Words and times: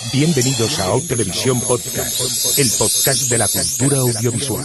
Bienvenidos 0.00 0.78
a 0.80 0.92
O 0.92 1.00
Televisión 1.00 1.60
Podcast, 1.60 2.58
el 2.58 2.70
podcast 2.78 3.30
de 3.30 3.38
la 3.38 3.48
cultura 3.48 3.98
audiovisual. 3.98 4.64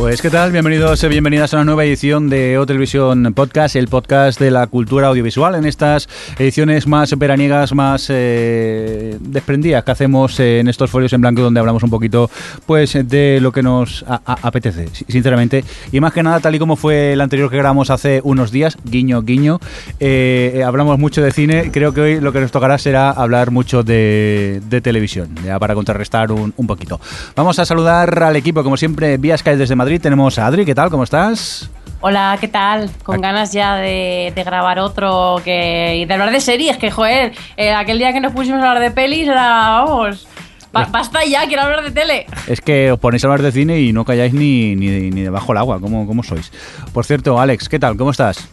Pues 0.00 0.22
qué 0.22 0.30
tal, 0.30 0.50
bienvenidos 0.50 1.04
y 1.04 1.08
bienvenidas 1.08 1.52
a 1.52 1.58
una 1.58 1.66
nueva 1.66 1.84
edición 1.84 2.30
de 2.30 2.56
O 2.56 2.64
Televisión 2.64 3.34
Podcast, 3.34 3.76
el 3.76 3.88
podcast 3.88 4.40
de 4.40 4.50
la 4.50 4.66
cultura 4.66 5.08
audiovisual, 5.08 5.54
en 5.56 5.66
estas 5.66 6.08
ediciones 6.38 6.86
más 6.86 7.16
veraniegas, 7.18 7.74
más 7.74 8.06
eh, 8.08 9.18
desprendidas 9.20 9.84
que 9.84 9.90
hacemos 9.90 10.40
en 10.40 10.68
estos 10.68 10.90
folios 10.90 11.12
en 11.12 11.20
blanco 11.20 11.42
donde 11.42 11.60
hablamos 11.60 11.82
un 11.82 11.90
poquito 11.90 12.30
pues 12.64 12.94
de 12.94 13.40
lo 13.42 13.52
que 13.52 13.62
nos 13.62 14.02
apetece, 14.08 14.88
sinceramente. 15.06 15.64
Y 15.92 16.00
más 16.00 16.14
que 16.14 16.22
nada, 16.22 16.40
tal 16.40 16.54
y 16.54 16.58
como 16.58 16.76
fue 16.76 17.12
el 17.12 17.20
anterior 17.20 17.50
que 17.50 17.58
grabamos 17.58 17.90
hace 17.90 18.22
unos 18.24 18.50
días, 18.50 18.78
guiño, 18.82 19.20
guiño, 19.20 19.60
eh, 20.00 20.62
hablamos 20.64 20.98
mucho 20.98 21.20
de 21.20 21.30
cine, 21.30 21.70
creo 21.70 21.92
que 21.92 22.00
hoy 22.00 22.20
lo 22.22 22.32
que 22.32 22.40
nos 22.40 22.50
tocará 22.50 22.78
será 22.78 23.10
hablar 23.10 23.50
mucho 23.50 23.82
de, 23.82 24.62
televisión, 24.82 25.28
ya 25.44 25.58
para 25.58 25.74
contrarrestar 25.74 26.32
un, 26.32 26.54
un 26.56 26.66
poquito. 26.66 26.98
Vamos 27.36 27.58
a 27.58 27.66
saludar 27.66 28.22
al 28.22 28.36
equipo, 28.36 28.64
como 28.64 28.78
siempre, 28.78 29.18
vía 29.18 29.36
Skype 29.36 29.58
desde 29.58 29.76
Madrid. 29.76 29.89
Tenemos 29.98 30.38
a 30.38 30.46
Adri, 30.46 30.64
¿qué 30.64 30.74
tal? 30.74 30.90
¿Cómo 30.90 31.02
estás? 31.04 31.68
Hola, 32.02 32.36
¿qué 32.40 32.48
tal? 32.48 32.90
Con 33.02 33.16
Aquí. 33.16 33.22
ganas 33.22 33.52
ya 33.52 33.76
de, 33.76 34.32
de 34.34 34.44
grabar 34.44 34.78
otro 34.78 35.36
que, 35.44 35.96
y 35.96 36.04
de 36.06 36.14
hablar 36.14 36.30
de 36.30 36.40
series, 36.40 36.78
que 36.78 36.90
joder, 36.90 37.32
eh, 37.56 37.72
aquel 37.74 37.98
día 37.98 38.12
que 38.12 38.20
nos 38.20 38.32
pusimos 38.32 38.62
a 38.62 38.68
hablar 38.68 38.82
de 38.82 38.90
pelis 38.90 39.28
era, 39.28 39.42
vamos, 39.84 40.26
ba- 40.72 40.86
basta 40.90 41.24
ya, 41.26 41.46
quiero 41.46 41.62
hablar 41.62 41.82
de 41.82 41.90
tele. 41.90 42.26
Es 42.46 42.60
que 42.62 42.92
os 42.92 42.98
ponéis 42.98 43.22
a 43.24 43.26
hablar 43.26 43.42
de 43.42 43.52
cine 43.52 43.80
y 43.80 43.92
no 43.92 44.04
calláis 44.06 44.32
ni, 44.32 44.74
ni, 44.76 45.10
ni 45.10 45.20
debajo 45.22 45.48
del 45.48 45.58
agua, 45.58 45.78
¿cómo, 45.80 46.06
¿cómo 46.06 46.22
sois? 46.22 46.50
Por 46.94 47.04
cierto, 47.04 47.38
Alex, 47.38 47.68
¿qué 47.68 47.78
tal? 47.78 47.96
¿Cómo 47.98 48.12
estás? 48.12 48.48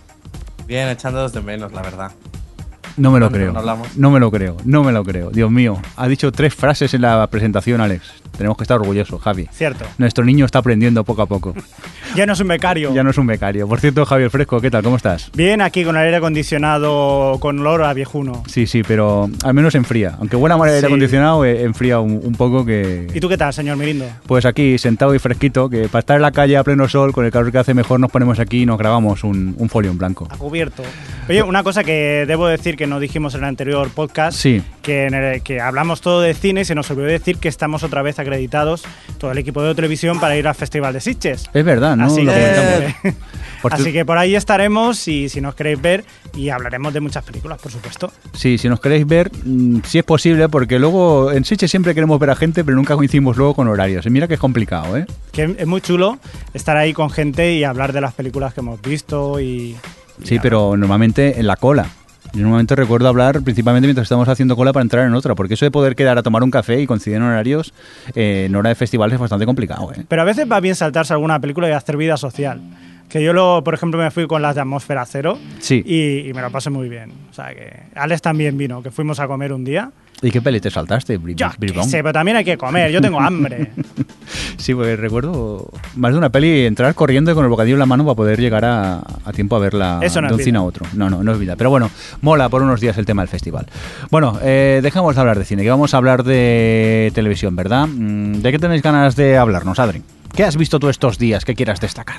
Bien, 0.66 0.90
echándonos 0.90 1.32
de 1.32 1.40
menos, 1.42 1.72
la 1.72 1.82
verdad. 1.82 2.12
No 2.98 3.12
me 3.12 3.20
lo 3.20 3.30
¿Cuánto 3.30 3.38
creo. 3.62 3.86
No 3.96 4.10
me 4.12 4.20
lo 4.20 4.32
creo, 4.32 4.58
no 4.66 4.84
me 4.84 4.92
lo 4.92 5.04
creo. 5.06 5.30
Dios 5.30 5.52
mío, 5.52 5.78
ha 5.96 6.08
dicho 6.08 6.32
tres 6.32 6.54
frases 6.56 6.94
en 6.96 7.04
la 7.04 7.28
presentación, 7.28 7.80
Alex. 7.80 8.12
Tenemos 8.38 8.56
que 8.58 8.64
estar 8.64 8.80
orgullosos, 8.80 9.22
Javi. 9.22 9.48
Cierto. 9.52 9.86
Nuestro 9.98 10.24
niño 10.24 10.46
está 10.46 10.60
aprendiendo 10.60 11.04
poco 11.04 11.24
a 11.24 11.26
poco. 11.26 11.54
Ya 12.16 12.26
no 12.26 12.34
es 12.34 12.40
un 12.40 12.48
becario. 12.48 12.94
Ya 12.94 13.04
no 13.04 13.10
es 13.10 13.18
un 13.18 13.28
becario. 13.28 13.68
Por 13.68 13.80
cierto, 13.80 14.06
Javier 14.06 14.30
Fresco, 14.30 14.62
¿qué 14.62 14.72
tal? 14.72 14.84
¿Cómo 14.84 14.96
estás? 14.98 15.30
Bien, 15.36 15.62
aquí 15.62 15.84
con 15.84 15.96
el 15.98 16.04
aire 16.04 16.18
acondicionado 16.18 17.38
con 17.40 17.60
olor 17.60 17.84
a 17.84 17.94
viejuno. 17.94 18.44
Sí, 18.48 18.68
sí, 18.68 18.82
pero 18.88 19.30
al 19.44 19.54
menos 19.54 19.76
enfría. 19.76 20.16
Aunque 20.20 20.36
buena 20.36 20.58
mal 20.58 20.70
el 20.70 20.76
aire 20.76 20.88
acondicionado, 20.88 21.46
eh, 21.46 21.64
enfría 21.64 22.00
un, 22.00 22.20
un 22.24 22.34
poco 22.34 22.66
que... 22.66 23.08
¿Y 23.14 23.20
tú 23.20 23.30
qué 23.30 23.38
tal, 23.38 23.54
señor 23.54 23.78
Mirindo? 23.78 24.06
Pues 24.26 24.46
aquí, 24.46 24.78
sentado 24.78 25.14
y 25.16 25.20
fresquito, 25.20 25.70
que 25.70 25.88
para 25.90 26.00
estar 26.00 26.16
en 26.16 26.22
la 26.22 26.32
calle 26.32 26.58
a 26.58 26.64
pleno 26.64 26.88
sol, 26.88 27.12
con 27.14 27.26
el 27.26 27.32
calor 27.32 27.52
que 27.52 27.58
hace 27.58 27.74
mejor, 27.74 28.00
nos 28.00 28.12
ponemos 28.12 28.40
aquí 28.40 28.64
y 28.64 28.66
nos 28.66 28.78
grabamos 28.78 29.24
un, 29.24 29.56
un 29.58 29.70
folio 29.70 29.92
en 29.92 29.98
blanco. 29.98 30.28
A 30.30 30.38
cubierto. 30.38 30.84
Oye, 31.30 31.44
una 31.44 31.64
cosa 31.64 31.84
que 31.84 32.26
debo 32.28 32.48
decir 32.48 32.76
que 32.78 32.88
no 32.88 33.00
dijimos 33.00 33.34
en 33.36 33.42
el 33.42 33.46
anterior 33.48 33.90
podcast, 33.90 34.38
Sí. 34.38 34.62
Que, 34.88 35.06
en 35.06 35.14
el 35.14 35.42
que 35.42 35.60
hablamos 35.60 36.00
todo 36.00 36.22
de 36.22 36.34
cine 36.34 36.62
y 36.62 36.66
se 36.66 36.74
nos 36.74 36.90
olvidó 36.90 37.08
decir 37.08 37.40
que 37.40 37.50
estamos 37.50 37.84
otra 37.84 38.02
vez 38.02 38.20
acreditados, 38.20 38.86
todo 39.18 39.34
el 39.34 39.38
equipo 39.38 39.62
de 39.62 39.76
televisión, 39.76 40.18
para 40.18 40.38
ir 40.38 40.48
al 40.48 40.56
Festival 40.56 40.94
de 40.94 41.02
Sitges. 41.02 41.50
Es 41.54 41.66
verdad, 41.66 41.98
¿no? 41.98 42.06
Así, 42.06 42.24
Lo 42.24 42.32
que. 42.32 42.96
Por 43.62 43.74
así 43.74 43.92
que 43.92 44.06
por 44.06 44.20
ahí 44.20 44.36
estaremos 44.36 45.08
y 45.08 45.30
si 45.30 45.42
nos 45.42 45.56
queréis 45.56 45.82
ver 45.82 46.06
y 46.36 46.50
hablaremos 46.50 46.94
de 46.94 47.00
muchas 47.00 47.24
películas, 47.26 47.60
por 47.60 47.72
supuesto. 47.72 48.14
Sí, 48.34 48.60
si 48.60 48.70
nos 48.70 48.80
queréis 48.80 49.08
ver, 49.08 49.32
mm, 49.44 49.80
si 49.84 49.98
es 49.98 50.04
posible, 50.04 50.48
porque 50.48 50.78
luego 50.78 51.32
en 51.32 51.44
Sitges 51.44 51.72
siempre 51.72 51.96
queremos 51.96 52.20
ver 52.20 52.30
a 52.30 52.36
gente, 52.36 52.64
pero 52.64 52.78
nunca 52.78 52.96
coincidimos 52.96 53.36
luego 53.36 53.56
con 53.56 53.68
horarios. 53.68 54.06
Y 54.06 54.12
mira 54.12 54.28
que 54.28 54.36
es 54.36 54.40
complicado, 54.40 54.96
¿eh? 54.96 55.08
Que 55.32 55.56
es 55.58 55.66
muy 55.66 55.82
chulo 55.82 56.20
estar 56.54 56.78
ahí 56.78 56.94
con 56.94 57.10
gente 57.10 57.52
y 57.54 57.64
hablar 57.64 57.94
de 57.94 58.02
las 58.02 58.14
películas 58.14 58.54
que 58.54 58.60
hemos 58.60 58.80
visto 58.80 59.40
y... 59.40 59.76
Sí, 60.24 60.38
pero 60.40 60.78
normalmente 60.78 61.40
en 61.40 61.48
la 61.48 61.56
cola. 61.56 61.88
Yo 62.34 62.42
normalmente 62.42 62.76
recuerdo 62.76 63.08
hablar 63.08 63.42
principalmente 63.42 63.88
mientras 63.88 64.06
estamos 64.06 64.28
haciendo 64.30 64.56
cola 64.56 64.74
para 64.74 64.82
entrar 64.84 65.08
en 65.08 65.14
otra, 65.14 65.34
porque 65.36 65.56
eso 65.56 65.66
de 65.66 65.72
poder 65.72 65.96
quedar 65.96 66.18
a 66.18 66.24
tomar 66.24 66.44
un 66.44 66.52
café 66.52 66.80
y 66.82 66.86
coincidir 66.88 67.18
en 67.18 67.24
horarios 67.24 67.74
eh, 68.16 68.46
en 68.48 68.56
hora 68.56 68.70
de 68.70 68.76
festivales 68.76 69.16
es 69.16 69.20
bastante 69.20 69.46
complicado, 69.46 69.92
¿eh? 69.94 70.06
Pero 70.08 70.22
a 70.22 70.26
veces 70.26 70.46
va 70.52 70.60
bien 70.60 70.76
saltarse 70.76 71.14
alguna 71.14 71.40
película 71.40 71.68
y 71.68 71.72
hacer 71.72 71.98
vida 71.98 72.18
social. 72.18 72.62
Que 73.10 73.24
yo, 73.24 73.32
lo, 73.32 73.64
por 73.64 73.74
ejemplo, 73.74 74.00
me 74.02 74.12
fui 74.12 74.28
con 74.28 74.42
las 74.42 74.56
de 74.56 74.62
Atmósfera 74.62 75.06
Cero 75.06 75.40
Sí. 75.60 75.82
y, 75.86 76.28
y 76.30 76.34
me 76.34 76.42
lo 76.42 76.52
pasé 76.52 76.70
muy 76.70 76.90
bien. 76.90 77.12
O 77.32 77.34
sea 77.34 77.54
que 77.56 77.72
Alex 77.96 78.22
también 78.22 78.58
vino, 78.58 78.84
que 78.84 78.92
fuimos 78.92 79.20
a 79.22 79.28
comer 79.28 79.54
un 79.54 79.64
día. 79.64 79.92
¿Y 80.22 80.32
qué 80.32 80.42
peli 80.42 80.60
te 80.60 80.72
saltaste? 80.72 81.20
Bri- 81.20 81.36
Yo 81.36 81.48
qué 81.60 81.84
sé, 81.84 81.98
pero 82.02 82.12
también 82.14 82.38
hay 82.38 82.44
que 82.44 82.58
comer, 82.58 82.92
yo 82.92 83.00
tengo 83.02 83.20
hambre. 83.20 83.72
Sí, 84.58 84.74
porque 84.74 84.96
recuerdo 84.96 85.70
más 85.96 86.12
de 86.12 86.18
una 86.18 86.30
peli 86.32 86.66
entrar 86.66 86.94
corriendo 86.96 87.32
y 87.32 87.36
con 87.36 87.44
el 87.46 87.50
bocadillo 87.50 87.76
en 87.76 87.80
la 87.80 87.86
mano 87.86 88.04
para 88.04 88.16
poder 88.16 88.40
llegar 88.40 88.66
a, 88.66 88.98
a 89.24 89.32
tiempo 89.32 89.56
a 89.56 89.60
verla 89.60 90.00
Eso 90.02 90.20
no 90.20 90.28
de 90.30 90.34
un 90.34 90.40
cine 90.42 90.58
a 90.58 90.64
otro. 90.64 90.86
No, 90.94 91.10
no, 91.12 91.24
no 91.24 91.32
es 91.32 91.40
vida. 91.40 91.56
Pero 91.56 91.70
bueno, 91.70 91.92
mola 92.22 92.50
por 92.50 92.64
unos 92.64 92.82
días 92.82 92.98
el 92.98 93.06
tema 93.06 93.22
del 93.22 93.30
festival. 93.30 93.68
Bueno, 94.10 94.38
eh, 94.42 94.80
dejamos 94.82 95.14
de 95.16 95.22
hablar 95.22 95.38
de 95.38 95.46
cine, 95.46 95.62
que 95.64 95.70
vamos 95.70 95.94
a 95.94 95.98
hablar 95.98 96.24
de 96.24 97.12
televisión, 97.14 97.56
¿verdad? 97.56 97.88
Mm, 97.88 98.42
¿De 98.42 98.52
qué 98.52 98.58
tenéis 98.60 98.82
ganas 98.82 99.16
de 99.16 99.38
hablarnos, 99.38 99.78
Adri? 99.80 100.02
¿Qué 100.36 100.44
has 100.44 100.58
visto 100.58 100.80
tú 100.80 100.90
estos 100.90 101.18
días 101.20 101.46
que 101.46 101.54
quieras 101.56 101.80
destacar? 101.80 102.18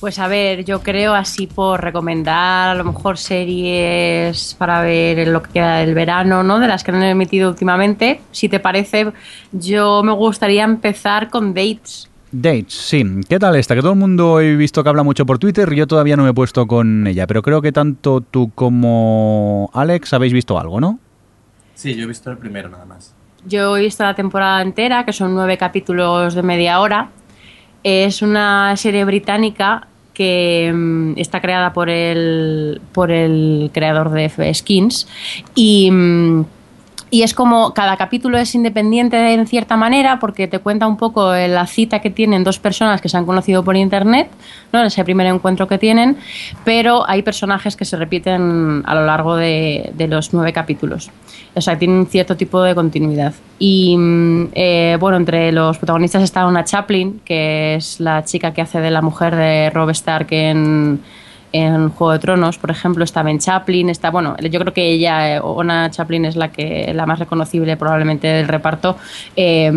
Pues 0.00 0.20
a 0.20 0.28
ver, 0.28 0.64
yo 0.64 0.80
creo 0.80 1.12
así 1.14 1.48
por 1.48 1.82
recomendar 1.82 2.70
a 2.70 2.74
lo 2.74 2.84
mejor 2.84 3.18
series 3.18 4.54
para 4.54 4.80
ver 4.80 5.18
en 5.18 5.32
lo 5.32 5.42
que 5.42 5.50
queda 5.54 5.78
del 5.78 5.92
verano, 5.94 6.44
¿no? 6.44 6.60
De 6.60 6.68
las 6.68 6.84
que 6.84 6.92
han 6.92 7.02
emitido 7.02 7.50
últimamente. 7.50 8.20
Si 8.30 8.48
te 8.48 8.60
parece, 8.60 9.12
yo 9.50 10.04
me 10.04 10.12
gustaría 10.12 10.62
empezar 10.62 11.30
con 11.30 11.52
Dates. 11.52 12.08
Dates, 12.30 12.74
sí. 12.74 13.04
¿Qué 13.28 13.40
tal 13.40 13.56
esta? 13.56 13.74
Que 13.74 13.80
todo 13.80 13.94
el 13.94 13.98
mundo 13.98 14.40
he 14.40 14.54
visto 14.54 14.84
que 14.84 14.88
habla 14.88 15.02
mucho 15.02 15.26
por 15.26 15.40
Twitter. 15.40 15.74
Yo 15.74 15.88
todavía 15.88 16.16
no 16.16 16.22
me 16.22 16.30
he 16.30 16.34
puesto 16.34 16.68
con 16.68 17.04
ella, 17.08 17.26
pero 17.26 17.42
creo 17.42 17.60
que 17.60 17.72
tanto 17.72 18.20
tú 18.20 18.52
como 18.54 19.68
Alex 19.72 20.12
habéis 20.12 20.32
visto 20.32 20.60
algo, 20.60 20.80
¿no? 20.80 21.00
Sí, 21.74 21.96
yo 21.96 22.04
he 22.04 22.06
visto 22.06 22.30
el 22.30 22.38
primero 22.38 22.68
nada 22.68 22.84
más. 22.84 23.14
Yo 23.46 23.76
he 23.76 23.80
visto 23.80 24.04
la 24.04 24.14
temporada 24.14 24.62
entera, 24.62 25.04
que 25.04 25.12
son 25.12 25.34
nueve 25.34 25.58
capítulos 25.58 26.34
de 26.34 26.42
media 26.44 26.78
hora. 26.80 27.08
Es 27.82 28.22
una 28.22 28.76
serie 28.76 29.04
británica 29.04 29.86
que 30.14 30.72
mm, 30.74 31.12
está 31.16 31.40
creada 31.40 31.72
por 31.72 31.88
el, 31.88 32.80
por 32.92 33.10
el 33.12 33.70
creador 33.72 34.10
de 34.10 34.24
F- 34.24 34.52
Skins 34.54 35.06
y, 35.54 35.90
mm, 35.90 36.44
y 37.10 37.22
es 37.22 37.34
como 37.34 37.72
cada 37.74 37.96
capítulo 37.96 38.38
es 38.38 38.54
independiente 38.54 39.32
en 39.32 39.46
cierta 39.46 39.76
manera 39.76 40.18
porque 40.18 40.48
te 40.48 40.58
cuenta 40.58 40.86
un 40.86 40.96
poco 40.96 41.34
eh, 41.34 41.48
la 41.48 41.66
cita 41.66 42.00
que 42.00 42.10
tienen 42.10 42.44
dos 42.44 42.58
personas 42.58 43.00
que 43.00 43.08
se 43.08 43.16
han 43.16 43.26
conocido 43.26 43.64
por 43.64 43.76
internet, 43.76 44.28
¿no? 44.72 44.82
ese 44.82 45.04
primer 45.04 45.26
encuentro 45.26 45.66
que 45.66 45.78
tienen, 45.78 46.16
pero 46.64 47.08
hay 47.08 47.22
personajes 47.22 47.76
que 47.76 47.84
se 47.84 47.96
repiten 47.96 48.82
a 48.84 48.94
lo 48.94 49.06
largo 49.06 49.36
de, 49.36 49.90
de 49.94 50.08
los 50.08 50.32
nueve 50.32 50.52
capítulos. 50.52 51.10
O 51.54 51.60
sea, 51.60 51.78
tienen 51.78 52.06
cierto 52.06 52.36
tipo 52.36 52.62
de 52.62 52.74
continuidad. 52.74 53.34
Y 53.58 53.96
mm, 53.96 54.48
eh, 54.52 54.96
bueno, 55.00 55.16
entre 55.16 55.50
los 55.50 55.78
protagonistas 55.78 56.22
está 56.22 56.46
una 56.46 56.64
Chaplin, 56.64 57.20
que 57.24 57.74
es 57.74 58.00
la 58.00 58.24
chica 58.24 58.52
que 58.52 58.62
hace 58.62 58.80
de 58.80 58.90
la 58.90 59.02
mujer 59.02 59.34
de 59.34 59.70
Rob 59.70 59.90
Stark 59.90 60.28
en, 60.30 61.00
en 61.52 61.90
Juego 61.90 62.12
de 62.12 62.18
Tronos, 62.18 62.58
por 62.58 62.70
ejemplo, 62.70 63.04
está 63.04 63.22
Ben 63.22 63.38
Chaplin, 63.38 63.90
está, 63.90 64.10
bueno, 64.10 64.36
yo 64.38 64.60
creo 64.60 64.72
que 64.72 64.90
ella, 64.90 65.36
eh, 65.36 65.40
Ona 65.42 65.90
Chaplin, 65.90 66.24
es 66.24 66.36
la 66.36 66.52
que 66.52 66.92
la 66.94 67.06
más 67.06 67.18
reconocible 67.18 67.76
probablemente 67.76 68.26
del 68.26 68.48
reparto. 68.48 68.96
Eh, 69.36 69.70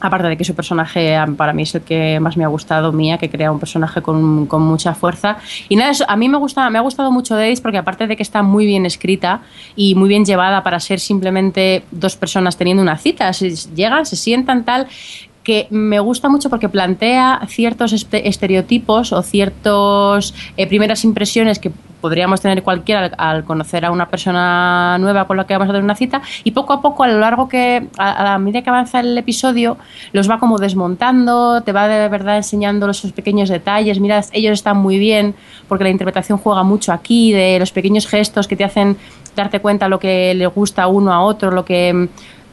aparte 0.00 0.28
de 0.28 0.36
que 0.36 0.44
su 0.44 0.54
personaje 0.54 1.18
para 1.36 1.52
mí 1.52 1.62
es 1.62 1.74
el 1.74 1.82
que 1.82 2.18
más 2.20 2.36
me 2.36 2.44
ha 2.44 2.48
gustado, 2.48 2.92
Mía, 2.92 3.18
que 3.18 3.28
crea 3.28 3.52
un 3.52 3.60
personaje 3.60 4.02
con, 4.02 4.46
con 4.46 4.62
mucha 4.62 4.94
fuerza. 4.94 5.36
Y 5.68 5.76
nada, 5.76 5.90
eso, 5.90 6.04
a 6.08 6.16
mí 6.16 6.28
me, 6.28 6.38
gusta, 6.38 6.68
me 6.70 6.78
ha 6.78 6.82
gustado 6.82 7.12
mucho 7.12 7.36
Days 7.36 7.60
porque 7.60 7.78
aparte 7.78 8.06
de 8.06 8.16
que 8.16 8.22
está 8.22 8.42
muy 8.42 8.66
bien 8.66 8.86
escrita 8.86 9.42
y 9.76 9.94
muy 9.94 10.08
bien 10.08 10.24
llevada 10.24 10.62
para 10.62 10.80
ser 10.80 11.00
simplemente 11.00 11.84
dos 11.90 12.16
personas 12.16 12.56
teniendo 12.56 12.82
una 12.82 12.96
cita, 12.96 13.32
se, 13.32 13.50
llegan, 13.50 14.06
se 14.06 14.16
sientan 14.16 14.64
tal 14.64 14.86
que 15.42 15.66
me 15.70 16.00
gusta 16.00 16.28
mucho 16.28 16.50
porque 16.50 16.68
plantea 16.68 17.40
ciertos 17.48 17.92
este- 17.92 18.28
estereotipos 18.28 19.12
o 19.12 19.22
ciertas 19.22 20.34
primeras 20.68 21.04
impresiones 21.04 21.58
que 21.58 21.72
podríamos 22.00 22.40
tener 22.40 22.62
cualquiera 22.62 23.06
al, 23.16 23.44
conocer 23.44 23.84
a 23.84 23.90
una 23.90 24.08
persona 24.08 24.98
nueva 24.98 25.26
con 25.26 25.36
la 25.36 25.46
que 25.46 25.54
vamos 25.54 25.68
a 25.68 25.72
tener 25.72 25.84
una 25.84 25.94
cita 25.94 26.22
y 26.44 26.50
poco 26.52 26.72
a 26.72 26.80
poco 26.80 27.04
a 27.04 27.08
lo 27.08 27.18
largo 27.18 27.48
que 27.48 27.86
a, 27.98 28.24
la 28.24 28.38
medida 28.38 28.62
que 28.62 28.70
avanza 28.70 29.00
el 29.00 29.16
episodio 29.16 29.76
los 30.12 30.28
va 30.28 30.38
como 30.38 30.58
desmontando, 30.58 31.62
te 31.62 31.72
va 31.72 31.88
de 31.88 32.08
verdad 32.08 32.36
enseñando 32.36 32.88
esos 32.88 33.12
pequeños 33.12 33.48
detalles, 33.48 34.00
mira, 34.00 34.24
ellos 34.32 34.52
están 34.52 34.78
muy 34.78 34.98
bien 34.98 35.34
porque 35.68 35.84
la 35.84 35.90
interpretación 35.90 36.38
juega 36.38 36.62
mucho 36.62 36.92
aquí 36.92 37.32
de 37.32 37.58
los 37.58 37.72
pequeños 37.72 38.06
gestos 38.06 38.48
que 38.48 38.56
te 38.56 38.64
hacen 38.64 38.96
darte 39.36 39.60
cuenta 39.60 39.88
lo 39.88 40.00
que 40.00 40.34
le 40.34 40.46
gusta 40.46 40.84
a 40.84 40.86
uno 40.88 41.12
a 41.12 41.20
otro, 41.20 41.50
lo 41.50 41.64
que 41.64 42.08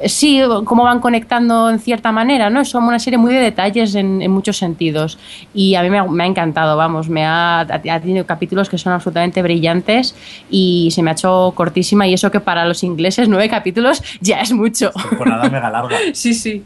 sí, 0.06 0.42
cómo 0.66 0.84
van 0.84 1.00
conectando 1.00 1.70
en 1.70 1.80
cierta 1.80 2.12
manera, 2.12 2.50
¿no? 2.50 2.62
Es 2.62 2.72
como 2.72 2.88
una 2.90 3.00
serie 3.00 3.18
muy 3.18 3.34
de 3.34 3.40
detalles 3.40 3.96
en, 3.96 4.22
en 4.22 4.32
muchos 4.32 4.58
sentidos. 4.58 5.18
Y 5.54 5.76
a 5.76 5.82
mí 5.84 5.90
me 5.90 5.98
ha, 6.00 6.04
me 6.06 6.24
ha 6.24 6.28
encantado, 6.28 6.78
vamos, 6.78 7.10
me 7.10 7.26
ha, 7.26 7.62
ha 7.62 8.00
tenido 8.00 8.26
capítulos 8.26 8.70
que 8.70 8.78
son 8.78 8.94
absolutamente 8.94 9.42
brillantes 9.42 10.16
y 10.50 10.90
se 10.92 11.02
me 11.04 11.10
ha 11.10 11.14
hecho 11.14 11.52
cortísima. 11.56 12.08
Y 12.08 12.14
eso 12.14 12.30
que 12.32 12.40
para 12.40 12.66
los 12.66 12.84
ingleses 12.84 13.28
nueve 13.30 13.50
capítulos 13.50 14.04
ya 14.22 14.42
es 14.42 14.52
mucho. 14.54 14.92
Temporada 15.10 15.50
mega 15.50 15.70
larga. 15.70 15.98
Sí, 16.14 16.34
sí. 16.34 16.64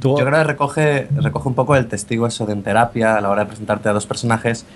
Tú- 0.00 0.18
Yo 0.18 0.24
creo 0.24 0.38
que 0.38 0.44
recoge, 0.44 1.08
recoge 1.16 1.48
un 1.48 1.54
poco 1.54 1.76
el 1.76 1.86
testigo 1.86 2.26
eso 2.26 2.46
de 2.46 2.52
en 2.52 2.62
terapia 2.62 3.16
a 3.16 3.20
la 3.20 3.30
hora 3.30 3.42
de 3.42 3.46
presentarte 3.46 3.88
a 3.88 3.92
dos 3.92 4.06
personajes. 4.06 4.66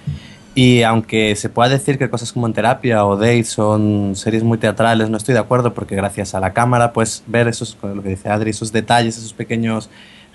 Y 0.55 0.83
aunque 0.83 1.37
se 1.37 1.49
pueda 1.49 1.69
decir 1.69 1.99
que 1.99 2.11
cosas 2.11 2.33
como 2.33 2.47
en 2.47 2.53
terapia 2.53 3.05
o 3.05 3.17
Date 3.17 3.45
son 3.45 4.17
series 4.17 4.43
muy 4.43 4.59
teatrales, 4.59 5.09
no 5.09 5.17
estoy 5.17 5.35
de 5.35 5.41
acuerdo 5.41 5.73
porque 5.73 5.95
gracias 5.95 6.35
a 6.35 6.41
la 6.41 6.53
cámara 6.53 6.93
puedes 6.93 7.23
ver 7.27 7.47
esos, 7.47 7.77
lo 7.83 8.03
que 8.03 8.09
dice 8.09 8.29
Adri, 8.29 8.51
esos 8.51 8.73
detalles, 8.73 9.19
esos 9.19 9.33
pequeños 9.33 9.89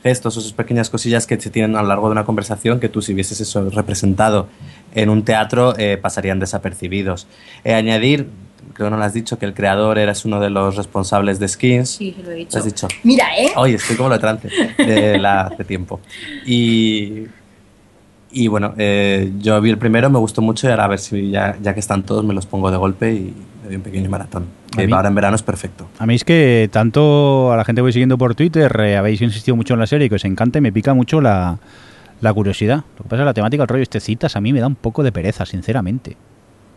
gestos, 0.04 0.38
esas 0.38 0.54
pequeñas 0.54 0.90
cosillas 0.90 1.26
que 1.26 1.40
se 1.40 1.50
tienen 1.50 1.76
a 1.76 1.82
lo 1.82 1.88
largo 1.88 2.08
de 2.08 2.12
una 2.12 2.26
conversación 2.26 2.80
que 2.80 2.90
tú 2.90 3.02
si 3.02 3.14
vieses 3.14 3.40
eso 3.40 3.70
representado 3.70 4.48
en 4.94 5.10
un 5.10 5.24
teatro 5.24 5.78
eh, 5.78 5.98
pasarían 5.98 6.40
desapercibidos. 6.40 7.26
Eh, 7.64 7.74
añadir, 7.74 8.28
creo 8.74 8.88
que 8.88 8.92
no 8.92 8.98
lo 8.98 9.04
has 9.04 9.14
dicho, 9.14 9.40
que 9.40 9.46
el 9.46 9.54
creador 9.54 9.98
era 9.98 10.14
uno 10.26 10.40
de 10.40 10.50
los 10.50 10.76
responsables 10.76 11.40
de 11.40 11.48
Skins. 11.48 11.90
Sí, 11.90 12.16
lo 12.24 12.32
he 12.32 12.36
dicho. 12.36 12.58
Lo 12.58 12.60
has 12.60 12.66
dicho. 12.66 12.88
Mira, 13.04 13.26
¿eh? 13.38 13.52
Oye, 13.56 13.76
estoy 13.76 13.96
como 13.96 14.10
lo 14.10 14.16
de 14.16 14.22
trance 14.22 14.50
de 14.78 15.20
la 15.20 15.42
hace 15.44 15.64
tiempo. 15.64 16.02
Y, 16.46 17.28
y 18.34 18.48
bueno, 18.48 18.74
eh, 18.78 19.32
yo 19.40 19.60
vi 19.62 19.70
el 19.70 19.78
primero, 19.78 20.10
me 20.10 20.20
gustó 20.20 20.42
mucho 20.42 20.68
y 20.68 20.72
ahora 20.72 20.86
a 20.86 20.88
ver 20.88 21.00
si 21.00 21.30
ya, 21.30 21.56
ya 21.62 21.74
que 21.74 21.80
están 21.80 22.04
todos 22.04 22.26
me 22.26 22.34
los 22.34 22.46
pongo 22.46 22.72
de 22.72 22.78
golpe 22.78 23.14
y 23.14 23.34
me 23.62 23.68
doy 23.68 23.76
un 23.76 23.82
pequeño 23.82 24.10
maratón. 24.10 24.46
Que 24.76 24.92
ahora 24.92 25.08
en 25.08 25.16
verano 25.16 25.36
es 25.36 25.44
perfecto. 25.44 25.88
A 26.00 26.06
mí 26.08 26.16
es 26.16 26.24
que 26.24 26.68
tanto 26.72 27.52
a 27.54 27.58
la 27.58 27.64
gente 27.64 27.80
que 27.80 27.84
voy 27.84 27.94
siguiendo 27.94 28.18
por 28.18 28.34
Twitter 28.34 28.76
eh, 28.80 28.98
habéis 28.98 29.22
insistido 29.22 29.56
mucho 29.56 29.76
en 29.76 29.80
la 29.80 29.88
serie 29.88 30.08
y 30.08 30.10
que 30.10 30.16
os 30.16 30.26
encanta 30.26 30.58
y 30.58 30.62
me 30.62 30.72
pica 30.72 30.96
mucho 30.96 31.22
la, 31.22 31.60
la 32.22 32.34
curiosidad. 32.34 32.78
Lo 32.98 33.04
que 33.04 33.10
pasa 33.10 33.16
es 33.18 33.20
que 33.22 33.26
la 33.26 33.34
temática, 33.34 33.64
el 33.64 33.70
rollo 33.70 33.84
este 33.84 34.00
citas, 34.00 34.36
a 34.36 34.42
mí 34.42 34.52
me 34.52 34.60
da 34.60 34.68
un 34.68 34.76
poco 34.76 35.04
de 35.04 35.12
pereza, 35.12 35.46
sinceramente. 35.46 36.18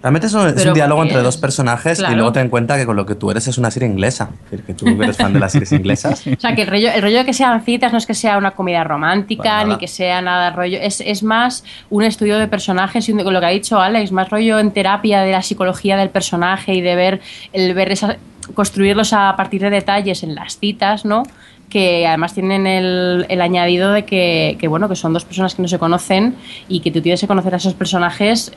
Realmente 0.06 0.28
es 0.28 0.34
un, 0.34 0.46
es 0.46 0.54
Pero 0.54 0.70
un 0.70 0.74
diálogo 0.74 1.02
entre 1.02 1.20
dos 1.20 1.36
personajes 1.36 1.98
Claro. 1.98 2.12
y 2.12 2.16
luego 2.16 2.30
ten 2.30 2.44
en 2.44 2.48
cuenta 2.48 2.76
que 2.76 2.86
con 2.86 2.94
lo 2.94 3.04
que 3.04 3.16
tú 3.16 3.28
eres 3.28 3.48
es 3.48 3.58
una 3.58 3.72
serie 3.72 3.88
inglesa. 3.88 4.30
Es 4.44 4.50
decir, 4.52 4.64
que 4.64 4.74
tú 4.74 4.86
eres 5.02 5.16
fan 5.16 5.32
de 5.32 5.40
las 5.40 5.50
series 5.50 5.72
inglesas. 5.72 6.24
O 6.36 6.40
sea, 6.40 6.54
que 6.54 6.62
el 6.62 6.68
rollo, 6.68 6.90
el 6.92 7.02
rollo 7.02 7.18
de 7.18 7.24
que 7.24 7.32
sean 7.32 7.60
citas 7.64 7.90
no 7.90 7.98
es 7.98 8.06
que 8.06 8.14
sea 8.14 8.38
una 8.38 8.52
comedia 8.52 8.84
romántica, 8.84 9.42
nada. 9.62 9.64
ni 9.64 9.78
que 9.78 9.88
sea 9.88 10.22
nada 10.22 10.50
rollo. 10.52 10.78
Es, 10.80 11.00
es 11.00 11.24
más 11.24 11.64
un 11.90 12.04
estudio 12.04 12.38
de 12.38 12.46
personajes 12.46 13.08
y 13.08 13.12
un- 13.12 13.24
con 13.24 13.34
lo 13.34 13.40
que 13.40 13.46
ha 13.46 13.50
dicho 13.50 13.80
Alex, 13.80 14.12
más 14.12 14.30
rollo 14.30 14.60
en 14.60 14.70
terapia 14.70 15.22
de 15.22 15.32
la 15.32 15.42
psicología 15.42 15.96
del 15.96 16.10
personaje 16.10 16.72
y 16.74 16.82
de 16.82 16.94
ver, 16.94 17.20
el 17.52 17.74
ver 17.74 17.90
esa, 17.90 18.16
construirlos 18.54 19.12
a 19.12 19.34
partir 19.36 19.60
de 19.60 19.70
detalles 19.70 20.22
en 20.22 20.36
las 20.36 20.58
citas, 20.58 21.04
¿no? 21.04 21.24
Que 21.68 22.06
además 22.06 22.34
tienen 22.34 22.66
el, 22.66 23.26
el 23.28 23.40
añadido 23.40 23.92
de 23.92 24.04
que, 24.04 24.56
que, 24.58 24.68
bueno 24.68 24.88
que 24.88 24.96
son 24.96 25.12
dos 25.12 25.24
personas 25.24 25.54
que 25.54 25.62
no 25.62 25.68
se 25.68 25.78
conocen 25.78 26.36
y 26.68 26.80
que 26.80 26.90
tú 26.90 27.00
tienes 27.00 27.20
que 27.20 27.26
conocer 27.26 27.54
a 27.54 27.56
esos 27.58 27.74
personajes 27.74 28.50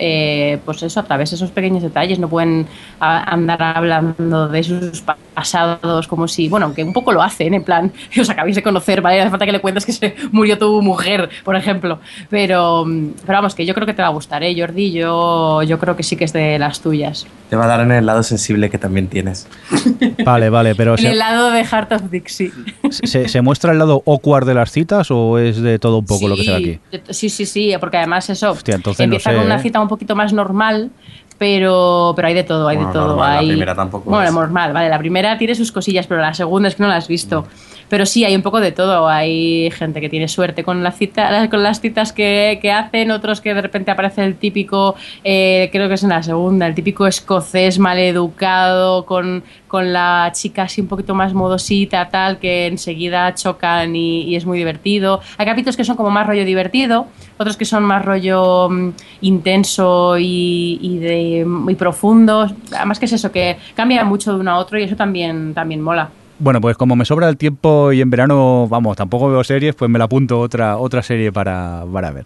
pues 0.65 0.79
pues 0.79 0.93
eso 0.93 1.01
a 1.01 1.03
través 1.03 1.31
de 1.31 1.35
esos 1.35 1.51
pequeños 1.51 1.83
detalles. 1.83 2.19
No 2.19 2.29
pueden 2.29 2.65
andar 2.99 3.61
hablando 3.61 4.47
de 4.47 4.63
sus 4.63 5.03
pasados 5.39 6.05
como 6.09 6.27
si 6.27 6.49
bueno 6.49 6.65
aunque 6.65 6.83
un 6.83 6.91
poco 6.91 7.13
lo 7.13 7.21
hacen 7.21 7.53
en 7.53 7.63
plan 7.63 7.93
os 8.19 8.29
acabáis 8.29 8.55
de 8.57 8.63
conocer 8.63 9.01
vale 9.01 9.21
hace 9.21 9.29
falta 9.29 9.45
que 9.45 9.53
le 9.53 9.61
cuentes 9.61 9.85
que 9.85 9.93
se 9.93 10.15
murió 10.33 10.57
tu 10.57 10.81
mujer 10.81 11.29
por 11.45 11.55
ejemplo. 11.55 11.99
Pero 12.29 12.85
pero 13.25 13.37
vamos 13.37 13.55
que 13.55 13.65
yo 13.65 13.73
creo 13.73 13.87
que 13.87 13.93
te 13.93 14.01
va 14.01 14.09
a 14.09 14.11
gustar 14.11 14.43
¿eh, 14.43 14.53
Jordi 14.57 14.91
yo 14.91 15.63
yo 15.63 15.79
creo 15.79 15.95
que 15.95 16.03
sí 16.03 16.17
que 16.17 16.25
es 16.25 16.33
de 16.33 16.59
las 16.59 16.81
tuyas. 16.81 17.25
Te 17.49 17.55
va 17.55 17.63
a 17.63 17.67
dar 17.67 17.79
en 17.79 17.91
el 17.91 18.05
lado 18.05 18.21
sensible 18.21 18.69
que 18.69 18.77
también 18.77 19.07
tienes. 19.07 19.47
Vale 20.25 20.49
vale 20.49 20.75
pero 20.75 20.91
en 20.91 20.97
se... 20.97 21.09
el 21.09 21.19
lado 21.19 21.51
de 21.51 21.63
Heart 21.63 21.91
of 21.93 22.01
Dixie. 22.11 22.51
¿Se, 22.89 23.29
¿Se, 23.29 23.41
muestra 23.41 23.71
el 23.71 23.79
lado 23.79 24.03
awkward 24.05 24.45
de 24.45 24.53
las 24.53 24.71
citas 24.71 25.09
o 25.09 25.37
es 25.37 25.61
de 25.61 25.79
todo 25.79 25.99
un 25.99 26.05
poco 26.05 26.21
sí, 26.21 26.27
lo 26.27 26.35
que 26.35 26.43
se 26.43 26.51
ve 26.51 26.57
aquí? 26.57 26.79
Sí, 27.09 27.29
sí, 27.29 27.45
sí, 27.45 27.73
porque 27.79 27.97
además 27.97 28.29
eso 28.29 28.51
Hostia, 28.51 28.75
entonces 28.75 29.05
empieza 29.05 29.31
no 29.31 29.35
sé, 29.35 29.39
con 29.39 29.45
una 29.45 29.59
¿eh? 29.59 29.63
cita 29.63 29.79
un 29.79 29.87
poquito 29.87 30.15
más 30.15 30.33
normal, 30.33 30.91
pero, 31.39 32.13
pero 32.15 32.27
hay 32.27 32.33
de 32.35 32.43
todo, 32.43 32.67
hay 32.67 32.75
bueno, 32.75 32.89
de 32.89 32.93
todo. 32.93 33.07
Normal, 33.07 33.37
hay... 33.39 33.47
La 33.47 33.53
primera 33.53 33.75
tampoco. 33.75 34.09
Bueno, 34.09 34.27
es. 34.27 34.33
normal, 34.33 34.73
vale, 34.73 34.89
la 34.89 34.99
primera 34.99 35.37
tiene 35.37 35.55
sus 35.55 35.71
cosillas, 35.71 36.05
pero 36.05 36.21
la 36.21 36.33
segunda 36.33 36.67
es 36.67 36.75
que 36.75 36.83
no 36.83 36.89
la 36.89 36.97
has 36.97 37.07
visto. 37.07 37.47
Pero 37.89 38.05
sí, 38.05 38.23
hay 38.23 38.35
un 38.35 38.41
poco 38.41 38.59
de 38.59 38.71
todo. 38.71 39.07
Hay 39.07 39.71
gente 39.71 39.99
que 39.99 40.09
tiene 40.09 40.27
suerte 40.27 40.63
con, 40.63 40.83
la 40.83 40.91
cita, 40.91 41.49
con 41.49 41.63
las 41.63 41.81
citas 41.81 42.13
que, 42.13 42.59
que 42.61 42.71
hacen, 42.71 43.11
otros 43.11 43.41
que 43.41 43.53
de 43.53 43.61
repente 43.61 43.91
aparece 43.91 44.23
el 44.23 44.35
típico, 44.35 44.95
eh, 45.23 45.69
creo 45.71 45.87
que 45.87 45.95
es 45.95 46.03
en 46.03 46.09
la 46.09 46.23
segunda, 46.23 46.67
el 46.67 46.75
típico 46.75 47.07
escocés 47.07 47.79
maleducado, 47.79 49.05
con, 49.05 49.43
con 49.67 49.91
la 49.91 50.31
chica 50.33 50.63
así 50.63 50.81
un 50.81 50.87
poquito 50.87 51.15
más 51.15 51.33
modosita, 51.33 52.09
tal, 52.09 52.39
que 52.39 52.67
enseguida 52.67 53.33
chocan 53.33 53.95
y, 53.95 54.35
es 54.35 54.45
muy 54.45 54.57
divertido. 54.57 55.21
Hay 55.37 55.45
capítulos 55.45 55.75
que 55.75 55.83
son 55.83 55.95
como 55.95 56.09
más 56.09 56.27
rollo 56.27 56.45
divertido, 56.45 57.07
otros 57.37 57.57
que 57.57 57.65
son 57.65 57.83
más 57.83 58.05
rollo 58.05 58.67
um, 58.67 58.93
intenso 59.21 60.17
y, 60.17 60.79
y, 60.81 60.97
de, 60.99 61.45
muy 61.45 61.75
profundo. 61.75 62.47
Además 62.75 62.99
que 62.99 63.05
es 63.05 63.13
eso, 63.13 63.31
que 63.31 63.57
cambia 63.75 64.03
mucho 64.03 64.33
de 64.33 64.39
uno 64.39 64.51
a 64.51 64.57
otro 64.57 64.79
y 64.79 64.83
eso 64.83 64.95
también, 64.95 65.53
también 65.53 65.81
mola. 65.81 66.09
Bueno, 66.39 66.61
pues 66.61 66.77
como 66.77 66.95
me 66.95 67.03
sobra 67.03 67.27
el 67.27 67.35
tiempo 67.35 67.91
y 67.91 67.99
en 67.99 68.09
verano, 68.09 68.67
vamos, 68.69 68.95
tampoco 68.95 69.29
veo 69.29 69.43
series, 69.43 69.75
pues 69.75 69.91
me 69.91 69.99
la 69.99 70.05
apunto 70.05 70.39
otra 70.39 70.77
otra 70.77 71.03
serie 71.03 71.33
para, 71.33 71.83
para 71.91 72.11
ver. 72.11 72.25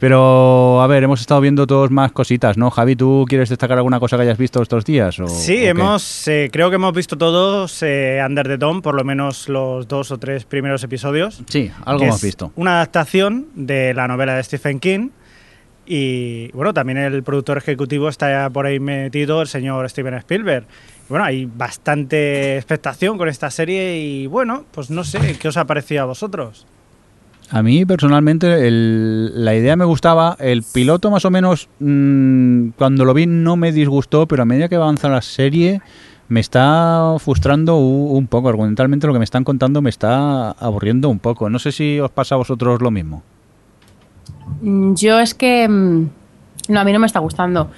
Pero, 0.00 0.82
a 0.82 0.86
ver, 0.88 1.04
hemos 1.04 1.20
estado 1.20 1.40
viendo 1.40 1.66
todos 1.66 1.90
más 1.92 2.10
cositas, 2.10 2.58
¿no? 2.58 2.70
Javi, 2.70 2.96
¿tú 2.96 3.24
quieres 3.28 3.48
destacar 3.48 3.78
alguna 3.78 4.00
cosa 4.00 4.16
que 4.16 4.24
hayas 4.24 4.38
visto 4.38 4.60
estos 4.60 4.84
días? 4.84 5.18
O, 5.20 5.28
sí, 5.28 5.64
o 5.64 5.68
hemos, 5.68 6.26
eh, 6.26 6.50
creo 6.52 6.70
que 6.70 6.76
hemos 6.76 6.92
visto 6.92 7.16
todos 7.16 7.82
eh, 7.82 8.20
Under 8.26 8.48
the 8.48 8.56
Dome, 8.56 8.82
por 8.82 8.96
lo 8.96 9.04
menos 9.04 9.48
los 9.48 9.86
dos 9.86 10.10
o 10.10 10.18
tres 10.18 10.44
primeros 10.44 10.82
episodios. 10.82 11.40
Sí, 11.48 11.70
algo 11.84 12.02
hemos 12.02 12.22
visto. 12.22 12.52
Una 12.56 12.76
adaptación 12.76 13.46
de 13.54 13.94
la 13.94 14.08
novela 14.08 14.34
de 14.34 14.42
Stephen 14.42 14.80
King. 14.80 15.10
Y 15.84 16.50
bueno, 16.52 16.72
también 16.72 16.98
el 16.98 17.22
productor 17.22 17.58
ejecutivo 17.58 18.08
está 18.08 18.48
por 18.50 18.66
ahí 18.66 18.78
metido, 18.78 19.42
el 19.42 19.48
señor 19.48 19.88
Steven 19.90 20.14
Spielberg. 20.14 20.64
Bueno, 21.12 21.26
hay 21.26 21.44
bastante 21.44 22.56
expectación 22.56 23.18
con 23.18 23.28
esta 23.28 23.50
serie 23.50 23.98
y 23.98 24.26
bueno, 24.26 24.64
pues 24.70 24.88
no 24.90 25.04
sé, 25.04 25.36
¿qué 25.38 25.48
os 25.48 25.58
ha 25.58 25.66
parecido 25.66 26.00
a 26.00 26.06
vosotros? 26.06 26.66
A 27.50 27.62
mí 27.62 27.84
personalmente 27.84 28.66
el, 28.66 29.44
la 29.44 29.54
idea 29.54 29.76
me 29.76 29.84
gustaba, 29.84 30.38
el 30.40 30.62
piloto 30.62 31.10
más 31.10 31.26
o 31.26 31.30
menos 31.30 31.68
mmm, 31.80 32.68
cuando 32.78 33.04
lo 33.04 33.12
vi 33.12 33.26
no 33.26 33.56
me 33.56 33.72
disgustó, 33.72 34.26
pero 34.26 34.44
a 34.44 34.46
medida 34.46 34.70
que 34.70 34.76
avanza 34.76 35.10
la 35.10 35.20
serie 35.20 35.82
me 36.28 36.40
está 36.40 37.14
frustrando 37.18 37.76
un, 37.76 38.16
un 38.16 38.26
poco, 38.26 38.48
argumentalmente 38.48 39.06
lo 39.06 39.12
que 39.12 39.18
me 39.18 39.26
están 39.26 39.44
contando 39.44 39.82
me 39.82 39.90
está 39.90 40.52
aburriendo 40.52 41.10
un 41.10 41.18
poco. 41.18 41.50
No 41.50 41.58
sé 41.58 41.72
si 41.72 42.00
os 42.00 42.10
pasa 42.10 42.36
a 42.36 42.38
vosotros 42.38 42.80
lo 42.80 42.90
mismo. 42.90 43.22
Yo 44.62 45.20
es 45.20 45.34
que... 45.34 46.08
No, 46.68 46.78
a 46.78 46.84
mí 46.84 46.92
no 46.92 47.00
me 47.00 47.06
está 47.06 47.18
gustando, 47.18 47.70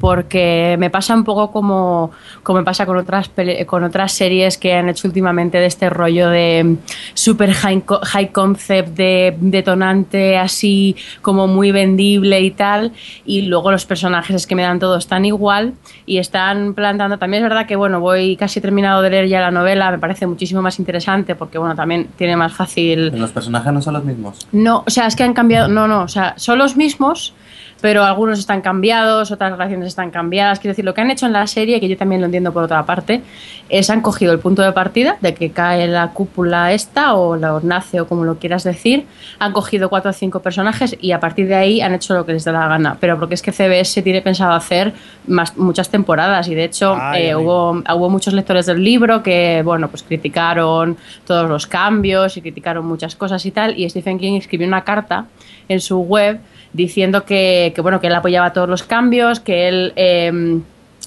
porque 0.00 0.74
me 0.78 0.90
pasa 0.90 1.14
un 1.14 1.22
poco 1.22 1.52
como, 1.52 2.10
como 2.42 2.58
me 2.58 2.64
pasa 2.64 2.86
con 2.86 2.96
otras, 2.96 3.30
con 3.66 3.84
otras 3.84 4.12
series 4.12 4.58
que 4.58 4.74
han 4.74 4.88
hecho 4.88 5.06
últimamente 5.06 5.58
de 5.58 5.66
este 5.66 5.88
rollo 5.88 6.28
de 6.28 6.76
super 7.14 7.52
high, 7.52 7.84
high 8.02 8.32
concept, 8.32 8.96
de 8.96 9.36
detonante, 9.40 10.38
así 10.38 10.96
como 11.20 11.46
muy 11.46 11.70
vendible 11.70 12.40
y 12.40 12.50
tal, 12.50 12.92
y 13.24 13.42
luego 13.42 13.70
los 13.70 13.86
personajes 13.86 14.34
es 14.34 14.46
que 14.48 14.56
me 14.56 14.62
dan 14.62 14.80
todos 14.80 15.06
tan 15.06 15.24
igual 15.24 15.74
y 16.04 16.18
están 16.18 16.74
plantando, 16.74 17.18
también 17.18 17.44
es 17.44 17.48
verdad 17.48 17.66
que 17.66 17.76
bueno, 17.76 18.00
voy 18.00 18.36
casi 18.36 18.60
terminado 18.60 19.02
de 19.02 19.10
leer 19.10 19.28
ya 19.28 19.40
la 19.40 19.52
novela, 19.52 19.92
me 19.92 20.00
parece 20.00 20.26
muchísimo 20.26 20.62
más 20.62 20.80
interesante 20.80 21.36
porque 21.36 21.58
bueno, 21.58 21.76
también 21.76 22.08
tiene 22.16 22.36
más 22.36 22.52
fácil... 22.52 23.16
¿Los 23.16 23.30
personajes 23.30 23.72
no 23.72 23.80
son 23.80 23.94
los 23.94 24.04
mismos? 24.04 24.48
No, 24.50 24.82
o 24.84 24.90
sea, 24.90 25.06
es 25.06 25.14
que 25.14 25.22
han 25.22 25.32
cambiado, 25.32 25.68
no, 25.68 25.86
no, 25.86 26.02
o 26.02 26.08
sea, 26.08 26.34
son 26.38 26.58
los 26.58 26.76
mismos 26.76 27.34
pero 27.82 28.04
algunos 28.04 28.38
están 28.38 28.60
cambiados, 28.60 29.32
otras 29.32 29.50
relaciones 29.50 29.88
están 29.88 30.12
cambiadas. 30.12 30.60
Quiero 30.60 30.70
decir, 30.70 30.84
lo 30.84 30.94
que 30.94 31.00
han 31.00 31.10
hecho 31.10 31.26
en 31.26 31.32
la 31.32 31.48
serie, 31.48 31.80
que 31.80 31.88
yo 31.88 31.96
también 31.96 32.20
lo 32.20 32.26
entiendo 32.26 32.52
por 32.52 32.62
otra 32.62 32.86
parte, 32.86 33.22
es 33.68 33.90
han 33.90 34.00
cogido 34.00 34.32
el 34.32 34.38
punto 34.38 34.62
de 34.62 34.70
partida 34.70 35.18
de 35.20 35.34
que 35.34 35.50
cae 35.50 35.88
la 35.88 36.10
cúpula 36.12 36.72
esta, 36.72 37.14
o 37.14 37.36
la 37.36 37.58
nace, 37.64 38.00
o 38.00 38.06
como 38.06 38.22
lo 38.24 38.36
quieras 38.38 38.62
decir, 38.62 39.06
han 39.40 39.52
cogido 39.52 39.88
cuatro 39.88 40.12
o 40.12 40.14
cinco 40.14 40.40
personajes 40.40 40.96
y 41.00 41.10
a 41.10 41.18
partir 41.18 41.48
de 41.48 41.56
ahí 41.56 41.80
han 41.80 41.92
hecho 41.92 42.14
lo 42.14 42.24
que 42.24 42.34
les 42.34 42.44
da 42.44 42.52
la 42.52 42.68
gana. 42.68 42.96
Pero 43.00 43.18
porque 43.18 43.34
es 43.34 43.42
que 43.42 43.50
CBS 43.50 44.00
tiene 44.02 44.22
pensado 44.22 44.52
hacer 44.52 44.94
más, 45.26 45.56
muchas 45.56 45.90
temporadas 45.90 46.46
y 46.46 46.54
de 46.54 46.64
hecho 46.64 46.96
Ay, 46.96 47.22
eh, 47.22 47.28
ay. 47.30 47.34
hubo, 47.34 47.70
hubo 47.72 48.10
muchos 48.10 48.32
lectores 48.32 48.66
del 48.66 48.82
libro 48.84 49.24
que, 49.24 49.60
bueno, 49.64 49.88
pues 49.88 50.04
criticaron 50.04 50.96
todos 51.26 51.48
los 51.50 51.66
cambios 51.66 52.36
y 52.36 52.42
criticaron 52.42 52.86
muchas 52.86 53.16
cosas 53.16 53.44
y 53.44 53.50
tal. 53.50 53.76
Y 53.76 53.90
Stephen 53.90 54.20
King 54.20 54.38
escribió 54.38 54.68
una 54.68 54.84
carta 54.84 55.26
en 55.68 55.80
su 55.80 55.98
web 55.98 56.38
diciendo 56.72 57.24
que, 57.24 57.72
que 57.74 57.80
bueno, 57.80 58.00
que 58.00 58.06
él 58.06 58.14
apoyaba 58.14 58.52
todos 58.52 58.68
los 58.68 58.82
cambios, 58.82 59.40
que 59.40 59.68
él... 59.68 59.92
eh, 59.96 60.60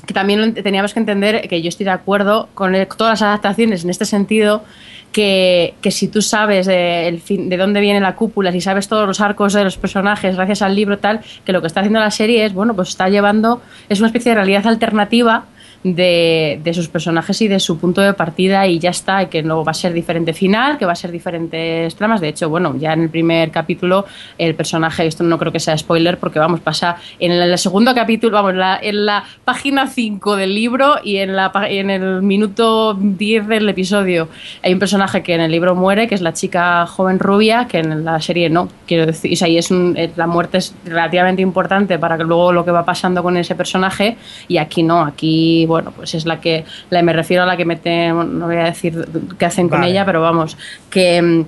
que 0.05 0.13
también 0.13 0.53
teníamos 0.53 0.93
que 0.93 1.00
entender 1.00 1.48
que 1.48 1.63
yo 1.63 1.69
estoy 1.69 1.86
de 1.86 1.89
acuerdo 1.89 2.48
con 2.53 2.74
todas 2.95 3.13
las 3.13 3.22
adaptaciones 3.24 3.84
en 3.86 3.89
este 3.89 4.05
sentido, 4.05 4.63
que, 5.12 5.74
que 5.81 5.89
si 5.89 6.10
tú 6.10 6.22
sabes 6.22 6.67
de, 6.67 7.07
el 7.07 7.22
fin- 7.22 7.50
de 7.50 7.57
dónde 7.57 7.79
viene 7.79 8.00
la 8.01 8.13
cúpula, 8.13 8.51
si 8.51 8.62
sabes 8.62 8.88
todos 8.88 9.07
los 9.07 9.19
arcos 9.19 9.53
de 9.53 9.63
los 9.63 9.77
personajes 9.77 10.36
gracias 10.36 10.62
al 10.62 10.75
libro 10.75 11.00
tal, 11.00 11.22
que 11.43 11.51
lo 11.53 11.62
que 11.62 11.67
está 11.67 11.79
haciendo 11.79 12.00
la 12.01 12.12
serie 12.12 12.45
es, 12.45 12.53
bueno, 12.53 12.75
pues 12.75 12.89
está 12.89 13.10
llevando, 13.10 13.63
es 13.89 14.00
una 14.00 14.10
especie 14.10 14.31
de 14.31 14.36
realidad 14.36 14.67
alternativa 14.67 15.45
de, 15.86 16.60
de 16.63 16.74
sus 16.74 16.88
personajes 16.88 17.39
y 17.44 17.48
de 17.48 17.60
su 17.60 17.77
punto 17.77 18.01
de 18.01 18.13
partida 18.13 18.65
y 18.65 18.80
ya 18.80 18.89
está, 18.89 19.30
que 19.30 19.44
no 19.44 19.63
va 19.63 19.70
a 19.70 19.75
ser 19.75 19.94
diferente 19.94 20.34
final, 20.34 20.80
que 20.80 20.86
va 20.88 20.94
a 20.94 20.96
ser 20.96 21.12
diferentes 21.12 21.96
tramas. 21.96 22.22
De 22.22 22.30
hecho, 22.30 22.50
bueno, 22.50 22.75
ya 22.75 22.94
en 22.94 23.04
el 23.04 23.10
primer 23.12 23.51
capítulo 23.51 24.06
el 24.39 24.56
personaje, 24.56 25.06
esto 25.06 25.24
no 25.24 25.38
creo 25.38 25.51
que 25.51 25.60
sea 25.60 25.77
spoiler 25.77 26.18
porque 26.18 26.39
vamos, 26.39 26.60
pasa 26.60 26.96
en 27.20 27.32
el 27.32 27.56
segundo 27.60 27.94
capítulo, 27.94 28.34
vamos, 28.36 28.56
la- 28.56 28.80
en 28.82 29.06
la 29.06 29.24
página 29.44 29.86
5 29.86 30.36
del 30.36 30.56
libro 30.56 30.96
y 31.04 31.18
en, 31.18 31.36
la, 31.36 31.51
en 31.70 31.92
el 31.92 32.24
minuto 32.24 32.96
10 33.00 33.48
del 33.48 33.70
episodio 33.70 34.27
hay 34.63 34.74
un 34.74 34.80
personaje 34.80 35.22
que 35.22 35.36
en 35.36 35.42
el 35.42 35.51
libro 35.51 35.75
muere, 35.75 36.08
que 36.08 36.15
es 36.15 36.22
la 36.22 36.34
chica 36.34 36.88
joven 36.88 37.20
rubia, 37.20 37.68
que 37.68 37.77
en 37.77 38.04
la 38.04 38.20
serie 38.22 38.50
no, 38.50 38.70
quiero 38.88 39.06
decir, 39.06 39.32
o 39.32 39.36
sea, 39.36 39.48
y 39.48 39.60
es 39.60 39.70
un- 39.70 39.94
eh, 39.98 40.10
la 40.15 40.25
muerte 40.25 40.58
es 40.58 40.74
relativamente 40.84 41.44
importante 41.44 42.00
para 42.00 42.18
que 42.18 42.24
luego 42.24 42.51
lo 42.51 42.65
que 42.65 42.72
va 42.72 42.84
pasando 42.84 43.22
con 43.22 43.38
ese 43.38 43.54
personaje 43.54 44.18
y 44.48 44.58
aquí 44.58 44.82
no, 44.82 45.01
aquí, 45.01 45.65
bueno, 45.68 45.75
pues 45.84 46.15
es 46.15 46.25
la 46.25 46.39
que, 46.39 46.65
la, 46.89 47.01
me 47.01 47.13
refiero 47.13 47.44
a 47.44 47.46
la 47.46 47.58
que 47.58 47.65
mete, 47.65 48.10
no 48.10 48.46
voy 48.46 48.58
a 48.58 48.65
decir 48.65 49.08
qué 49.38 49.46
hacen 49.46 49.70
con 49.70 49.79
Vale. 49.79 49.91
ella, 49.91 50.05
pero 50.05 50.22
vamos, 50.22 50.58
que... 50.89 51.22
mm, 51.22 51.46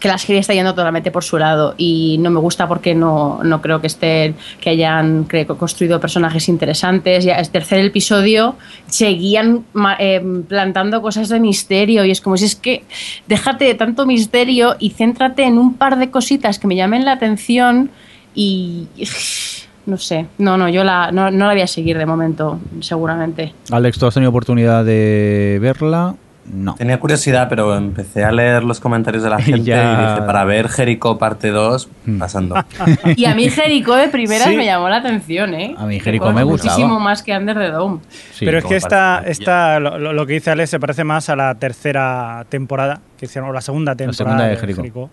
que 0.00 0.08
la 0.08 0.18
serie 0.18 0.40
está 0.40 0.52
yendo 0.52 0.74
totalmente 0.74 1.10
por 1.10 1.24
su 1.24 1.38
lado 1.38 1.74
y 1.76 2.18
no 2.20 2.30
me 2.30 2.40
gusta 2.40 2.68
porque 2.68 2.94
no, 2.94 3.40
no 3.42 3.62
creo 3.62 3.80
que 3.80 3.86
estén 3.86 4.36
que 4.60 4.70
hayan 4.70 5.26
construido 5.58 6.00
personajes 6.00 6.48
interesantes 6.48 7.24
ya 7.24 7.36
el 7.36 7.48
tercer 7.48 7.84
episodio 7.84 8.56
seguían 8.88 9.64
eh, 9.98 10.22
plantando 10.48 11.00
cosas 11.00 11.28
de 11.28 11.40
misterio 11.40 12.04
y 12.04 12.10
es 12.10 12.20
como 12.20 12.36
si 12.36 12.44
es 12.44 12.56
que 12.56 12.84
déjate 13.26 13.64
de 13.64 13.74
tanto 13.74 14.06
misterio 14.06 14.76
y 14.78 14.90
céntrate 14.90 15.44
en 15.44 15.58
un 15.58 15.74
par 15.74 15.98
de 15.98 16.10
cositas 16.10 16.58
que 16.58 16.66
me 16.66 16.76
llamen 16.76 17.04
la 17.04 17.12
atención 17.12 17.90
y 18.34 18.88
no 19.86 19.96
sé 19.98 20.26
no 20.38 20.56
no 20.56 20.68
yo 20.68 20.84
la 20.84 21.10
no, 21.12 21.30
no 21.30 21.46
la 21.46 21.52
voy 21.52 21.62
a 21.62 21.66
seguir 21.66 21.96
de 21.98 22.06
momento 22.06 22.58
seguramente 22.80 23.52
Alex, 23.70 23.98
¿tú 23.98 24.06
has 24.06 24.14
tenido 24.14 24.30
oportunidad 24.30 24.84
de 24.84 25.58
verla? 25.60 26.14
No. 26.48 26.76
Tenía 26.76 27.00
curiosidad, 27.00 27.48
pero 27.48 27.76
empecé 27.76 28.24
a 28.24 28.30
leer 28.30 28.62
los 28.62 28.78
comentarios 28.78 29.24
de 29.24 29.30
la 29.30 29.38
gente 29.42 29.62
Ya. 29.62 29.94
y 29.94 30.06
dije, 30.14 30.22
para 30.26 30.44
ver 30.44 30.68
Jericho 30.68 31.18
parte 31.18 31.50
2, 31.50 31.88
pasando. 32.20 32.54
y 33.16 33.24
a 33.24 33.34
mí 33.34 33.48
Jericho 33.50 33.94
de 33.94 34.06
primeras 34.06 34.46
Sí. 34.50 34.56
me 34.56 34.64
llamó 34.64 34.88
la 34.88 34.98
atención 34.98 35.54
eh 35.54 35.74
A 35.76 35.86
mí 35.86 35.98
Jericho 35.98 36.32
me 36.32 36.44
gustaba. 36.44 36.72
muchísimo 36.74 37.00
más 37.00 37.24
que 37.24 37.36
Under 37.36 37.56
the 37.58 37.70
Dome 37.72 37.98
Sí. 38.32 38.44
Pero 38.44 38.58
es 38.58 38.64
que 38.64 38.76
esta, 38.76 39.22
esta 39.26 39.80
lo, 39.80 40.24
que 40.24 40.34
dice 40.34 40.52
Alex 40.52 40.70
se 40.70 40.78
parece 40.78 41.02
más 41.02 41.28
a 41.30 41.34
la 41.34 41.52
tercera 41.56 42.46
temporada 42.48 43.00
que 43.18 43.26
hicieron, 43.26 43.50
o 43.50 43.52
la 43.52 43.60
segunda 43.60 43.96
temporada 43.96 44.16
segunda 44.16 44.44
de 44.44 44.50
de 44.50 44.56
Jericho. 44.56 44.76
Jericho, 44.82 45.10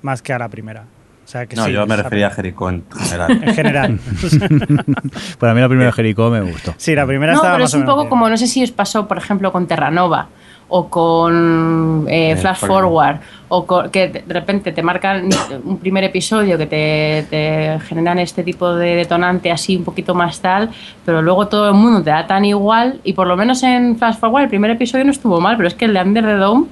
más 0.00 0.22
que 0.22 0.32
a 0.32 0.38
la 0.38 0.48
primera. 0.48 0.84
O 1.30 1.32
sea, 1.32 1.46
que 1.46 1.54
No, 1.54 1.66
sí, 1.66 1.72
yo 1.72 1.86
me 1.86 1.94
refería 1.94 2.26
a 2.26 2.30
Jericho 2.30 2.68
en 2.68 2.82
general. 3.08 3.40
En 3.44 3.54
general. 3.54 3.98
Para 5.38 5.54
mí 5.54 5.60
la 5.60 5.68
primera 5.68 5.86
de 5.86 5.92
Jericho 5.92 6.28
me 6.28 6.40
gustó. 6.40 6.74
sí, 6.76 6.92
la 6.92 7.06
primera 7.06 7.34
No, 7.34 7.38
estaba 7.38 7.54
pero 7.54 7.64
más 7.66 7.70
es 7.72 7.78
un 7.80 7.84
poco 7.86 7.98
bien. 8.00 8.08
como, 8.10 8.28
no 8.28 8.36
sé 8.36 8.48
si 8.48 8.64
os 8.64 8.72
pasó, 8.72 9.06
por 9.06 9.16
ejemplo, 9.16 9.52
con 9.52 9.68
Terranova 9.68 10.26
o 10.70 10.88
con 10.88 12.04
eh, 12.08 12.32
Eh, 12.32 12.36
Flash 12.36 12.58
Forward. 12.66 13.18
O 13.48 13.64
con- 13.64 13.90
que 13.90 14.08
de 14.08 14.24
repente 14.34 14.72
te 14.72 14.82
marcan 14.82 15.28
un 15.64 15.78
primer 15.78 16.02
episodio 16.02 16.58
que 16.58 16.66
te, 16.66 17.26
te 17.30 17.78
generan 17.86 18.18
este 18.18 18.42
tipo 18.42 18.74
de 18.74 18.96
detonante 18.96 19.52
así 19.52 19.76
un 19.76 19.84
poquito 19.84 20.16
más 20.16 20.40
tal, 20.40 20.70
pero 21.04 21.22
luego 21.22 21.46
todo 21.46 21.68
el 21.68 21.74
mundo 21.74 22.02
te 22.02 22.10
da 22.10 22.26
tan 22.26 22.44
igual 22.44 22.98
y 23.04 23.12
por 23.12 23.28
lo 23.28 23.36
menos 23.36 23.62
en 23.62 23.96
Flash 23.96 24.16
Forward 24.16 24.42
el 24.44 24.48
primer 24.48 24.72
episodio 24.72 25.04
no 25.04 25.12
estuvo 25.12 25.40
mal, 25.40 25.56
pero 25.56 25.68
es 25.68 25.74
que 25.74 25.84
el 25.84 25.94
de 25.94 26.02
Under 26.02 26.24
the 26.24 26.34
Dome 26.34 26.66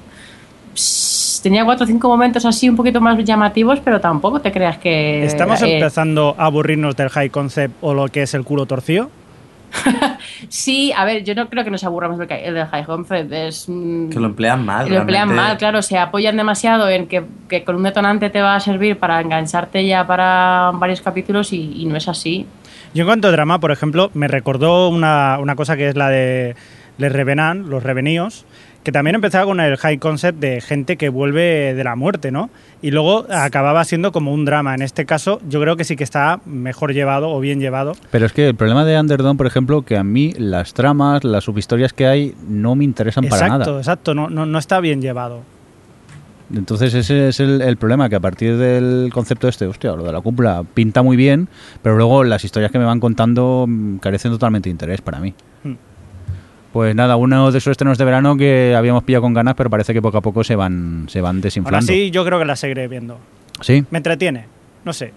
tenía 1.42 1.64
cuatro 1.64 1.85
o 1.85 1.87
cinco 1.87 2.09
momentos 2.09 2.45
así 2.45 2.68
un 2.68 2.76
poquito 2.76 3.00
más 3.00 3.23
llamativos, 3.25 3.80
pero 3.80 4.00
tampoco 4.00 4.40
te 4.40 4.52
creas 4.52 4.78
que... 4.78 5.25
¿Estamos 5.25 5.62
eh, 5.62 5.75
empezando 5.75 6.35
a 6.38 6.47
aburrirnos 6.47 6.97
del 6.97 7.09
high 7.09 7.30
concept 7.30 7.75
o 7.80 7.95
lo 7.95 8.09
que 8.09 8.23
es 8.23 8.35
el 8.35 8.45
culo 8.45 8.66
torcido? 8.66 9.11
Sí, 10.49 10.92
a 10.97 11.04
ver, 11.04 11.25
yo 11.25 11.35
no 11.35 11.49
creo 11.49 11.64
que 11.64 11.71
nos 11.71 11.85
aburramos 11.85 12.18
del, 12.18 12.28
del 12.28 12.66
High 12.66 12.85
Concept. 12.85 13.33
Es, 13.33 13.68
mm, 13.68 14.09
que 14.11 14.21
lo 14.21 14.26
emplean 14.26 14.64
mal. 14.64 14.88
lo 14.88 14.97
emplean 14.97 15.35
mal, 15.35 15.57
claro. 15.59 15.83
Se 15.83 15.99
apoyan 15.99 16.37
demasiado 16.37 16.88
en 16.88 17.07
que, 17.07 17.25
que 17.49 17.64
con 17.64 17.76
un 17.76 17.83
detonante 17.83 18.30
te 18.30 18.40
va 18.40 18.54
a 18.54 18.61
servir 18.61 18.99
para 18.99 19.21
engancharte 19.21 19.87
ya 19.87 20.07
para 20.07 20.71
varios 20.75 21.00
capítulos 21.00 21.52
y, 21.52 21.83
y 21.83 21.87
no 21.87 21.97
es 21.97 22.09
así. 22.09 22.47
Yo 22.95 23.02
en 23.02 23.09
cuanto 23.09 23.28
a 23.28 23.30
drama, 23.33 23.59
por 23.61 23.71
ejemplo, 23.71 24.11
me 24.14 24.28
recordó 24.28 24.88
una, 24.88 25.38
una 25.40 25.57
cosa 25.57 25.76
que 25.76 25.88
es 25.88 25.97
la 25.97 26.09
de 26.09 26.57
Les 26.97 27.12
Revenant, 27.12 27.66
los 27.66 27.83
Reveníos, 27.83 28.47
que 28.82 28.92
también 28.92 29.16
empezaba 29.16 29.44
con 29.44 29.61
el 29.61 29.76
high 29.76 29.99
concept 29.99 30.38
de 30.38 30.61
gente 30.61 30.97
que 30.97 31.08
vuelve 31.08 31.75
de 31.75 31.85
la 31.85 31.97
muerte, 31.97 32.30
¿no? 32.30 32.50
Y 32.80 32.90
luego 32.90 33.26
acababa 33.30 33.85
siendo 33.85 34.12
como 34.12 34.32
un 34.32 34.44
drama. 34.44 34.75
En 34.75 34.82
este 34.82 35.04
caso, 35.04 35.40
yo 35.49 35.61
creo 35.61 35.76
que 35.76 35.85
sí 35.85 35.97
que 35.97 36.04
está 36.04 36.40
mejor 36.47 36.94
llevado 36.94 37.30
o 37.30 37.40
bien 37.40 37.61
llevado. 37.61 37.92
Pero 38.11 38.26
es 38.26 38.32
que 38.32 38.49
el 38.49 38.54
problema 38.54 38.85
de 38.85 38.99
Underdome, 38.99 39.37
por 39.37 39.47
ejemplo, 39.47 39.82
que 39.82 39.97
a 39.97 40.04
mí 40.04 40.32
las 40.38 40.75
tramas, 40.75 41.25
las 41.25 41.44
subhistorias 41.44 41.92
que 41.92 42.06
hay 42.06 42.35
no 42.49 42.75
me 42.75 42.85
interesan 42.85 43.25
para 43.25 43.47
exacto, 43.47 43.70
nada. 43.70 43.78
exacto, 43.80 44.14
no, 44.14 44.30
no, 44.30 44.47
no 44.47 44.58
está 44.58 44.80
bien 44.80 45.02
llevado. 45.02 45.42
Entonces 46.54 46.94
ese 46.94 47.28
es 47.28 47.40
el, 47.40 47.61
el 47.61 47.76
problema, 47.76 48.08
que 48.08 48.16
a 48.16 48.20
partir 48.20 48.56
del 48.56 49.11
concepto 49.12 49.49
este, 49.49 49.66
hostia, 49.66 49.92
lo 49.92 50.04
de 50.04 50.12
la 50.12 50.20
cúpula 50.20 50.64
pinta 50.75 51.02
muy 51.02 51.16
bien, 51.16 51.49
pero 51.82 51.97
luego 51.97 52.25
las 52.25 52.44
historias 52.44 52.73
que 52.73 52.78
me 52.78 52.87
van 52.87 53.00
contando 53.00 53.66
mm, 53.68 53.99
carecen 53.99 54.32
totalmente 54.32 54.68
de 54.68 54.73
interés 54.73 55.00
para 55.02 55.20
mí. 55.20 55.35
Hmm. 55.62 55.75
Pues 56.72 56.94
nada, 56.94 57.16
uno 57.16 57.50
de 57.50 57.58
esos 57.58 57.70
estrenos 57.70 57.96
de 57.98 58.04
verano 58.04 58.37
que 58.37 58.75
habíamos 58.76 59.02
pillado 59.04 59.22
con 59.22 59.32
ganas, 59.34 59.54
pero 59.54 59.70
parece 59.70 59.94
que 59.94 60.02
poco 60.02 60.18
a 60.18 60.20
poco 60.20 60.44
se 60.44 60.54
van, 60.54 61.06
se 61.08 61.20
van 61.20 61.37
Ahora 61.37 61.42
desinflando. 61.42 61.87
sí, 61.87 62.10
yo 62.10 62.25
creo 62.25 62.38
que 62.38 62.44
la 62.44 62.56
seguiré 62.56 62.88
viendo. 62.88 63.18
¿Sí? 63.60 63.84
Me 63.90 63.98
entretiene, 63.98 64.44
no 64.84 64.92
sé. 64.92 65.12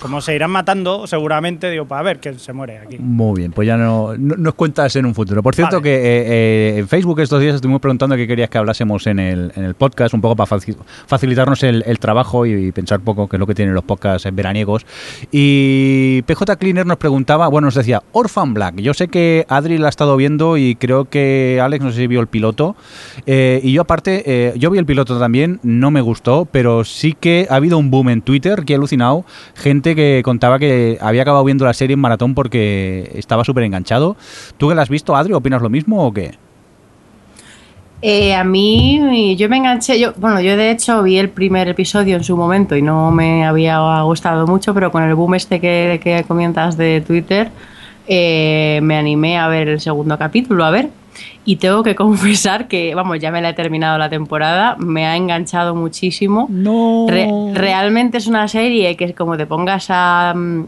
Como 0.00 0.20
se 0.20 0.34
irán 0.34 0.50
matando, 0.50 1.06
seguramente, 1.06 1.70
digo, 1.70 1.86
para 1.86 2.02
ver 2.02 2.20
que 2.20 2.34
se 2.34 2.52
muere 2.52 2.78
aquí. 2.78 2.98
Muy 2.98 3.40
bien, 3.40 3.52
pues 3.52 3.66
ya 3.66 3.76
no, 3.76 4.14
no- 4.16 4.36
nos 4.36 4.54
cuentas 4.54 4.94
en 4.96 5.06
un 5.06 5.14
futuro. 5.14 5.42
Por 5.42 5.54
cierto, 5.54 5.76
Vale. 5.76 5.82
que 5.84 5.94
eh, 5.96 6.24
eh, 6.26 6.78
en 6.78 6.88
Facebook 6.88 7.20
estos 7.20 7.40
días 7.40 7.54
estuvimos 7.56 7.80
preguntando 7.80 8.14
qué 8.16 8.26
querías 8.26 8.48
que 8.50 8.58
hablásemos 8.58 9.06
en 9.06 9.18
el, 9.18 9.52
en 9.56 9.64
el 9.64 9.74
podcast, 9.74 10.14
un 10.14 10.20
poco 10.20 10.36
para 10.36 10.48
faci- 10.50 10.76
facilitarnos 11.06 11.62
el, 11.62 11.82
el 11.86 11.98
trabajo 11.98 12.46
y, 12.46 12.70
pensar 12.72 13.00
poco 13.00 13.28
qué 13.28 13.36
es 13.36 13.40
lo 13.40 13.46
que 13.46 13.54
tienen 13.54 13.74
los 13.74 13.84
podcasts 13.84 14.28
veraniegos. 14.32 14.86
Y 15.32 16.22
PJ 16.22 16.56
Cleaner 16.56 16.86
nos 16.86 16.96
preguntaba, 16.98 17.48
bueno, 17.48 17.66
nos 17.66 17.74
decía, 17.74 18.02
Orphan 18.12 18.54
Black. 18.54 18.76
Yo 18.76 18.94
sé 18.94 19.08
que 19.08 19.46
Adri 19.48 19.78
la 19.78 19.86
ha 19.86 19.90
estado 19.90 20.16
viendo 20.16 20.56
y 20.56 20.74
creo 20.76 21.06
que 21.06 21.60
Alex 21.62 21.84
no 21.84 21.90
sé 21.90 21.98
si 22.00 22.06
vio 22.06 22.20
el 22.20 22.26
piloto. 22.28 22.76
Eh, 23.26 23.60
y 23.62 23.72
yo 23.72 23.82
aparte, 23.82 24.54
yo 24.58 24.70
vi 24.70 24.78
el 24.78 24.86
piloto 24.86 25.18
también, 25.18 25.60
no 25.62 25.90
me 25.90 26.00
gustó, 26.00 26.46
pero 26.50 26.84
sí 26.84 27.16
que 27.18 27.46
ha 27.50 27.56
habido 27.56 27.78
un 27.78 27.90
boom 27.90 28.08
en 28.10 28.22
Twitter 28.22 28.64
que 28.64 28.72
he 28.74 28.76
alucinado. 28.76 29.24
Gente 29.54 29.87
que 29.94 30.22
contaba 30.24 30.58
que 30.58 30.98
había 31.00 31.22
acabado 31.22 31.44
viendo 31.44 31.64
la 31.64 31.74
serie 31.74 31.94
en 31.94 32.00
maratón 32.00 32.34
porque 32.34 33.10
estaba 33.14 33.44
súper 33.44 33.64
enganchado. 33.64 34.16
¿Tú 34.56 34.68
que 34.68 34.74
la 34.74 34.82
has 34.82 34.88
visto, 34.88 35.16
Adri, 35.16 35.32
opinas 35.32 35.62
lo 35.62 35.70
mismo 35.70 36.06
o 36.06 36.12
qué? 36.12 36.32
Eh, 38.00 38.32
a 38.34 38.44
mí, 38.44 39.34
yo 39.36 39.48
me 39.48 39.56
enganché, 39.56 39.98
yo, 39.98 40.12
bueno, 40.18 40.40
yo 40.40 40.56
de 40.56 40.70
hecho 40.70 41.02
vi 41.02 41.18
el 41.18 41.30
primer 41.30 41.68
episodio 41.68 42.16
en 42.16 42.22
su 42.22 42.36
momento 42.36 42.76
y 42.76 42.82
no 42.82 43.10
me 43.10 43.44
había 43.44 44.02
gustado 44.02 44.46
mucho, 44.46 44.72
pero 44.72 44.92
con 44.92 45.02
el 45.02 45.16
boom 45.16 45.34
este 45.34 45.60
que, 45.60 46.00
que 46.02 46.22
comienzas 46.22 46.76
de 46.76 47.00
Twitter, 47.00 47.50
eh, 48.06 48.78
me 48.82 48.96
animé 48.96 49.36
a 49.36 49.48
ver 49.48 49.68
el 49.68 49.80
segundo 49.80 50.16
capítulo, 50.16 50.64
a 50.64 50.70
ver. 50.70 50.90
Y 51.44 51.56
tengo 51.56 51.82
que 51.82 51.94
confesar 51.96 52.68
que, 52.68 52.94
vamos, 52.94 53.18
ya 53.18 53.30
me 53.30 53.40
la 53.40 53.50
he 53.50 53.54
terminado 53.54 53.98
la 53.98 54.08
temporada, 54.08 54.76
me 54.78 55.06
ha 55.06 55.16
enganchado 55.16 55.74
muchísimo. 55.74 56.46
No. 56.50 57.06
Re- 57.08 57.28
realmente 57.54 58.18
es 58.18 58.26
una 58.26 58.48
serie 58.48 58.96
que 58.96 59.14
como 59.14 59.36
te 59.36 59.46
pongas 59.46 59.86
a, 59.90 60.32
mm, 60.36 60.64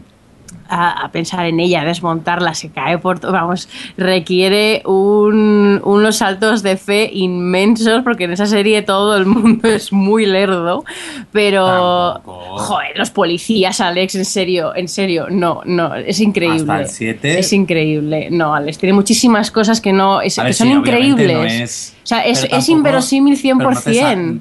a, 0.71 1.03
a 1.05 1.11
pensar 1.11 1.45
en 1.45 1.59
ella, 1.59 1.83
desmontarla, 1.83 2.53
se 2.53 2.69
cae 2.69 2.97
por 2.97 3.19
todo, 3.19 3.31
vamos, 3.33 3.67
requiere 3.97 4.81
un- 4.85 5.81
unos 5.83 6.17
saltos 6.17 6.63
de 6.63 6.77
fe 6.77 7.09
inmensos 7.13 8.03
porque 8.03 8.23
en 8.23 8.31
esa 8.31 8.45
serie 8.45 8.81
todo 8.81 9.15
el 9.17 9.25
mundo 9.25 9.67
es 9.67 9.91
muy 9.91 10.25
lerdo, 10.25 10.83
pero 11.31 12.13
Tampoco. 12.13 12.57
joder, 12.57 12.97
los 12.97 13.09
policías, 13.11 13.81
Alex, 13.81 14.15
en 14.15 14.25
serio, 14.25 14.75
en 14.75 14.87
serio, 14.87 15.27
no, 15.29 15.61
no, 15.65 15.93
es 15.95 16.19
increíble. 16.19 16.61
Hasta 16.61 16.81
el 16.81 16.87
siete. 16.89 17.39
Es 17.39 17.51
increíble, 17.53 18.29
no, 18.31 18.55
Alex, 18.55 18.77
tiene 18.77 18.93
muchísimas 18.93 19.51
cosas 19.51 19.81
que 19.81 19.93
no, 19.93 20.21
es- 20.21 20.35
que 20.35 20.43
ver, 20.43 20.53
son 20.53 20.67
sí, 20.67 20.73
increíbles. 20.73 21.33
no 21.37 21.43
es- 21.43 21.95
o 22.03 22.07
sea, 22.07 22.25
es, 22.25 22.43
es 22.49 22.69
inverosímil 22.69 23.37
100%. 23.37 24.39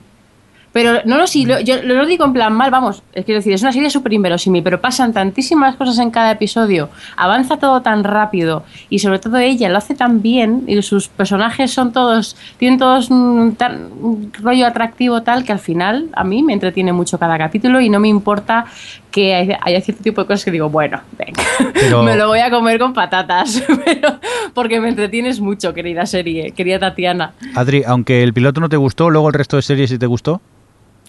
Pero 0.73 1.01
no 1.05 1.19
no, 1.19 1.27
sí, 1.27 1.45
lo, 1.45 1.61
yo 1.61 1.83
lo 1.83 2.07
digo 2.07 2.25
en 2.25 2.33
plan 2.33 2.53
mal, 2.53 2.71
vamos, 2.71 3.03
es 3.13 3.25
quiero 3.25 3.41
decir, 3.41 3.53
es 3.53 3.63
una 3.63 3.73
serie 3.73 3.91
súper 3.91 4.13
inverosímil, 4.13 4.63
pero 4.63 4.81
pasan 4.81 5.13
tantísimas 5.13 5.77
cosas 5.77 5.99
en 5.99 6.11
cada 6.11 6.31
episodio, 6.31 6.89
avanza 7.17 7.57
todo 7.59 7.83
tan 7.83 8.05
rápido 8.05 8.63
y 8.89 9.01
sobre 9.01 9.19
todo 9.19 9.39
ella 9.39 9.69
lo 9.69 9.79
hace 9.79 9.95
tan 9.95 10.23
bien 10.23 10.65
y 10.67 10.81
sus 10.83 11.09
personajes 11.09 11.71
son 11.73 11.93
todos, 11.93 12.37
tienen 12.59 12.79
todos 12.79 13.11
un, 13.11 13.55
tan- 13.57 13.91
un 14.01 14.33
rollo 14.41 14.67
atractivo 14.67 15.23
tal 15.23 15.45
que 15.45 15.53
al 15.53 15.59
final 15.59 16.09
a 16.15 16.25
mí 16.25 16.43
me 16.43 16.53
entretiene 16.53 16.93
mucho 16.93 17.19
cada 17.19 17.37
capítulo 17.37 17.81
y 17.81 17.89
no 17.91 17.99
me 18.01 18.09
importa 18.09 18.65
que 19.11 19.35
hay, 19.35 19.51
hay 19.61 19.81
cierto 19.83 20.03
tipo 20.05 20.21
de 20.21 20.27
cosas 20.29 20.45
que 20.45 20.53
digo, 20.53 20.71
bueno, 20.71 21.01
venga, 21.19 21.43
Pero- 21.75 22.03
me 22.05 22.17
lo 22.17 22.29
voy 22.29 22.39
a 22.39 22.51
comer 22.51 22.79
con 22.79 22.93
patatas, 22.95 23.63
pero 23.85 24.21
porque 24.55 24.81
me 24.81 24.89
entretienes 24.89 25.41
mucho, 25.41 25.75
querida 25.75 26.07
serie, 26.07 26.53
querida 26.53 26.79
Tatiana. 26.79 27.33
Adri, 27.57 27.83
aunque 27.85 28.23
el 28.23 28.33
piloto 28.33 28.61
no 28.61 28.69
te 28.69 28.77
gustó, 28.77 29.11
luego 29.11 29.29
el 29.29 29.35
resto 29.35 29.57
de 29.57 29.63
series 29.63 29.91
sí 29.91 29.99
te 29.99 30.07
gustó. 30.07 30.41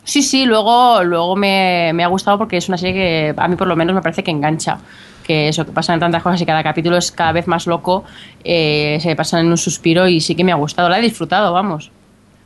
Sí, 0.03 0.21
sí, 0.21 0.45
luego, 0.45 1.03
luego 1.03 1.35
me, 1.35 1.91
me 1.93 2.03
ha 2.03 2.07
gustado 2.07 2.37
porque 2.37 2.57
es 2.57 2.67
una 2.67 2.77
serie 2.77 2.93
que 2.93 3.33
a 3.37 3.47
mí 3.47 3.55
por 3.55 3.67
lo 3.67 3.75
menos 3.75 3.95
me 3.95 4.01
parece 4.01 4.23
que 4.23 4.31
engancha. 4.31 4.79
Que 5.25 5.47
eso, 5.47 5.65
que 5.65 5.71
pasan 5.71 5.99
tantas 5.99 6.23
cosas 6.23 6.41
y 6.41 6.45
cada 6.45 6.63
capítulo 6.63 6.97
es 6.97 7.11
cada 7.11 7.31
vez 7.31 7.47
más 7.47 7.67
loco, 7.67 8.03
eh, 8.43 8.97
se 9.01 9.15
pasan 9.15 9.45
en 9.45 9.51
un 9.51 9.57
suspiro 9.57 10.07
y 10.07 10.19
sí 10.19 10.33
que 10.33 10.43
me 10.43 10.51
ha 10.51 10.55
gustado, 10.55 10.89
la 10.89 10.97
he 10.97 11.01
disfrutado, 11.01 11.53
vamos. 11.53 11.91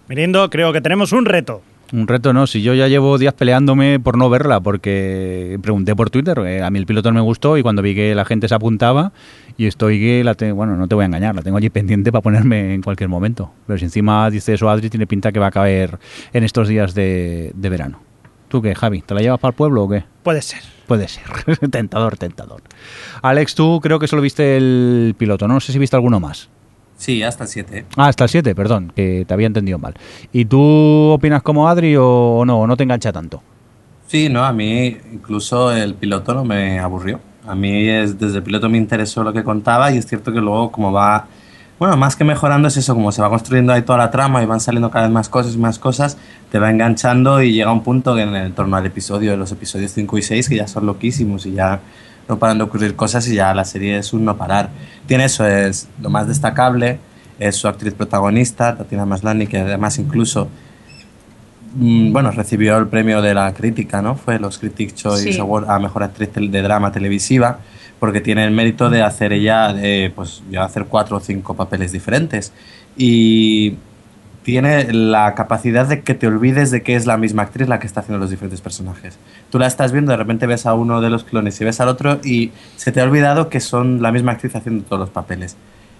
Mirindo, 0.07 0.49
creo 0.49 0.73
que 0.73 0.81
tenemos 0.81 1.13
un 1.13 1.25
reto. 1.25 1.61
Un 1.95 2.09
reto 2.09 2.33
no, 2.33 2.45
si 2.45 2.61
yo 2.61 2.73
ya 2.73 2.89
llevo 2.89 3.17
días 3.17 3.33
peleándome 3.33 4.01
por 4.01 4.17
no 4.17 4.29
verla, 4.29 4.59
porque 4.59 5.57
pregunté 5.61 5.95
por 5.95 6.09
Twitter, 6.09 6.37
eh, 6.39 6.61
a 6.61 6.69
mí 6.69 6.77
el 6.77 6.85
piloto 6.85 7.09
no 7.09 7.15
me 7.15 7.21
gustó 7.21 7.57
y 7.57 7.61
cuando 7.61 7.81
vi 7.81 7.95
que 7.95 8.13
la 8.13 8.25
gente 8.25 8.49
se 8.49 8.53
apuntaba 8.53 9.13
y 9.57 9.65
estoy 9.65 9.97
que 10.01 10.21
la 10.25 10.35
tengo, 10.35 10.55
bueno, 10.55 10.75
no 10.75 10.89
te 10.89 10.95
voy 10.95 11.03
a 11.03 11.05
engañar, 11.05 11.35
la 11.35 11.41
tengo 11.41 11.55
allí 11.55 11.69
pendiente 11.69 12.11
para 12.11 12.21
ponerme 12.21 12.73
en 12.73 12.81
cualquier 12.81 13.07
momento. 13.07 13.53
Pero 13.65 13.79
si 13.79 13.85
encima 13.85 14.29
dice 14.29 14.55
eso 14.55 14.69
Adri, 14.69 14.89
tiene 14.89 15.07
pinta 15.07 15.31
que 15.31 15.39
va 15.39 15.47
a 15.47 15.51
caer 15.51 15.97
en 16.33 16.43
estos 16.43 16.67
días 16.67 16.95
de, 16.95 17.53
de 17.55 17.69
verano. 17.69 18.01
¿Tú 18.49 18.61
qué, 18.61 18.75
Javi? 18.75 19.01
¿Te 19.01 19.13
la 19.13 19.21
llevas 19.21 19.39
para 19.39 19.51
el 19.51 19.55
pueblo 19.55 19.83
o 19.83 19.89
qué? 19.89 20.03
Puede 20.21 20.41
ser. 20.41 20.63
Puede 20.87 21.07
ser. 21.07 21.23
tentador, 21.71 22.17
tentador. 22.17 22.61
Alex, 23.21 23.55
tú 23.55 23.79
creo 23.81 23.99
que 23.99 24.09
solo 24.09 24.21
viste 24.21 24.57
el 24.57 25.15
piloto, 25.17 25.47
¿no? 25.47 25.53
No 25.53 25.59
sé 25.61 25.71
si 25.71 25.79
viste 25.79 25.95
alguno 25.95 26.19
más. 26.19 26.49
Sí, 26.97 27.23
hasta 27.23 27.43
el 27.43 27.49
7. 27.49 27.85
Ah, 27.97 28.07
hasta 28.07 28.23
el 28.23 28.29
7, 28.29 28.55
perdón, 28.55 28.91
que 28.95 29.25
te 29.27 29.33
había 29.33 29.47
entendido 29.47 29.77
mal. 29.77 29.95
¿Y 30.31 30.45
tú 30.45 30.61
opinas 31.11 31.43
como 31.43 31.67
Adri 31.67 31.95
o 31.97 32.43
no? 32.45 32.61
¿O 32.61 32.67
no 32.67 32.77
te 32.77 32.83
engancha 32.83 33.11
tanto? 33.11 33.41
Sí, 34.07 34.29
no, 34.29 34.45
a 34.45 34.53
mí 34.53 34.97
incluso 35.11 35.71
el 35.71 35.95
piloto 35.95 36.33
no 36.33 36.45
me 36.45 36.79
aburrió. 36.79 37.19
A 37.47 37.55
mí 37.55 37.87
es, 37.87 38.17
desde 38.19 38.37
el 38.37 38.43
piloto 38.43 38.69
me 38.69 38.77
interesó 38.77 39.23
lo 39.23 39.33
que 39.33 39.43
contaba 39.43 39.91
y 39.91 39.97
es 39.97 40.07
cierto 40.07 40.31
que 40.31 40.39
luego 40.39 40.71
como 40.71 40.91
va, 40.91 41.27
bueno, 41.77 41.97
más 41.97 42.15
que 42.15 42.23
mejorando 42.23 42.67
es 42.67 42.77
eso, 42.77 42.95
como 42.95 43.11
se 43.11 43.21
va 43.21 43.29
construyendo 43.29 43.73
ahí 43.73 43.81
toda 43.81 43.99
la 43.99 44.09
trama 44.11 44.41
y 44.41 44.45
van 44.45 44.59
saliendo 44.59 44.89
cada 44.89 45.05
vez 45.05 45.13
más 45.13 45.29
cosas 45.29 45.55
y 45.55 45.57
más 45.57 45.77
cosas, 45.77 46.17
te 46.51 46.59
va 46.59 46.71
enganchando 46.71 47.41
y 47.41 47.53
llega 47.53 47.71
un 47.71 47.83
punto 47.83 48.15
que 48.15 48.21
en 48.21 48.35
el 48.35 48.53
torno 48.53 48.77
al 48.77 48.85
episodio, 48.85 49.31
de 49.31 49.37
los 49.37 49.51
episodios 49.51 49.91
5 49.91 50.17
y 50.17 50.21
6, 50.21 50.49
que 50.49 50.55
ya 50.55 50.67
son 50.67 50.85
loquísimos 50.85 51.45
y 51.45 51.53
ya 51.53 51.81
no 52.27 52.39
paran 52.39 52.57
de 52.57 52.63
ocurrir 52.63 52.95
cosas 52.95 53.27
y 53.27 53.35
ya 53.35 53.53
la 53.53 53.65
serie 53.65 53.97
es 53.97 54.13
un 54.13 54.25
no 54.25 54.37
parar. 54.37 54.69
Tiene 55.07 55.25
eso, 55.25 55.45
es 55.47 55.87
lo 56.01 56.09
más 56.09 56.27
destacable, 56.27 56.99
es 57.39 57.55
su 57.55 57.67
actriz 57.67 57.93
protagonista, 57.93 58.75
Tatiana 58.75 59.05
Maslany, 59.05 59.47
que 59.47 59.59
además 59.59 59.97
incluso 59.99 60.47
mm, 61.75 62.11
bueno, 62.11 62.31
recibió 62.31 62.77
el 62.77 62.87
premio 62.87 63.21
de 63.21 63.33
la 63.33 63.53
crítica, 63.53 64.01
¿no? 64.01 64.15
Fue 64.15 64.39
los 64.39 64.57
Critics 64.57 64.95
Choice 64.95 65.33
Sí. 65.33 65.39
Award 65.39 65.69
a 65.69 65.79
Mejor 65.79 66.03
Actriz 66.03 66.29
de 66.33 66.61
Drama 66.61 66.91
Televisiva, 66.91 67.59
porque 67.99 68.21
tiene 68.21 68.43
el 68.43 68.51
mérito 68.51 68.89
de 68.89 69.01
hacer 69.03 69.33
ella, 69.33 69.73
eh, 69.77 70.11
pues, 70.15 70.43
ya 70.49 70.63
hacer 70.63 70.85
cuatro 70.85 71.17
o 71.17 71.19
cinco 71.19 71.53
papeles 71.53 71.91
diferentes. 71.91 72.51
Y 72.97 73.75
tiene 74.45 74.93
la 74.93 75.33
capacidad 75.33 75.87
de 75.87 76.03
que 76.03 76.13
te 76.13 76.27
olvides 76.27 76.69
de 76.69 76.83
que 76.83 76.95
es 76.95 77.07
la 77.07 77.17
misma 77.17 77.41
actriz 77.41 77.67
la 77.67 77.79
que 77.79 77.87
está 77.87 78.01
haciendo 78.01 78.19
los 78.19 78.29
diferentes 78.29 78.61
personajes. 78.61 79.17
Tú 79.49 79.57
la 79.57 79.65
estás 79.65 79.91
viendo, 79.91 80.11
de 80.11 80.17
repente 80.17 80.45
ves 80.45 80.67
a 80.67 80.75
uno 80.75 81.01
de 81.01 81.09
los 81.09 81.23
clones 81.23 81.59
y 81.59 81.65
ves 81.65 81.79
al 81.79 81.87
otro 81.87 82.19
y 82.23 82.51
se 82.75 82.91
te 82.91 83.01
ha 83.01 83.05
olvidado 83.05 83.49
que 83.49 83.59
son 83.59 84.03
la 84.03 84.11
misma 84.11 84.33
actriz 84.33 84.55
haciendo 84.55 84.83
todos 84.83 84.99
los 84.99 85.09
papeles. 85.09 85.57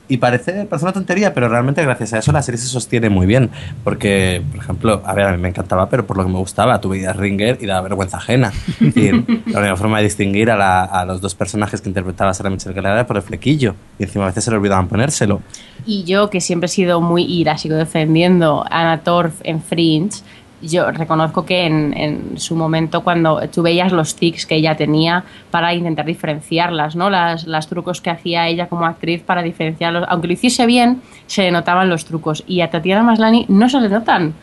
Y 0.08 0.18
parece, 0.18 0.66
parece 0.66 0.86
una 0.86 0.94
tontería, 0.94 1.34
pero 1.34 1.50
realmente 1.50 1.82
gracias 1.82 2.14
a 2.14 2.20
eso 2.20 2.32
la 2.32 2.42
serie 2.44 2.60
se 2.60 2.68
sostiene 2.68 3.10
muy 3.10 3.26
bien. 3.26 3.50
Porque, 3.84 4.42
por 4.52 4.60
ejemplo, 4.64 5.02
a 5.06 5.14
ver, 5.14 5.26
a 5.26 5.32
mí 5.32 5.38
me 5.40 5.50
encantaba, 5.50 5.90
pero 5.90 6.06
por 6.06 6.18
lo 6.18 6.24
que 6.24 6.30
me 6.32 6.38
gustaba, 6.38 6.80
tú 6.80 6.90
veías 6.90 7.16
Ringer 7.16 7.58
y 7.62 7.66
daba 7.66 7.82
vergüenza 7.82 8.18
ajena. 8.18 8.54
Es 8.82 8.94
decir, 8.94 9.26
la 9.48 9.60
única 9.60 9.76
forma 9.76 9.98
de 9.98 10.04
distinguir 10.04 10.52
a, 10.52 10.56
la- 10.58 10.84
a 10.84 11.06
los 11.06 11.22
dos 11.22 11.34
personajes 11.36 11.82
que 11.82 11.90
interpretaba 11.90 12.34
Sarah 12.34 12.50
Michelle 12.52 12.76
Gellar 12.76 12.94
era 12.94 13.08
por 13.08 13.16
el 13.18 13.24
flequillo. 13.24 13.76
Y 13.98 14.04
encima 14.04 14.26
a 14.26 14.28
veces 14.28 14.44
se 14.44 14.52
le 14.52 14.58
olvidaban 14.58 14.88
ponérselo. 14.88 15.42
Y 15.86 16.04
yo, 16.04 16.30
que 16.30 16.40
siempre 16.42 16.66
he 16.66 16.70
sido 16.70 17.02
muy 17.02 17.24
ira, 17.24 17.58
sigo 17.58 17.76
defendiendo 17.76 18.64
a 18.70 18.82
Anna 18.82 19.02
Torf 19.04 19.34
en 19.44 19.62
Fringe, 19.62 20.22
yo 20.68 20.92
reconozco 20.92 21.46
que 21.46 21.66
en, 21.66 21.94
en 21.98 22.38
su 22.40 22.56
momento, 22.56 23.04
cuando 23.04 23.40
tú 23.54 23.62
veías 23.62 23.92
los 23.92 24.16
tics 24.16 24.46
que 24.46 24.56
ella 24.56 24.76
tenía 24.76 25.24
para 25.52 25.74
intentar 25.74 26.06
diferenciarlas, 26.06 26.96
¿no? 26.96 27.10
Las, 27.10 27.46
las 27.48 27.68
trucos 27.68 28.02
que 28.02 28.10
hacía 28.10 28.48
ella 28.48 28.68
como 28.68 28.86
actriz 28.86 29.22
para 29.24 29.42
diferenciarlos, 29.42 30.06
aunque 30.10 30.28
lo 30.28 30.34
hiciese 30.34 30.66
bien, 30.66 31.02
se 31.28 31.44
le 31.44 31.52
notaban 31.52 31.90
los 31.90 32.06
trucos. 32.06 32.44
Y 32.48 32.62
a 32.62 32.70
Tatiana 32.70 33.04
Maslany 33.04 33.46
no 33.48 33.70
se 33.70 33.80
le 33.80 33.90
notan. 33.90 34.34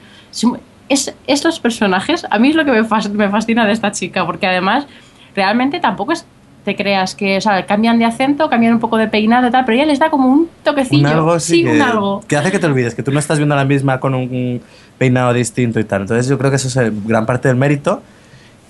Es, 0.89 1.15
estos 1.27 1.61
personajes, 1.61 2.27
a 2.31 2.39
mí 2.39 2.51
es 2.51 2.55
lo 2.57 2.65
que 2.65 2.73
me, 2.73 2.85
fas- 2.85 3.11
me 3.11 3.29
fascina 3.31 3.65
de 3.67 3.73
esta 3.73 3.93
chica, 3.93 4.27
porque 4.27 4.47
además 4.47 4.87
realmente 5.35 5.81
tampoco 5.81 6.13
es 6.13 6.27
te 6.65 6.77
creas 6.77 7.17
que, 7.17 7.39
o 7.39 7.41
sea, 7.41 7.67
cambian 7.67 7.99
de 7.99 8.05
acento, 8.05 8.49
cambian 8.49 8.75
un 8.75 8.79
poco 8.79 8.97
de 8.97 9.09
peinado 9.09 9.49
y 9.49 9.51
tal, 9.51 9.65
pero 9.65 9.75
ella 9.79 9.87
les 9.87 9.99
da 9.99 10.11
como 10.11 10.29
un 10.29 10.49
toquecillo. 10.63 11.01
Un 11.09 11.13
algo 11.13 11.41
sí, 11.41 11.65
un 11.67 11.73
que, 11.73 11.83
algo. 11.83 12.21
que 12.29 12.37
hace 12.37 12.53
que 12.53 12.61
te 12.61 12.67
olvides, 12.67 12.95
que 12.95 13.03
tú 13.03 13.11
no 13.11 13.19
estás 13.19 13.39
viendo 13.39 13.57
a 13.57 13.59
la 13.59 13.65
misma 13.65 13.99
con 13.99 14.15
un 14.15 14.61
peinado 15.03 15.33
distinto 15.33 15.81
y 15.81 15.85
tal. 15.85 16.03
Entonces 16.03 16.29
yo 16.29 16.39
creo 16.39 16.51
que 16.51 16.57
eso 16.57 16.69
es 16.81 16.93
gran 17.07 17.27
parte 17.27 17.49
del 17.49 17.57
mérito. 17.57 18.03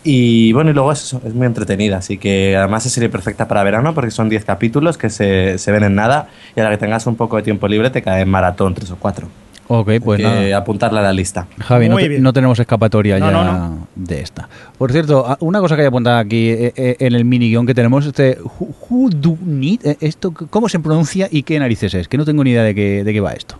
Y 0.04 0.52
bueno, 0.52 0.70
y 0.70 0.72
luego 0.74 0.90
es, 0.90 1.02
eso, 1.04 1.20
es 1.24 1.32
muy 1.32 1.46
entretenida, 1.46 1.98
así 1.98 2.18
que 2.18 2.56
además 2.56 2.84
es 2.86 2.92
serie 2.92 3.08
perfecta 3.08 3.46
para 3.46 3.62
verano 3.62 3.94
porque 3.94 4.10
son 4.10 4.28
10 4.28 4.44
capítulos 4.44 4.98
que 4.98 5.08
se, 5.10 5.58
se 5.58 5.70
ven 5.70 5.84
en 5.84 5.94
nada 5.94 6.26
y 6.56 6.60
a 6.60 6.64
la 6.64 6.70
que 6.70 6.78
tengas 6.78 7.06
un 7.06 7.14
poco 7.14 7.36
de 7.36 7.42
tiempo 7.44 7.68
libre 7.68 7.88
te 7.90 8.02
cae 8.02 8.22
en 8.22 8.28
maratón, 8.28 8.74
tres 8.74 8.90
o 8.90 8.96
cuatro. 8.96 9.28
Ok, 9.68 9.90
pues 10.04 10.18
Hay 10.18 10.24
que 10.24 10.40
nada. 10.48 10.56
apuntarla 10.58 10.98
a 11.00 11.02
la 11.04 11.12
lista. 11.12 11.46
Javi, 11.60 11.88
no, 11.88 11.96
te- 11.98 12.18
no 12.18 12.32
tenemos 12.32 12.58
escapatoria 12.58 13.18
No, 13.20 13.26
ya 13.26 13.32
no, 13.32 13.44
no. 13.44 13.86
de 13.94 14.20
esta. 14.20 14.48
Por 14.76 14.90
cierto, 14.90 15.36
una 15.38 15.60
cosa 15.60 15.76
que 15.76 15.82
hay 15.82 15.88
apuntada 15.88 16.18
aquí 16.18 16.48
eh, 16.48 16.72
eh, 16.74 16.96
en 16.98 17.14
el 17.14 17.24
mini 17.24 17.48
guion 17.50 17.64
que 17.64 17.72
tenemos, 17.74 18.04
este 18.04 18.38
who, 18.58 18.74
who 18.90 19.08
do 19.08 19.36
need, 19.46 19.86
eh, 19.86 19.96
esto, 20.00 20.32
¿cómo 20.32 20.68
se 20.68 20.80
pronuncia 20.80 21.28
y 21.30 21.44
qué 21.44 21.60
narices 21.60 21.94
es? 21.94 22.08
Que 22.08 22.18
no 22.18 22.24
tengo 22.24 22.42
ni 22.42 22.50
idea 22.50 22.64
de 22.64 22.74
qué, 22.74 23.04
de 23.04 23.12
qué 23.12 23.20
va 23.20 23.34
esto. 23.34 23.54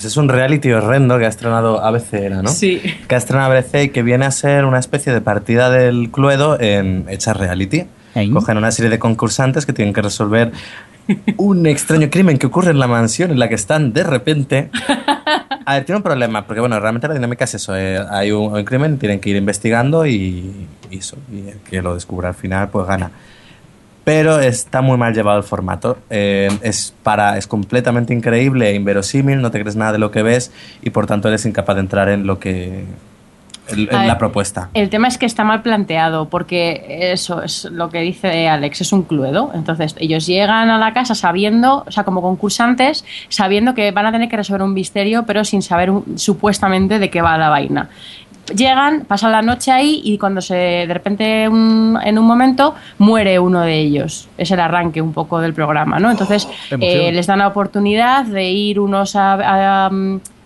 Pues 0.00 0.12
es 0.12 0.16
un 0.16 0.30
reality 0.30 0.72
horrendo 0.72 1.18
que 1.18 1.26
ha 1.26 1.28
estrenado 1.28 1.84
ABC, 1.84 2.14
era, 2.14 2.40
¿no? 2.40 2.48
Sí. 2.48 2.80
Que 3.06 3.16
ha 3.16 3.18
estrenado 3.18 3.52
ABC 3.52 3.82
y 3.82 3.88
que 3.90 4.02
viene 4.02 4.24
a 4.24 4.30
ser 4.30 4.64
una 4.64 4.78
especie 4.78 5.12
de 5.12 5.20
partida 5.20 5.68
del 5.68 6.10
Cluedo 6.10 6.58
en 6.58 7.04
hecha 7.10 7.34
reality. 7.34 7.84
¿Eh? 8.14 8.30
Cogen 8.32 8.56
una 8.56 8.70
serie 8.70 8.88
de 8.88 8.98
concursantes 8.98 9.66
que 9.66 9.74
tienen 9.74 9.92
que 9.92 10.00
resolver 10.00 10.52
un 11.36 11.66
extraño 11.66 12.08
crimen 12.08 12.38
que 12.38 12.46
ocurre 12.46 12.70
en 12.70 12.78
la 12.78 12.86
mansión 12.86 13.30
en 13.30 13.38
la 13.38 13.50
que 13.50 13.56
están 13.56 13.92
de 13.92 14.02
repente. 14.02 14.70
A 15.66 15.74
ver, 15.74 15.84
tiene 15.84 15.98
un 15.98 16.02
problema, 16.02 16.46
porque 16.46 16.60
bueno, 16.60 16.80
realmente 16.80 17.06
la 17.06 17.12
dinámica 17.12 17.44
es 17.44 17.56
eso. 17.56 17.76
eh, 17.76 18.00
hay 18.10 18.32
un, 18.32 18.54
un 18.54 18.64
crimen, 18.64 18.96
tienen 18.98 19.20
que 19.20 19.28
ir 19.28 19.36
investigando 19.36 20.06
y, 20.06 20.66
y 20.90 20.96
eso. 20.96 21.18
Y 21.30 21.46
el 21.46 21.58
que 21.58 21.82
lo 21.82 21.92
descubra 21.92 22.30
al 22.30 22.34
final, 22.34 22.70
pues 22.70 22.86
gana. 22.86 23.10
Pero 24.12 24.40
está 24.40 24.80
muy 24.82 24.98
mal 24.98 25.14
llevado 25.14 25.38
el 25.38 25.44
formato. 25.44 25.98
eh, 26.10 26.48
es, 26.62 26.92
para, 27.04 27.38
es 27.38 27.46
completamente 27.46 28.12
increíble 28.12 28.70
e 28.70 28.74
inverosímil, 28.74 29.40
no 29.40 29.52
te 29.52 29.60
crees 29.60 29.76
nada 29.76 29.92
de 29.92 29.98
lo 29.98 30.10
que 30.10 30.22
ves 30.24 30.50
y 30.82 30.90
por 30.90 31.06
tanto 31.06 31.28
eres 31.28 31.46
incapaz 31.46 31.76
de 31.76 31.80
entrar 31.82 32.08
en 32.08 32.26
lo 32.26 32.40
que. 32.40 32.84
en, 33.68 33.86
la 34.08 34.18
propuesta. 34.18 34.68
El 34.74 34.88
tema 34.90 35.06
es 35.06 35.16
que 35.16 35.26
está 35.26 35.44
mal 35.44 35.62
planteado, 35.62 36.28
porque 36.28 37.12
eso 37.12 37.40
es 37.44 37.66
lo 37.70 37.88
que 37.88 38.00
dice 38.00 38.48
Alex, 38.48 38.80
es 38.80 38.92
un 38.92 39.02
cluedo. 39.04 39.52
Entonces, 39.54 39.94
ellos 40.00 40.26
llegan 40.26 40.70
a 40.70 40.78
la 40.78 40.92
casa 40.92 41.14
sabiendo, 41.14 41.84
o 41.86 41.90
sea, 41.92 42.02
como 42.02 42.20
concursantes, 42.20 43.04
sabiendo 43.28 43.74
que 43.74 43.92
van 43.92 44.06
a 44.06 44.10
tener 44.12 44.28
que 44.28 44.36
resolver 44.36 44.62
un 44.62 44.74
misterio, 44.74 45.24
pero 45.24 45.44
sin 45.44 45.62
saber 45.62 45.92
un- 45.92 46.18
supuestamente 46.18 46.98
de 46.98 47.10
qué 47.10 47.22
va 47.22 47.38
la 47.38 47.48
vaina. 47.48 47.88
Llegan, 48.54 49.04
pasan 49.04 49.30
la 49.30 49.42
noche 49.42 49.70
ahí 49.70 50.00
y 50.04 50.18
cuando 50.18 50.40
se 50.40 50.54
de 50.54 50.92
repente 50.92 51.48
un- 51.48 51.96
en 52.02 52.18
un 52.18 52.26
momento 52.26 52.74
muere 52.98 53.38
uno 53.38 53.60
de 53.60 53.78
ellos. 53.78 54.28
Es 54.38 54.50
el 54.50 54.58
arranque 54.58 55.00
un 55.00 55.12
poco 55.12 55.40
del 55.40 55.54
programa, 55.54 56.00
¿no? 56.00 56.10
Entonces 56.10 56.48
eh, 56.80 57.12
les 57.12 57.26
dan 57.28 57.38
la 57.38 57.46
oportunidad 57.48 58.24
de 58.24 58.50
ir 58.50 58.80
unos 58.80 59.14
a, 59.14 59.34
a, 59.34 59.86
a 59.86 59.90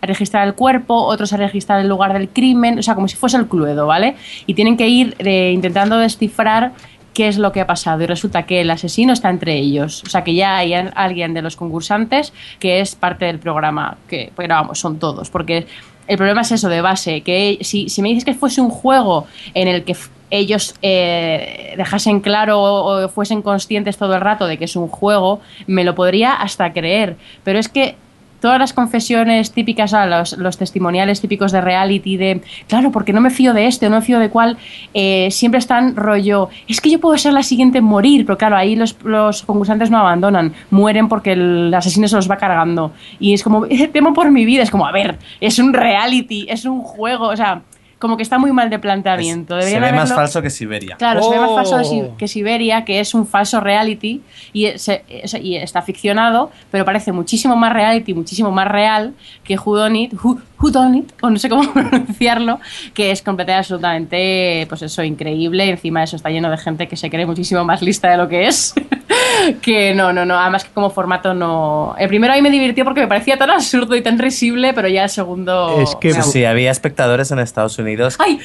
registrar 0.03 0.47
el 0.47 0.53
cuerpo, 0.55 0.95
otros 1.03 1.33
a 1.33 1.39
registrar 1.39 1.81
el 1.81 1.89
lugar 1.89 2.13
del 2.13 2.29
crimen, 2.29 2.79
o 2.79 2.83
sea, 2.83 2.95
como 2.95 3.09
si 3.09 3.17
fuese 3.17 3.39
el 3.39 3.47
cluedo, 3.47 3.87
¿vale? 3.87 4.17
Y 4.47 4.53
tienen 4.53 4.77
que 4.77 4.87
ir 4.87 5.15
eh, 5.21 5.53
intentando 5.55 5.97
descifrar 5.97 6.73
qué 7.15 7.29
es 7.29 7.39
lo 7.39 7.53
que 7.53 7.61
ha 7.61 7.67
pasado 7.67 8.03
y 8.03 8.07
resulta 8.07 8.43
que 8.43 8.61
el 8.61 8.71
asesino 8.71 9.13
está 9.13 9.31
entre 9.31 9.55
ellos, 9.55 10.03
o 10.05 10.11
sea 10.11 10.25
que 10.25 10.35
ya 10.35 10.57
hay 10.57 10.75
alguien 10.75 11.33
de 11.33 11.43
los 11.43 11.55
concursantes 11.55 12.33
que 12.59 12.81
es 12.81 12.97
parte 12.97 13.25
del 13.27 13.39
programa, 13.39 13.97
que 14.09 14.33
pero 14.37 14.57
vamos, 14.57 14.81
son 14.81 14.99
todos, 14.99 15.31
porque 15.31 15.69
el 16.07 16.17
problema 16.17 16.43
es 16.43 16.53
eso 16.53 16.69
de 16.69 16.81
base, 16.81 17.23
que 17.23 17.59
si, 17.63 17.89
si 17.89 18.03
me 18.03 18.09
dices 18.09 18.25
que 18.25 18.35
fuese 18.35 18.61
un 18.61 18.71
juego 18.71 19.27
en 19.55 19.69
el 19.69 19.85
que 19.85 19.97
ellos 20.31 20.75
eh, 20.83 21.75
dejasen 21.77 22.21
claro 22.21 22.61
o, 22.61 23.05
o 23.05 23.09
fuesen 23.09 23.43
conscientes 23.43 23.97
todo 23.97 24.15
el 24.15 24.21
rato 24.21 24.47
de 24.47 24.59
que 24.59 24.65
es 24.65 24.77
un 24.77 24.89
juego, 24.89 25.41
me 25.67 25.85
lo 25.85 25.95
podría 25.95 26.35
hasta 26.35 26.73
creer, 26.73 27.17
pero 27.45 27.59
es 27.59 27.69
que 27.69 27.97
todas 28.45 28.59
las 28.59 28.75
confesiones 28.75 29.53
típicas, 29.53 29.95
a 29.95 30.05
los, 30.05 30.59
testimoniales 30.59 31.19
típicos 31.19 31.51
de 31.51 31.63
reality, 31.63 32.19
de 32.19 32.43
claro, 32.69 32.93
porque 32.93 33.15
no 33.15 33.23
me 33.23 33.31
fío 33.31 33.55
de 33.55 33.67
este 33.67 33.87
o 33.87 33.89
no 33.89 33.97
me 33.97 34.03
fío 34.03 34.19
de 34.19 34.29
cuál, 34.29 34.59
eh, 34.93 35.31
siempre 35.31 35.59
están 35.59 35.97
rollo, 35.97 36.51
es 36.69 36.83
que 36.83 36.91
yo 36.91 37.01
puedo 37.01 37.17
ser 37.17 37.33
la 37.33 37.43
siguiente 37.43 37.79
en 37.79 37.85
morir, 37.85 38.27
pero 38.27 38.37
claro, 38.37 38.55
ahí 38.55 38.77
los, 38.77 39.03
los 39.03 39.45
concursantes 39.45 39.91
no 39.91 39.97
abandonan, 39.97 40.53
mueren 40.69 41.09
porque 41.09 41.33
el 41.33 41.73
asesino 41.73 42.07
se 42.07 42.17
los 42.17 42.31
va 42.31 42.37
cargando. 42.37 42.93
Y 43.19 43.33
es 43.33 43.43
como, 43.43 43.67
temo 43.67 44.13
por 44.13 44.31
mi 44.31 44.45
vida, 44.45 44.63
es 44.63 44.71
como, 44.71 44.87
a 44.87 44.93
ver, 44.93 45.17
es 45.41 45.59
un 45.59 45.73
reality, 45.73 46.45
es 46.47 46.67
un 46.67 46.83
juego, 46.83 47.29
o 47.29 47.37
sea, 47.39 47.63
como 47.99 48.17
que 48.17 48.23
está 48.23 48.39
muy 48.39 48.53
mal 48.53 48.71
de 48.71 48.79
planteamiento. 48.79 49.55
se 49.61 49.67
Deberían 49.67 49.83
ve 49.83 49.93
más 49.93 50.11
haberlo- 50.11 50.17
falso 50.17 50.43
que 50.43 50.51
Siberia. 50.51 50.97
Claro, 50.97 51.23
se 51.23 51.31
ve 51.31 51.39
más 51.41 51.51
falso 51.55 51.79
de 51.79 51.85
Oh. 51.85 52.17
que 52.17 52.29
Siberia, 52.29 52.85
que 52.85 53.01
es 53.01 53.15
un 53.15 53.27
falso 53.27 53.61
reality 53.61 54.23
y, 54.53 54.69
se- 54.79 55.05
es- 55.09 55.35
y 55.35 55.57
está 55.57 55.83
ficcionado, 55.83 56.51
pero 56.71 56.85
parece 56.85 57.13
muchísimo 57.13 57.57
más 57.57 57.73
reality, 57.73 58.15
muchísimo 58.15 58.51
más 58.51 58.69
real 58.69 59.15
que 59.43 59.57
Who 59.59 59.77
Done 59.77 60.01
It, 60.03 60.15
Who, 60.23 60.39
Who 60.61 60.71
Done 60.71 60.99
It, 60.99 61.13
o 61.23 61.31
no 61.31 61.39
sé 61.39 61.49
cómo 61.49 61.63
pronunciarlo, 61.73 62.61
que 62.95 63.11
es 63.11 63.23
completamente 63.23 63.59
absolutamente, 63.61 64.67
pues 64.69 64.83
eso, 64.83 65.03
increíble. 65.03 65.69
Encima 65.69 66.01
de 66.01 66.05
eso 66.05 66.17
está 66.17 66.31
lleno 66.31 66.51
de 66.51 66.57
gente 66.59 66.89
que 66.89 66.97
se 66.97 67.11
cree 67.11 67.27
muchísimo 67.27 67.65
más 67.65 67.83
lista 67.83 68.11
de 68.11 68.17
lo 68.17 68.29
que 68.29 68.47
es. 68.47 68.75
que 69.63 69.95
no, 69.95 70.13
no, 70.13 70.25
no, 70.25 70.39
además 70.39 70.65
que 70.65 70.71
como 70.73 70.91
formato 70.91 71.35
no... 71.35 71.95
El 71.99 72.09
primero 72.09 72.33
ahí 72.33 72.41
me 72.43 72.51
divirtió 72.51 72.85
porque 72.85 73.01
me 73.01 73.09
parecía 73.09 73.37
tan 73.37 73.51
absurdo 73.51 73.95
y 73.97 74.03
tan 74.03 74.19
risible, 74.19 74.73
pero 74.73 74.89
ya 74.89 75.05
el 75.05 75.11
segundo... 75.11 75.81
Es 75.81 75.95
que- 75.97 76.15
Sí, 76.15 76.23
sí, 76.23 76.45
había 76.45 76.71
espectadores 76.71 77.31
en 77.31 77.39
Estados 77.41 77.79
Unidos 77.79 77.84
¡Ay! 78.19 78.39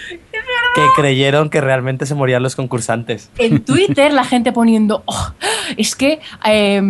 que 0.75 0.81
creyeron 0.95 1.49
que 1.49 1.61
realmente 1.61 2.05
se 2.05 2.13
morían 2.15 2.43
los 2.43 2.55
concursantes. 2.55 3.29
en 3.37 3.63
Twitter 3.63 4.13
la 4.13 4.23
gente 4.23 4.51
poniendo, 4.51 5.03
"Oh, 5.05 5.31
es 5.77 5.95
que 5.95 6.19
eh, 6.45 6.81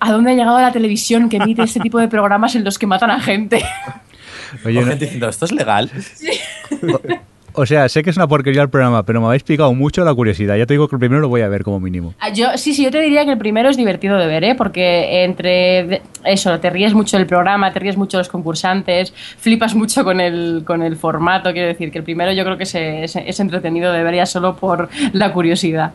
¿a 0.00 0.12
dónde 0.12 0.30
ha 0.30 0.34
llegado 0.34 0.60
la 0.60 0.72
televisión 0.72 1.28
que 1.28 1.38
emite 1.38 1.62
este 1.62 1.80
tipo 1.80 1.98
de 1.98 2.08
programas 2.08 2.54
en 2.54 2.64
los 2.64 2.78
que 2.78 2.86
matan 2.86 3.10
a 3.10 3.20
gente? 3.20 3.64
Oye, 4.64 4.78
o 4.78 4.86
gente 4.86 5.04
diciendo, 5.06 5.28
¿esto 5.28 5.44
es 5.44 5.52
legal? 5.52 5.90
O 7.56 7.66
sea, 7.66 7.88
sé 7.88 8.02
que 8.02 8.10
es 8.10 8.16
una 8.16 8.28
porquería 8.28 8.62
el 8.62 8.68
programa, 8.68 9.02
pero 9.04 9.20
me 9.20 9.26
habéis 9.26 9.42
picado 9.42 9.72
mucho 9.72 10.04
la 10.04 10.14
curiosidad. 10.14 10.56
Ya 10.56 10.66
te 10.66 10.74
digo 10.74 10.88
que 10.88 10.96
el 10.96 11.00
primero 11.00 11.20
lo 11.20 11.28
voy 11.28 11.40
a 11.40 11.48
ver 11.48 11.64
como 11.64 11.80
mínimo. 11.80 12.14
Ah, 12.20 12.30
Yo, 12.30 12.48
sí, 12.56 12.74
sí, 12.74 12.84
yo 12.84 12.90
te 12.90 13.00
diría 13.00 13.24
que 13.24 13.32
el 13.32 13.38
primero 13.38 13.68
es 13.70 13.76
divertido 13.76 14.18
de 14.18 14.26
ver, 14.26 14.44
¿eh? 14.44 14.54
porque 14.54 15.24
entre 15.24 16.02
eso, 16.24 16.60
te 16.60 16.70
ríes 16.70 16.94
mucho 16.94 17.16
del 17.16 17.26
programa, 17.26 17.72
te 17.72 17.80
ríes 17.80 17.96
mucho 17.96 18.18
de 18.18 18.20
los 18.22 18.28
concursantes, 18.28 19.12
flipas 19.38 19.74
mucho 19.74 20.04
con 20.04 20.20
el, 20.20 20.62
con 20.66 20.82
el 20.82 20.96
formato, 20.96 21.52
quiero 21.52 21.68
decir 21.68 21.90
que 21.90 21.98
el 21.98 22.04
primero 22.04 22.32
yo 22.32 22.44
creo 22.44 22.58
que 22.58 22.64
es, 22.64 23.16
es 23.16 23.40
entretenido 23.40 23.92
de 23.92 24.02
ver 24.02 24.16
ya 24.16 24.26
solo 24.26 24.56
por 24.56 24.88
la 25.12 25.32
curiosidad. 25.32 25.92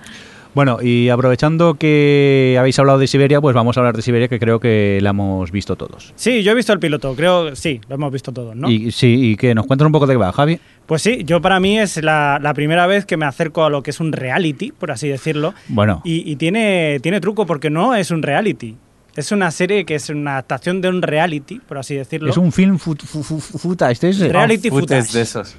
Bueno, 0.54 0.80
y 0.82 1.08
aprovechando 1.10 1.76
que 1.76 2.58
habéis 2.60 2.78
hablado 2.78 3.00
de 3.00 3.08
Siberia, 3.08 3.40
pues 3.40 3.56
vamos 3.56 3.78
a 3.78 3.80
hablar 3.80 3.96
de 3.96 4.02
Siberia, 4.02 4.28
que 4.28 4.38
creo 4.40 4.60
que 4.60 5.00
la 5.02 5.12
hemos 5.12 5.50
visto 5.52 5.76
todos. 5.78 6.12
Sí, 6.16 6.44
yo 6.44 6.52
he 6.52 6.56
visto 6.56 6.74
el 6.74 6.80
piloto, 6.80 7.16
creo, 7.16 7.56
sí, 7.56 7.80
lo 7.88 7.96
hemos 7.96 8.12
visto 8.12 8.32
todos, 8.34 8.56
¿no? 8.56 8.70
Y 8.70 8.92
sí, 8.92 9.32
y 9.32 9.36
que 9.38 9.56
nos 9.56 9.66
cuentas 9.66 9.86
un 9.86 9.92
poco 9.94 10.08
de 10.08 10.14
qué 10.14 10.18
va, 10.18 10.32
Javi. 10.34 10.60
Pues 10.86 11.02
sí, 11.02 11.24
yo 11.26 11.42
para 11.42 11.60
mí 11.62 11.80
es 11.80 12.04
la, 12.04 12.38
la 12.42 12.54
primera 12.54 12.86
vez 12.86 13.06
que 13.06 13.16
me 13.16 13.26
acerco 13.26 13.64
a 13.64 13.70
lo 13.70 13.82
que 13.82 13.92
es 13.92 14.00
un 14.02 14.12
reality, 14.12 14.72
por 14.74 14.92
así 14.92 15.08
decirlo. 15.08 15.54
Bueno. 15.70 16.02
Y, 16.04 16.30
y 16.30 16.36
tiene, 16.36 17.00
tiene 17.02 17.22
truco 17.22 17.46
porque 17.46 17.70
no 17.70 17.96
es 17.96 18.12
un 18.12 18.22
reality. 18.22 18.76
Es 19.16 19.32
una 19.34 19.52
serie 19.52 19.86
que 19.86 19.96
es 19.96 20.10
una 20.10 20.32
adaptación 20.34 20.80
de 20.82 20.88
un 20.90 21.02
reality, 21.02 21.60
por 21.60 21.78
así 21.78 21.96
decirlo. 21.96 22.30
Es 22.30 22.38
un 22.38 22.52
film 22.52 22.78
fut, 22.78 23.02
fu- 23.04 23.24
fu- 23.24 23.40
futa, 23.40 23.92
este 23.92 24.10
es, 24.10 24.20
Reality 24.20 24.70
Footage 24.70 25.02
footage. 25.04 25.14
de 25.18 25.22
esos. 25.22 25.56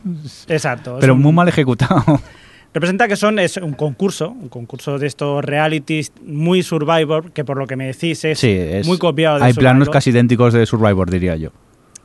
Exacto. 0.49 0.95
es 0.97 1.01
pero 1.01 1.15
un- 1.15 1.21
muy 1.23 1.33
mal 1.33 1.49
ejecutado. 1.49 2.03
Representa 2.75 3.07
que 3.07 3.17
son 3.17 3.39
es 3.39 3.59
un 3.59 3.75
concurso, 3.75 4.31
un 4.31 4.49
concurso 4.49 4.99
de 4.99 5.07
estos 5.07 5.45
realities 5.45 6.13
muy 6.25 6.63
Survivor, 6.63 7.31
que 7.33 7.45
por 7.45 7.59
lo 7.59 7.67
que 7.67 7.77
me 7.77 7.87
decís 7.87 8.25
es, 8.25 8.39
Sí, 8.39 8.51
es, 8.51 8.87
muy 8.87 8.97
copiado 8.99 9.39
de 9.39 9.45
Hay 9.45 9.53
planos 9.53 9.91
casi 9.91 10.11
idénticos 10.11 10.55
de 10.55 10.65
Survivor, 10.65 11.11
diría 11.11 11.37
yo. 11.37 11.51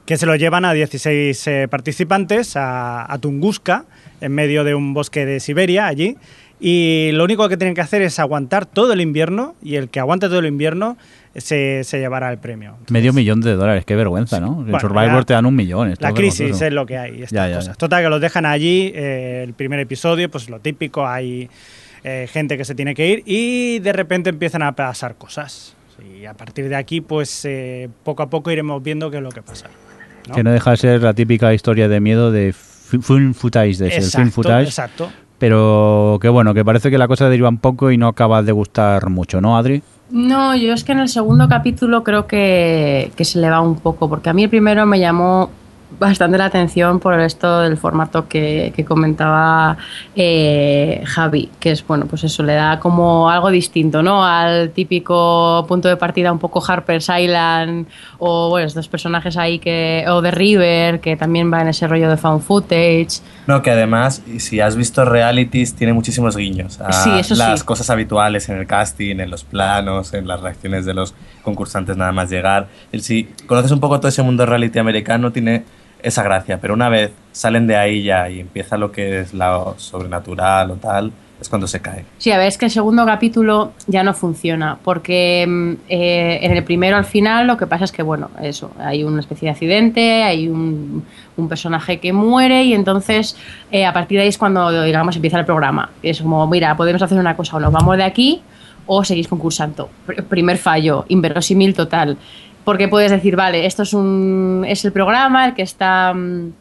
que 0.06 0.18
se 0.18 0.26
lo 0.26 0.36
llevan 0.36 0.66
a 0.66 0.74
16 0.74 1.48
eh, 1.48 1.68
participantes 1.70 2.58
a, 2.58 3.12
a 3.12 3.18
Tunguska, 3.18 3.86
en 4.20 4.34
medio 4.34 4.64
de 4.64 4.76
un 4.76 4.94
bosque 4.94 5.26
de 5.26 5.40
Siberia, 5.40 5.88
allí. 5.88 6.18
Y 6.60 7.12
lo 7.14 7.24
único 7.24 7.48
que 7.50 7.58
tienen 7.58 7.76
que 7.76 7.82
hacer 7.82 8.02
es 8.02 8.18
aguantar 8.20 8.66
todo 8.66 8.94
el 8.94 9.02
invierno, 9.02 9.56
y 9.62 9.76
el 9.76 9.90
que 9.90 10.00
aguante 10.00 10.28
todo 10.28 10.40
el 10.40 10.48
invierno 10.48 10.98
se, 11.36 11.84
se 11.84 12.00
llevará 12.00 12.32
el 12.32 12.40
premio. 12.40 12.72
Entonces, 12.72 12.92
Medio 12.92 13.14
millón 13.14 13.42
de 13.42 13.54
dólares, 13.54 13.86
qué 13.86 13.96
vergüenza, 13.96 14.40
¿no? 14.40 14.48
En 14.60 14.64
Bueno, 14.64 14.80
Survivor 14.80 15.20
ya- 15.20 15.24
te 15.26 15.34
dan 15.34 15.46
un 15.46 15.56
millón. 15.56 15.94
La 16.00 16.14
crisis 16.14 16.60
es 16.60 16.74
lo 16.74 16.86
que 16.88 16.98
hay, 16.98 17.22
estas 17.24 17.32
Ya, 17.32 17.48
cosas. 17.56 17.66
ya. 17.68 17.74
Total, 17.76 18.04
que 18.04 18.10
los 18.10 18.22
dejan 18.22 18.46
allí, 18.48 18.92
eh, 18.96 19.44
el 19.46 19.54
primer 19.54 19.80
episodio, 19.80 20.32
pues 20.32 20.50
lo 20.50 20.60
típico, 20.60 21.06
hay 21.08 21.48
eh, 22.04 22.28
gente 22.32 22.58
que 22.58 22.66
se 22.66 22.74
tiene 22.74 22.96
que 22.96 23.08
ir 23.08 23.24
y 23.26 23.80
de 23.80 23.92
repente 23.94 24.30
empiezan 24.30 24.64
a 24.64 24.76
pasar 24.76 25.16
cosas. 25.16 25.76
Y 26.20 26.26
a 26.26 26.34
partir 26.34 26.70
de 26.70 26.76
aquí, 26.76 27.02
pues 27.02 27.44
eh, 27.46 27.90
poco 28.04 28.24
a 28.24 28.30
poco 28.30 28.50
iremos 28.50 28.82
viendo 28.82 29.12
qué 29.12 29.18
es 29.18 29.24
lo 29.24 29.30
que 29.32 29.42
pasa. 29.42 29.68
¿no? 30.28 30.34
Que 30.36 30.44
no 30.44 30.52
deja 30.52 30.72
de 30.72 30.78
ser 30.78 31.02
la 31.04 31.14
típica 31.14 31.54
historia 31.54 31.88
de 31.88 32.00
miedo 32.00 32.32
de 32.32 32.54
fi- 32.54 33.00
film 33.00 33.34
footage, 33.34 33.78
de 33.78 33.90
ser 33.90 33.92
film 33.92 34.04
exacto, 34.04 34.32
footage. 34.32 34.64
exacto. 34.68 35.12
Pero 35.40 36.18
que 36.22 36.30
bueno, 36.30 36.54
que 36.54 36.66
parece 36.66 36.90
que 36.90 36.98
la 36.98 37.08
cosa 37.08 37.30
deriva 37.30 37.50
un 37.50 37.60
poco 37.60 37.92
y 37.92 37.98
no 37.98 38.08
acaba 38.08 38.42
de 38.42 38.52
gustar 38.52 39.10
mucho, 39.10 39.40
¿no, 39.40 39.58
Adri? 39.58 39.84
No, 40.10 40.56
yo 40.56 40.74
es 40.74 40.84
que 40.84 40.94
en 40.94 41.00
el 41.00 41.10
segundo 41.10 41.48
capítulo 41.48 42.04
creo 42.04 42.28
que, 42.28 43.12
que 43.16 43.26
se 43.26 43.40
le 43.40 43.50
va 43.50 43.62
un 43.62 43.76
poco, 43.76 44.10
porque 44.10 44.30
a 44.30 44.34
mí 44.34 44.46
el 44.46 44.50
primero 44.50 44.86
me 44.86 45.00
llamó 45.00 45.50
bastante 46.00 46.38
la 46.38 46.46
atención 46.46 47.00
por 47.00 47.20
esto 47.20 47.62
del 47.62 47.78
formato 47.78 48.28
que, 48.28 48.74
que 48.76 48.84
comentaba 48.84 49.78
eh, 50.16 51.02
Javi, 51.06 51.50
que 51.60 51.72
es, 51.72 51.86
bueno, 51.88 52.06
pues 52.08 52.24
eso 52.24 52.44
le 52.44 52.54
da 52.56 52.80
como 52.80 53.30
algo 53.30 53.50
distinto, 53.50 54.04
¿no? 54.04 54.26
Al 54.26 54.72
típico 54.72 55.66
punto 55.68 55.88
de 55.88 55.98
partida 55.98 56.32
un 56.32 56.40
poco 56.40 56.64
Harper's 56.66 57.10
Island 57.10 57.88
o, 58.20 58.50
bueno, 58.50 58.68
estos 58.68 58.88
personajes 58.88 59.38
ahí 59.38 59.60
que, 59.60 60.06
o 60.10 60.22
de 60.22 60.32
River, 60.32 61.00
que 61.00 61.16
también 61.16 61.52
va 61.52 61.62
en 61.62 61.70
ese 61.70 61.88
rollo 61.88 62.10
de 62.10 62.18
found 62.18 62.42
footage. 62.42 63.22
No, 63.46 63.62
que 63.62 63.72
además, 63.72 64.22
si 64.40 64.60
has 64.60 64.76
visto 64.76 65.06
realities, 65.06 65.74
tiene 65.74 65.94
muchísimos 65.94 66.36
guiños 66.36 66.82
a 66.82 66.92
Sí, 66.92 67.12
eso 67.18 67.36
sí. 67.36 67.40
las 67.40 67.64
cosas 67.64 67.90
habituales 67.90 68.50
en 68.50 68.58
el 68.58 68.68
casting, 68.68 69.20
en 69.20 69.30
los 69.30 69.44
planos, 69.44 70.14
en 70.14 70.28
las 70.28 70.42
reacciones 70.42 70.86
de 70.86 70.94
los 70.94 71.16
concursantes 71.48 71.96
nada 71.96 72.12
más 72.12 72.30
llegar. 72.30 72.68
Si 73.00 73.24
conoces 73.46 73.72
un 73.72 73.80
poco 73.80 74.00
todo 74.00 74.10
ese 74.10 74.22
mundo 74.22 74.46
reality 74.46 74.80
americano, 74.80 75.32
tiene 75.32 75.64
esa 76.04 76.22
gracia, 76.22 76.60
pero 76.60 76.74
una 76.74 76.90
vez 76.90 77.12
salen 77.32 77.68
de 77.68 77.78
ahí 77.78 78.04
ya 78.04 78.30
y 78.30 78.42
empieza 78.42 78.78
lo 78.78 78.92
que 78.92 79.22
es 79.22 79.34
lo 79.34 79.76
sobrenatural 79.78 80.72
o 80.72 80.76
tal, 80.76 81.14
es 81.40 81.48
cuando 81.48 81.68
se 81.68 81.80
cae. 81.80 82.04
Sí, 82.18 82.32
a 82.32 82.38
ver, 82.38 82.48
es 82.48 82.58
que 82.58 82.66
el 82.66 82.72
segundo 82.72 83.06
capítulo 83.06 83.72
ya 83.88 84.04
no 84.04 84.14
funciona, 84.14 84.78
porque 84.84 85.46
mm, 85.48 85.72
eh, 85.88 86.40
en 86.42 86.52
el 86.52 86.64
primero 86.66 86.98
al 86.98 87.06
final 87.06 87.48
lo 87.48 87.56
que 87.56 87.66
pasa 87.66 87.86
es 87.86 87.94
que, 87.94 88.04
bueno, 88.04 88.30
eso, 88.42 88.72
hay 88.78 89.06
una 89.06 89.22
especie 89.22 89.46
de 89.46 89.52
accidente, 89.52 90.24
hay 90.24 90.50
un, 90.50 91.06
un 91.38 91.48
personaje 91.48 92.00
que 92.02 92.12
muere 92.12 92.64
y 92.64 92.74
entonces 92.74 93.38
eh, 93.72 93.86
a 93.86 93.94
partir 93.94 94.18
de 94.18 94.24
ahí 94.24 94.30
es 94.30 94.38
cuando, 94.38 94.84
digamos, 94.84 95.16
empieza 95.16 95.40
el 95.40 95.46
programa. 95.46 95.92
Es 96.04 96.22
como, 96.22 96.46
mira, 96.48 96.76
podemos 96.76 97.02
hacer 97.02 97.18
una 97.18 97.38
cosa, 97.38 97.56
o 97.56 97.60
nos 97.62 97.72
vamos 97.72 97.96
de 97.96 98.04
aquí 98.04 98.42
o 98.88 99.04
seguís 99.04 99.28
concursando. 99.28 99.90
Pr- 100.08 100.24
primer 100.24 100.58
fallo, 100.58 101.06
inverosímil 101.10 101.74
total. 101.76 102.18
Porque 102.64 102.88
puedes 102.88 103.12
decir, 103.12 103.36
vale, 103.36 103.66
esto 103.66 103.84
es, 103.84 103.94
un, 103.94 104.66
es 104.68 104.84
el 104.84 104.92
programa, 104.92 105.46
el 105.46 105.54
que 105.54 105.62
está... 105.62 106.14
mm, 106.14 106.52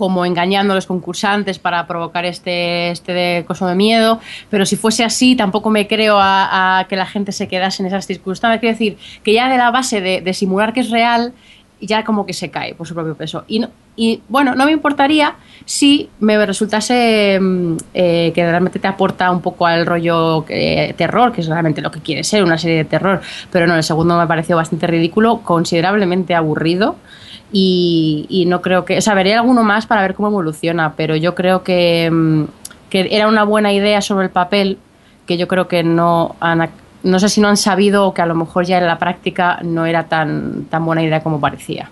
como 0.00 0.24
engañando 0.24 0.72
a 0.72 0.76
los 0.76 0.86
concursantes 0.86 1.58
para 1.58 1.86
provocar 1.86 2.24
este, 2.24 2.90
este 2.90 3.12
de 3.12 3.44
coso 3.46 3.66
de 3.66 3.74
miedo, 3.74 4.18
pero 4.48 4.64
si 4.64 4.76
fuese 4.76 5.04
así 5.04 5.36
tampoco 5.36 5.68
me 5.68 5.86
creo 5.86 6.16
a, 6.18 6.86
que 6.88 6.96
la 6.96 7.04
gente 7.04 7.32
se 7.32 7.48
quedase 7.48 7.82
en 7.82 7.88
esas 7.88 8.06
circunstancias. 8.06 8.60
Quiero 8.60 8.72
decir, 8.72 8.96
que 9.22 9.34
ya 9.34 9.50
de 9.50 9.58
la 9.58 9.70
base 9.70 10.00
de 10.00 10.32
simular 10.32 10.72
que 10.72 10.80
es 10.80 10.90
real, 10.90 11.34
ya 11.80 12.04
como 12.04 12.26
que 12.26 12.32
se 12.32 12.50
cae 12.50 12.74
por 12.74 12.86
su 12.86 12.94
propio 12.94 13.14
peso. 13.14 13.44
Y, 13.48 13.58
no- 13.60 13.70
y 13.96 14.22
bueno, 14.28 14.54
no 14.54 14.64
me 14.66 14.72
importaría 14.72 15.34
si 15.64 16.08
me 16.20 16.44
resultase 16.46 17.38
mm, 17.40 17.76
eh, 17.94 18.32
que 18.34 18.48
realmente 18.50 18.78
te 18.78 18.88
aporta 18.88 19.30
un 19.30 19.40
poco 19.40 19.66
al 19.66 19.86
rollo 19.86 20.44
eh, 20.48 20.94
terror, 20.96 21.32
que 21.32 21.40
es 21.40 21.46
realmente 21.48 21.80
lo 21.80 21.90
que 21.90 22.00
quiere 22.00 22.22
ser, 22.24 22.42
una 22.44 22.58
serie 22.58 22.78
de 22.78 22.84
terror. 22.84 23.20
Pero 23.50 23.66
no, 23.66 23.74
el 23.76 23.82
segundo 23.82 24.18
me 24.18 24.26
pareció 24.26 24.56
bastante 24.56 24.86
ridículo, 24.86 25.38
considerablemente 25.42 26.34
aburrido. 26.34 26.96
Y, 27.52 28.26
y 28.28 28.46
no 28.46 28.60
creo 28.62 28.84
que. 28.84 28.98
O 28.98 29.00
sea, 29.00 29.14
veré 29.14 29.34
alguno 29.34 29.62
más 29.64 29.86
para 29.86 30.02
ver 30.02 30.14
cómo 30.14 30.28
evoluciona, 30.28 30.94
pero 30.96 31.16
yo 31.16 31.34
creo 31.34 31.62
que, 31.64 32.08
mm, 32.10 32.44
que 32.90 33.08
era 33.10 33.26
una 33.28 33.44
buena 33.44 33.72
idea 33.72 34.00
sobre 34.00 34.26
el 34.26 34.30
papel, 34.30 34.78
que 35.26 35.36
yo 35.36 35.48
creo 35.48 35.66
que 35.66 35.82
no 35.82 36.36
han. 36.40 36.68
No 37.02 37.18
sé 37.18 37.28
si 37.28 37.40
no 37.40 37.48
han 37.48 37.56
sabido 37.56 38.06
o 38.06 38.14
que 38.14 38.22
a 38.22 38.26
lo 38.26 38.34
mejor 38.34 38.64
ya 38.66 38.78
en 38.78 38.86
la 38.86 38.98
práctica 38.98 39.58
no 39.62 39.86
era 39.86 40.04
tan, 40.04 40.64
tan 40.64 40.84
buena 40.84 41.02
idea 41.02 41.22
como 41.22 41.40
parecía. 41.40 41.88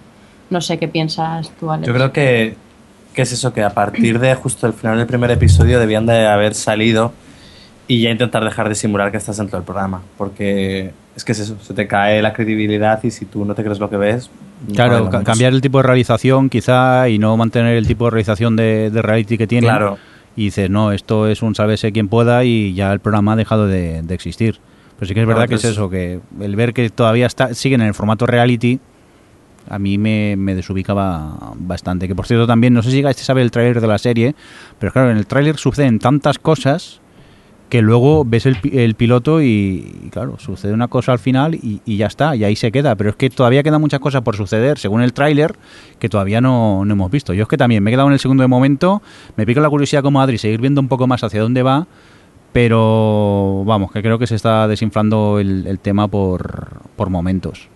No 0.51 0.61
sé 0.61 0.79
qué 0.79 0.89
piensas 0.89 1.51
tú, 1.59 1.71
Alex. 1.71 1.87
Yo 1.87 1.95
creo 1.95 2.13
que, 2.13 2.55
que 3.15 3.23
es 3.23 3.33
eso, 3.33 3.53
que 3.53 3.63
a 3.63 3.71
partir 3.71 4.19
de 4.19 4.35
justo 4.35 4.67
el 4.67 4.73
final 4.73 4.99
del 4.99 5.07
primer 5.07 5.31
episodio 5.31 5.79
debían 5.81 6.07
de 6.07 6.27
haber 6.27 6.55
salido 6.55 7.13
y 7.87 8.03
ya 8.03 8.11
intentar 8.11 8.45
dejar 8.45 8.69
de 8.69 8.75
simular 8.75 9.11
que 9.11 9.17
estás 9.17 9.39
dentro 9.39 9.59
del 9.59 9.65
programa, 9.65 10.03
porque 10.19 10.93
es 11.17 11.25
que 11.25 11.33
es 11.33 11.39
eso, 11.41 11.57
se 11.63 11.73
te 11.75 11.87
cae 11.87 12.21
la 12.21 12.33
credibilidad 12.35 13.03
y 13.03 13.11
si 13.11 13.25
tú 13.25 13.45
no 13.47 13.55
te 13.55 13.63
crees 13.65 13.79
lo 13.79 13.89
que 13.89 13.97
ves... 13.97 14.31
no 14.69 14.75
Claro, 14.75 15.09
ca- 15.11 15.25
cambiar 15.25 15.53
el 15.55 15.61
tipo 15.63 15.79
de 15.79 15.85
realización 15.85 16.51
quizá 16.51 17.09
y 17.09 17.19
no 17.19 17.35
mantener 17.39 17.77
el 17.77 17.87
tipo 17.87 18.05
de 18.05 18.11
realización 18.11 18.57
de, 18.57 18.91
de 18.91 19.03
reality 19.03 19.39
que 19.39 19.47
tiene. 19.47 19.67
Claro. 19.69 19.97
Y 20.37 20.45
dices, 20.45 20.69
no, 20.71 20.93
esto 20.93 21.27
es 21.29 21.41
un 21.43 21.55
sálvese 21.55 21.91
quien 21.93 22.09
pueda 22.09 22.45
y 22.45 22.75
ya 22.75 22.93
el 22.93 23.01
programa 23.01 23.33
ha 23.33 23.37
dejado 23.37 23.67
de, 23.67 24.03
de 24.03 24.15
existir. 24.15 24.61
Pero 24.99 25.09
sí 25.09 25.15
que 25.15 25.21
es 25.21 25.27
verdad 25.27 25.49
que 25.49 25.55
es 25.55 25.65
eso, 25.65 25.89
que 25.89 26.21
el 26.41 26.57
ver 26.57 26.75
que 26.75 26.91
todavía 26.91 27.27
está, 27.27 27.55
siguen 27.55 27.83
en 27.83 27.89
el 27.89 27.95
formato 27.95 28.27
reality, 28.27 28.81
a 29.71 29.79
mí 29.79 29.99
me, 29.99 30.35
me 30.37 30.55
desubicaba 30.55 31.53
bastante. 31.57 32.09
Que 32.09 32.15
por 32.15 32.27
cierto 32.27 32.47
también, 32.47 32.75
no 32.75 32.83
sé 32.83 32.91
si 32.91 32.97
llegaste 32.97 33.23
a 33.23 33.25
saber 33.25 33.45
el 33.45 33.51
tráiler 33.51 33.81
de 33.81 33.87
la 33.87 33.99
serie, 33.99 34.35
pero 34.79 34.93
claro, 34.93 35.11
en 35.11 35.17
el 35.17 35.27
tráiler 35.27 35.57
suceden 35.57 35.99
tantas 35.99 36.39
cosas 36.39 37.01
que 37.69 37.83
luego 37.83 38.25
ves 38.25 38.47
el, 38.47 38.57
el 38.73 38.95
piloto 38.95 39.43
y, 39.43 39.95
y, 40.05 40.09
claro, 40.11 40.39
sucede 40.39 40.73
una 40.73 40.89
cosa 40.89 41.13
al 41.13 41.19
final 41.19 41.55
y, 41.55 41.83
y 41.85 41.99
ya 41.99 42.07
está, 42.07 42.35
y 42.35 42.45
ahí 42.45 42.57
se 42.57 42.73
queda. 42.73 42.97
Pero 42.97 43.11
es 43.11 43.17
que 43.17 43.29
todavía 43.31 43.63
quedan 43.63 43.81
muchas 43.81 44.01
cosas 44.01 44.23
por 44.23 44.37
suceder, 44.37 44.79
según 44.79 45.03
el 45.03 45.13
tráiler, 45.13 45.55
que 45.99 46.09
todavía 46.09 46.41
no, 46.41 46.85
no 46.85 46.93
hemos 46.95 47.11
visto. 47.11 47.35
Yo 47.35 47.43
es 47.43 47.49
que 47.49 47.59
también 47.59 47.83
me 47.83 47.91
he 47.91 47.93
quedado 47.93 48.09
en 48.09 48.15
el 48.15 48.21
segundo 48.21 48.43
de 48.43 48.49
momento, 48.49 49.03
me 49.37 49.45
pica 49.45 49.61
la 49.61 49.69
curiosidad 49.69 50.03
como 50.03 50.21
Adri, 50.21 50.39
seguir 50.39 50.61
viendo 50.61 50.81
un 50.81 50.89
poco 50.89 51.07
más 51.07 51.23
hacia 51.23 51.43
dónde 51.43 51.63
va, 51.63 51.87
pero 52.53 53.63
vamos, 53.65 53.93
que 53.93 54.03
creo 54.03 54.19
que 54.19 54.27
se 54.27 54.35
está 54.35 54.67
desinflando 54.69 55.39
el, 55.39 55.67
el 55.67 55.79
tema 55.79 56.09
por, 56.09 56.81
por 56.97 57.11
momentos. 57.11 57.69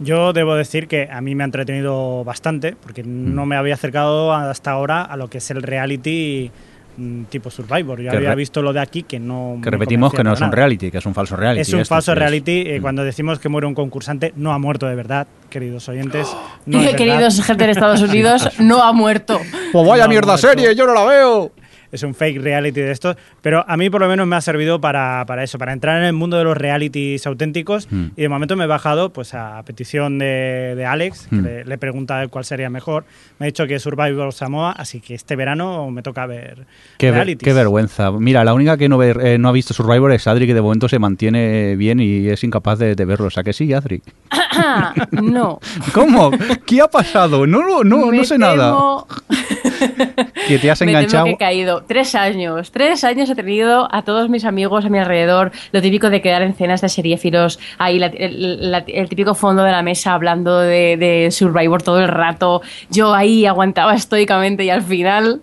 Yo 0.00 0.32
debo 0.32 0.54
decir 0.54 0.88
que 0.88 1.08
a 1.10 1.20
mí 1.20 1.34
me 1.34 1.44
ha 1.44 1.46
entretenido 1.46 2.24
bastante, 2.24 2.74
porque 2.80 3.04
Mm. 3.04 3.34
no 3.34 3.46
me 3.46 3.56
había 3.56 3.74
acercado 3.74 4.32
hasta 4.32 4.70
ahora 4.72 5.02
a 5.02 5.16
lo 5.16 5.28
que 5.30 5.38
es 5.38 5.50
el 5.52 5.62
reality 5.62 6.50
mm, 6.96 7.24
tipo 7.24 7.50
Survivor. 7.50 8.00
Yo 8.00 8.10
Que 8.10 8.16
había 8.16 8.34
visto 8.34 8.60
lo 8.62 8.72
de 8.72 8.80
aquí 8.80 9.04
que 9.04 9.20
no. 9.20 9.58
Que 9.62 9.70
repetimos 9.70 10.12
que 10.12 10.24
no 10.24 10.32
es 10.32 10.40
un 10.40 10.50
reality, 10.52 10.90
que 10.90 10.98
es 10.98 11.06
un 11.06 11.14
falso 11.14 11.36
reality. 11.36 11.60
Es 11.62 11.72
un 11.72 11.80
esto, 11.80 11.94
falso 11.94 12.12
es- 12.12 12.18
reality. 12.18 12.64
eh, 12.66 12.78
Mm. 12.78 12.82
cuando 12.82 13.04
decimos 13.04 13.38
que 13.38 13.48
muere 13.48 13.66
un 13.68 13.74
concursante, 13.74 14.32
no 14.36 14.52
ha 14.52 14.58
muerto 14.58 14.86
de 14.86 14.94
verdad, 14.96 15.26
queridos 15.48 15.88
oyentes. 15.88 16.26
No 16.66 16.78
es 16.80 16.84
verdad. 16.86 16.98
Queridos 16.98 17.40
gente 17.42 17.64
de 17.64 17.70
Estados 17.70 18.02
Unidos, 18.10 18.48
no 18.58 18.82
ha 18.82 18.92
muerto. 18.92 19.38
Pues 19.72 19.88
vaya 19.88 20.04
No, 20.04 20.10
mierda 20.10 20.32
muerto. 20.32 20.48
serie, 20.48 20.74
yo 20.74 20.86
no 20.86 20.94
la 20.94 21.04
veo. 21.04 21.52
Es 21.92 22.02
un 22.02 22.14
fake 22.14 22.40
reality 22.42 22.80
de 22.80 22.90
estos, 22.90 23.16
pero 23.42 23.64
a 23.68 23.76
mí 23.76 23.88
por 23.90 24.00
lo 24.00 24.08
menos 24.08 24.26
me 24.26 24.34
ha 24.34 24.40
servido 24.40 24.80
para, 24.80 25.24
para 25.26 25.44
eso, 25.44 25.58
para 25.58 25.72
entrar 25.72 25.98
en 25.98 26.04
el 26.04 26.12
mundo 26.14 26.38
de 26.38 26.44
los 26.44 26.56
realities 26.56 27.26
auténticos 27.26 27.86
Mm. 27.90 28.06
y 28.16 28.22
de 28.22 28.28
momento 28.28 28.56
me 28.56 28.64
he 28.64 28.66
bajado 28.66 29.10
pues 29.12 29.34
a 29.34 29.62
petición 29.64 30.18
de, 30.18 30.74
de 30.76 30.86
Alex, 30.86 31.26
que 31.28 31.36
Mm. 31.36 31.44
le, 31.44 31.64
le 31.66 31.78
pregunta 31.78 32.26
cuál 32.28 32.44
sería 32.44 32.70
mejor, 32.70 33.04
me 33.38 33.44
ha 33.44 33.48
dicho 33.48 33.66
que 33.66 33.78
Survivor 33.78 34.32
Samoa, 34.32 34.72
así 34.72 35.00
que 35.00 35.14
este 35.14 35.36
verano 35.36 35.90
me 35.90 36.02
toca 36.02 36.26
ver 36.26 36.66
Qué, 36.98 37.06
ver- 37.06 37.14
realities. 37.16 37.44
qué 37.46 37.52
vergüenza. 37.52 38.10
Mira, 38.10 38.42
la 38.44 38.54
única 38.54 38.76
que 38.76 38.88
no, 38.88 38.96
ver- 38.98 39.20
eh, 39.22 39.38
no 39.38 39.48
ha 39.48 39.52
visto 39.52 39.74
Survivor 39.74 40.10
es 40.12 40.26
Adri, 40.26 40.46
que 40.46 40.54
de 40.54 40.62
momento 40.62 40.88
se 40.88 40.98
mantiene 40.98 41.76
bien 41.76 42.00
y 42.00 42.28
es 42.28 42.42
incapaz 42.42 42.78
de, 42.78 42.94
de 42.94 43.04
verlo. 43.04 43.26
O 43.26 43.30
sea 43.30 43.42
que 43.42 43.52
sí, 43.52 43.72
Adri. 43.72 44.00
no. 45.12 45.60
¿Cómo? 45.92 46.30
¿Qué 46.66 46.80
ha 46.80 46.88
pasado? 46.88 47.46
No, 47.46 47.60
no, 47.66 47.84
no, 47.84 48.06
Me 48.06 48.16
no 48.18 48.24
sé 48.24 48.38
nada. 48.38 48.74
Que 50.48 50.58
te 50.58 50.70
has 50.70 50.80
Me 50.80 50.88
enganchado. 50.88 51.24
que 51.24 51.30
he 51.32 51.36
caído. 51.36 51.84
Tres 51.84 52.14
años. 52.14 52.70
Tres 52.72 53.04
años 53.04 53.28
he 53.30 53.34
tenido 53.34 53.88
a 53.94 54.02
todos 54.02 54.28
mis 54.28 54.44
amigos 54.44 54.84
a 54.84 54.88
mi 54.88 54.98
alrededor. 54.98 55.52
Lo 55.72 55.80
típico 55.82 56.10
de 56.10 56.20
quedar 56.20 56.42
en 56.42 56.54
cenas 56.54 56.80
de 56.80 56.88
seriéfilos. 56.88 57.58
Ahí 57.78 57.98
la- 57.98 58.06
el, 58.06 58.70
la- 58.70 58.84
el 58.86 59.08
típico 59.08 59.34
fondo 59.34 59.62
de 59.62 59.70
la 59.72 59.82
mesa 59.82 60.14
hablando 60.14 60.58
de, 60.60 60.96
de 60.96 61.30
Survivor 61.30 61.82
todo 61.82 62.00
el 62.00 62.08
rato. 62.08 62.62
Yo 62.90 63.14
ahí 63.14 63.46
aguantaba 63.46 63.94
estoicamente 63.94 64.64
y 64.64 64.70
al 64.70 64.82
final 64.82 65.40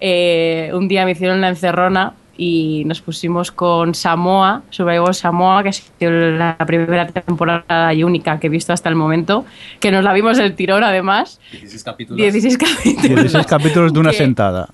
eh, 0.00 0.70
un 0.74 0.88
día 0.88 1.04
me 1.04 1.12
hicieron 1.12 1.40
la 1.40 1.48
encerrona 1.48 2.12
y 2.40 2.84
nos 2.86 3.02
pusimos 3.02 3.50
con 3.52 3.94
Samoa, 3.94 4.62
Survivor 4.70 5.14
Samoa, 5.14 5.62
que 5.64 5.68
ha 5.68 5.72
sido 5.72 6.10
la 6.10 6.56
primera 6.66 7.06
temporada 7.08 7.92
y 7.92 8.04
única 8.04 8.38
que 8.40 8.46
he 8.46 8.50
visto 8.50 8.72
hasta 8.72 8.88
el 8.88 8.94
momento, 8.94 9.44
que 9.80 9.90
nos 9.90 10.02
la 10.04 10.12
vimos 10.14 10.38
del 10.38 10.54
tirón 10.54 10.84
además. 10.84 11.40
16 11.52 11.84
capítulos. 11.84 12.16
16 12.16 12.56
capítulos. 12.56 13.02
16 13.16 13.46
capítulos 13.46 13.92
de 13.92 13.98
una 14.00 14.10
Que- 14.12 14.16
sentada. 14.16 14.68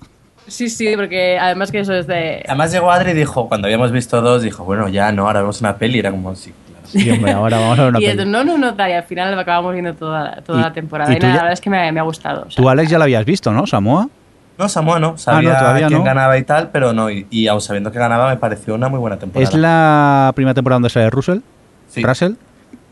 Sí, 0.47 0.69
sí, 0.69 0.93
porque 0.95 1.39
además 1.39 1.71
que 1.71 1.79
eso 1.79 1.91
es 1.95 2.05
de... 2.05 2.43
Además 2.47 2.71
llegó 2.71 2.91
Adri 2.91 3.11
y 3.11 3.13
dijo, 3.15 3.47
cuando 3.49 3.65
habíamos 3.65 3.91
visto 3.91 4.21
dos, 4.21 4.43
dijo, 4.43 4.63
bueno, 4.63 4.87
ya 4.89 5.11
no, 5.11 5.25
ahora 5.25 5.39
vemos 5.41 5.59
una 5.61 5.75
peli. 5.77 5.97
Era 5.97 6.11
como, 6.11 6.35
sí. 6.35 6.53
Sí, 6.83 7.09
hombre, 7.09 7.31
ahora 7.31 7.57
vamos 7.57 7.79
a 7.79 7.85
ver 7.85 7.89
una 7.95 7.99
y 8.13 8.15
no, 8.27 8.43
no, 8.43 8.55
no, 8.59 8.75
tal, 8.75 8.91
y 8.91 8.93
al 8.93 9.03
final 9.05 9.37
acabamos 9.39 9.73
viendo 9.73 9.95
toda, 9.95 10.41
toda 10.45 10.59
Y- 10.59 10.61
la 10.61 10.71
temporada. 10.71 11.11
y 11.11 11.15
Y, 11.15 11.19
tú 11.19 11.25
nada, 11.25 11.33
ya- 11.33 11.37
la 11.37 11.43
verdad 11.45 11.53
es 11.53 11.61
que 11.61 11.69
me, 11.71 11.91
me 11.91 11.99
ha 11.99 12.03
gustado. 12.03 12.43
o 12.47 12.51
sea, 12.51 12.61
Tú, 12.63 12.69
Alex, 12.69 12.91
ya 12.91 12.99
la 12.99 13.05
habías 13.05 13.25
visto, 13.25 13.51
¿no? 13.51 13.65
Samoa. 13.65 14.07
No, 14.57 14.69
Samoa 14.69 14.99
no, 14.99 15.17
sabía 15.17 15.49
Ah, 15.51 15.53
no, 15.53 15.59
todavía 15.59 15.87
quién 15.87 15.99
no. 15.99 16.05
ganaba 16.05 16.37
y 16.37 16.43
tal, 16.43 16.69
pero 16.71 16.93
no, 16.93 17.09
y, 17.09 17.27
y 17.29 17.47
aun 17.47 17.59
sabiendo 17.61 17.91
que 17.91 17.99
ganaba 17.99 18.29
me 18.29 18.37
pareció 18.37 18.73
una 18.75 18.87
muy 18.87 18.99
buena 18.99 19.17
temporada. 19.17 19.49
¿Es 19.49 19.53
la 19.55 20.31
primera 20.35 20.53
temporada 20.53 20.75
donde 20.77 20.89
sale 20.89 21.09
Russell? 21.09 21.39
Sí. 21.89 22.01
¿Russell? 22.03 22.33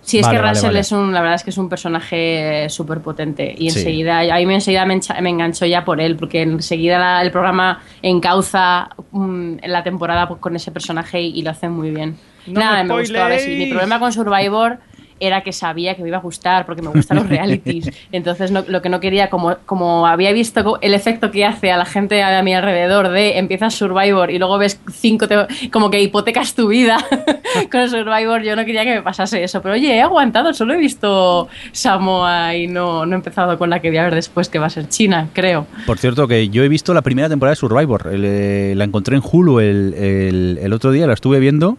Sí, 0.01 0.19
es 0.19 0.25
Vale, 0.25 0.35
que 0.37 0.41
vale, 0.41 0.53
Russell 0.53 0.67
vale. 0.67 0.79
es 0.81 0.91
un, 0.91 1.13
la 1.13 1.21
verdad 1.21 1.35
es 1.35 1.43
que 1.45 1.49
es 1.51 1.57
un 1.57 1.69
personaje 1.69 2.67
súper 2.69 2.99
potente 2.99 3.55
y 3.57 3.69
Sí. 3.71 3.79
enseguida, 3.79 4.19
a 4.19 4.37
mí 4.37 4.45
me 4.45 4.55
enseguida 4.55 4.85
me, 4.85 4.95
encha- 4.99 5.17
me 5.21 5.29
enganchó 5.29 5.65
ya 5.65 5.85
por 5.85 6.01
él, 6.01 6.17
porque 6.17 6.41
enseguida 6.41 6.99
la- 6.99 7.21
el 7.21 7.31
programa 7.31 7.79
encauza 8.01 8.89
mm, 9.11 9.55
la 9.65 9.81
temporada 9.83 10.27
pues, 10.27 10.41
con 10.41 10.55
ese 10.57 10.71
personaje 10.71 11.21
y, 11.21 11.39
y 11.39 11.41
lo 11.41 11.51
hace 11.51 11.69
muy 11.69 11.91
bien. 11.91 12.17
No 12.47 12.59
Nada, 12.59 12.83
me 12.83 12.89
me 12.93 12.99
gustó. 12.99 13.23
A 13.23 13.27
ver, 13.29 13.39
sí, 13.39 13.55
mi 13.55 13.67
problema 13.67 13.97
con 13.99 14.11
Survivor 14.11 14.79
era 15.19 15.41
que 15.41 15.51
sabía 15.53 15.95
que 15.95 16.01
me 16.01 16.09
iba 16.09 16.17
a 16.17 16.21
gustar 16.21 16.65
porque 16.65 16.81
me 16.81 16.89
gustan 16.89 17.17
los 17.17 17.27
realities. 17.29 17.89
Entonces 18.11 18.51
no- 18.51 18.63
lo 18.67 18.81
que 18.81 18.89
no 18.89 18.99
quería, 18.99 19.29
como, 19.29 19.55
como 19.65 20.07
había 20.07 20.31
visto 20.33 20.77
el 20.81 20.93
efecto 20.93 21.31
que 21.31 21.45
hace 21.45 21.71
a 21.71 21.77
la 21.77 21.85
gente 21.85 22.21
a 22.23 22.41
mi 22.43 22.53
alrededor 22.53 23.09
de 23.09 23.37
empiezas 23.37 23.73
Survivor 23.75 24.31
y 24.31 24.37
luego 24.39 24.57
ves 24.57 24.79
cinco, 24.91 25.27
te- 25.27 25.47
como 25.71 25.89
que 25.89 26.01
hipotecas 26.01 26.55
tu 26.55 26.67
vida 26.67 26.97
con 27.71 27.89
Survivor, 27.89 28.41
yo 28.43 28.55
no 28.55 28.65
quería 28.65 28.83
que 28.83 28.95
me 28.95 29.01
pasase 29.01 29.43
eso. 29.43 29.61
Pero 29.61 29.75
oye, 29.75 29.95
he 29.95 30.01
aguantado, 30.01 30.53
solo 30.53 30.73
he 30.73 30.77
visto 30.77 31.47
Samoa 31.71 32.55
y 32.55 32.67
no, 32.67 33.05
no 33.05 33.13
he 33.13 33.15
empezado 33.15 33.57
con 33.57 33.69
la 33.69 33.79
que 33.81 33.89
voy 33.89 33.97
a 33.97 34.03
ver 34.03 34.15
después, 34.15 34.49
que 34.49 34.59
va 34.59 34.67
a 34.67 34.69
ser 34.69 34.87
China, 34.89 35.29
creo. 35.33 35.65
Por 35.85 35.97
cierto, 35.97 36.27
que 36.27 36.49
yo 36.49 36.63
he 36.63 36.69
visto 36.69 36.93
la 36.93 37.01
primera 37.01 37.29
temporada 37.29 37.51
de 37.51 37.55
Survivor. 37.57 38.09
El, 38.11 38.23
eh, 38.25 38.73
la 38.75 38.83
encontré 38.83 39.15
en 39.15 39.21
Hulu 39.23 39.59
el, 39.59 39.93
el- 39.93 40.59
el 40.61 40.73
otro 40.73 40.91
día, 40.91 41.07
la 41.07 41.13
estuve 41.13 41.39
viendo. 41.39 41.77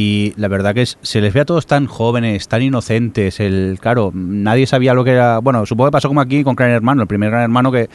Y 0.00 0.32
la 0.36 0.46
verdad 0.46 0.76
que 0.76 0.86
se 0.86 1.20
les 1.20 1.34
ve 1.34 1.40
a 1.40 1.44
todos 1.44 1.66
tan 1.66 1.86
jóvenes, 1.86 2.46
tan 2.46 2.62
inocentes. 2.62 3.40
El, 3.40 3.78
claro, 3.80 4.12
nadie 4.14 4.64
sabía 4.68 4.94
lo 4.94 5.02
que 5.02 5.10
era. 5.10 5.40
Bueno, 5.40 5.66
supongo 5.66 5.88
que 5.90 5.92
pasó 5.94 6.06
como 6.06 6.20
aquí 6.20 6.44
con 6.44 6.54
Gran 6.54 6.70
Hermano, 6.70 7.02
el 7.02 7.08
primer 7.08 7.30
Gran 7.30 7.42
Hermano 7.42 7.72
que 7.72 7.88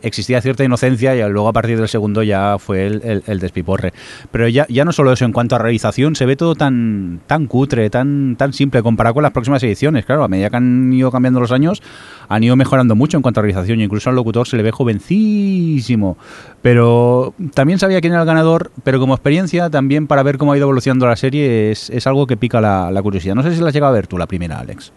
existía 0.00 0.40
cierta 0.40 0.64
inocencia 0.64 1.14
y 1.14 1.18
luego 1.30 1.48
a 1.48 1.52
partir 1.52 1.76
del 1.76 1.88
segundo 1.90 2.22
ya 2.22 2.56
fue 2.58 2.86
el, 2.86 3.02
el- 3.04 3.22
el 3.26 3.40
despiporre. 3.40 3.92
Pero 4.30 4.48
ya, 4.48 4.64
ya 4.70 4.86
no 4.86 4.92
solo 4.92 5.12
eso, 5.12 5.26
en 5.26 5.32
cuanto 5.32 5.54
a 5.54 5.58
realización, 5.58 6.16
se 6.16 6.24
ve 6.24 6.34
todo 6.34 6.54
tan, 6.54 7.20
tan 7.26 7.46
cutre, 7.46 7.90
tan, 7.90 8.36
tan 8.38 8.54
simple 8.54 8.82
comparado 8.82 9.12
con 9.12 9.22
las 9.22 9.32
próximas 9.32 9.62
ediciones. 9.62 10.06
Claro, 10.06 10.24
a 10.24 10.28
medida 10.28 10.48
que 10.48 10.56
han 10.56 10.90
ido 10.90 11.10
cambiando 11.12 11.40
los 11.40 11.52
años, 11.52 11.82
han 12.30 12.42
ido 12.42 12.56
mejorando 12.56 12.94
mucho 12.96 13.18
en 13.18 13.22
cuanto 13.22 13.40
a 13.40 13.42
realización. 13.42 13.80
y 13.80 13.84
Incluso 13.84 14.08
al 14.08 14.16
locutor 14.16 14.48
se 14.48 14.56
le 14.56 14.62
ve 14.62 14.70
jovencísimo. 14.70 16.16
Pero 16.62 17.34
también 17.52 17.78
sabía 17.78 18.00
quién 18.00 18.14
era 18.14 18.22
el 18.22 18.26
ganador, 18.26 18.70
pero 18.82 18.98
como 18.98 19.12
experiencia 19.14 19.68
también 19.68 20.06
para 20.06 20.22
ver 20.22 20.38
cómo 20.38 20.52
ha 20.52 20.56
ido 20.56 20.64
evolucionando 20.64 21.06
la 21.06 21.16
serie 21.16 21.49
es, 21.50 21.90
es 21.90 22.06
algo 22.06 22.26
que 22.26 22.36
pica 22.36 22.60
la, 22.60 22.90
la 22.90 23.02
curiosidad. 23.02 23.34
No 23.34 23.42
sé 23.42 23.54
si 23.54 23.60
la 23.60 23.68
has 23.68 23.74
llegado 23.74 23.92
a 23.92 23.94
ver 23.94 24.06
tú 24.06 24.18
la 24.18 24.26
primera, 24.26 24.58
Alex. 24.58 24.92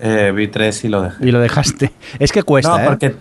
Eh, 0.00 0.32
vi 0.34 0.48
tres 0.48 0.84
y 0.84 0.88
lo 0.88 1.02
dejé. 1.02 1.26
Y 1.26 1.30
lo 1.30 1.40
dejaste. 1.40 1.92
Es 2.18 2.32
que 2.32 2.42
cuesta, 2.42 2.76
no, 2.76 2.82
¿eh? 2.82 2.86
porque 2.86 3.14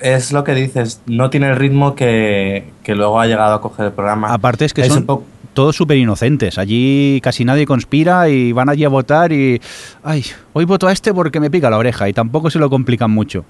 es 0.00 0.32
lo 0.32 0.44
que 0.44 0.54
dices, 0.54 1.00
no 1.06 1.30
tiene 1.30 1.48
el 1.50 1.56
ritmo 1.56 1.94
que, 1.94 2.70
que 2.82 2.94
luego 2.94 3.20
ha 3.20 3.26
llegado 3.26 3.54
a 3.54 3.60
coger 3.60 3.86
el 3.86 3.92
programa. 3.92 4.32
Aparte 4.32 4.64
es 4.64 4.74
que 4.74 4.82
Es 4.82 4.88
son 4.88 5.04
un 5.08 5.24
todos 5.54 5.76
súper 5.76 5.96
inocentes. 5.96 6.58
Allí 6.58 7.20
casi 7.22 7.44
nadie 7.44 7.66
conspira 7.66 8.28
y 8.28 8.52
van 8.52 8.68
allí 8.68 8.84
a 8.84 8.88
votar 8.88 9.32
y... 9.32 9.60
Ay, 10.02 10.24
hoy 10.52 10.64
voto 10.64 10.86
a 10.86 10.92
este 10.92 11.12
porque 11.12 11.40
me 11.40 11.50
pica 11.50 11.68
la 11.70 11.78
oreja 11.78 12.08
y 12.08 12.12
tampoco 12.12 12.50
se 12.50 12.58
lo 12.58 12.70
complican 12.70 13.10
mucho. 13.10 13.44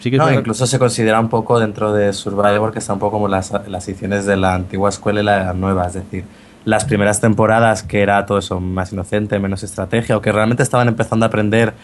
Sí 0.00 0.10
que 0.10 0.18
No, 0.18 0.30
incluso 0.32 0.66
se 0.66 0.78
considera 0.78 1.20
un 1.20 1.28
poco 1.28 1.58
dentro 1.60 1.92
de 1.92 2.12
Survivor 2.12 2.72
que 2.72 2.80
está 2.80 2.92
un 2.92 2.98
poco 2.98 3.12
como 3.12 3.28
las, 3.28 3.52
las 3.68 3.88
ediciones 3.88 4.26
de 4.26 4.36
la 4.36 4.54
antigua 4.54 4.88
escuela 4.88 5.20
y 5.20 5.24
la 5.24 5.52
nueva, 5.54 5.86
es 5.86 5.94
decir, 5.94 6.24
las 6.64 6.84
primeras 6.84 7.20
temporadas 7.20 7.82
que 7.82 8.02
era 8.02 8.24
todo 8.26 8.38
eso 8.38 8.60
más 8.60 8.92
inocente, 8.92 9.38
menos 9.38 9.62
estrategia, 9.62 10.16
o 10.16 10.20
que 10.22 10.30
realmente 10.32 10.62
estaban 10.62 10.88
empezando 10.88 11.26
a 11.26 11.28
aprender 11.28 11.74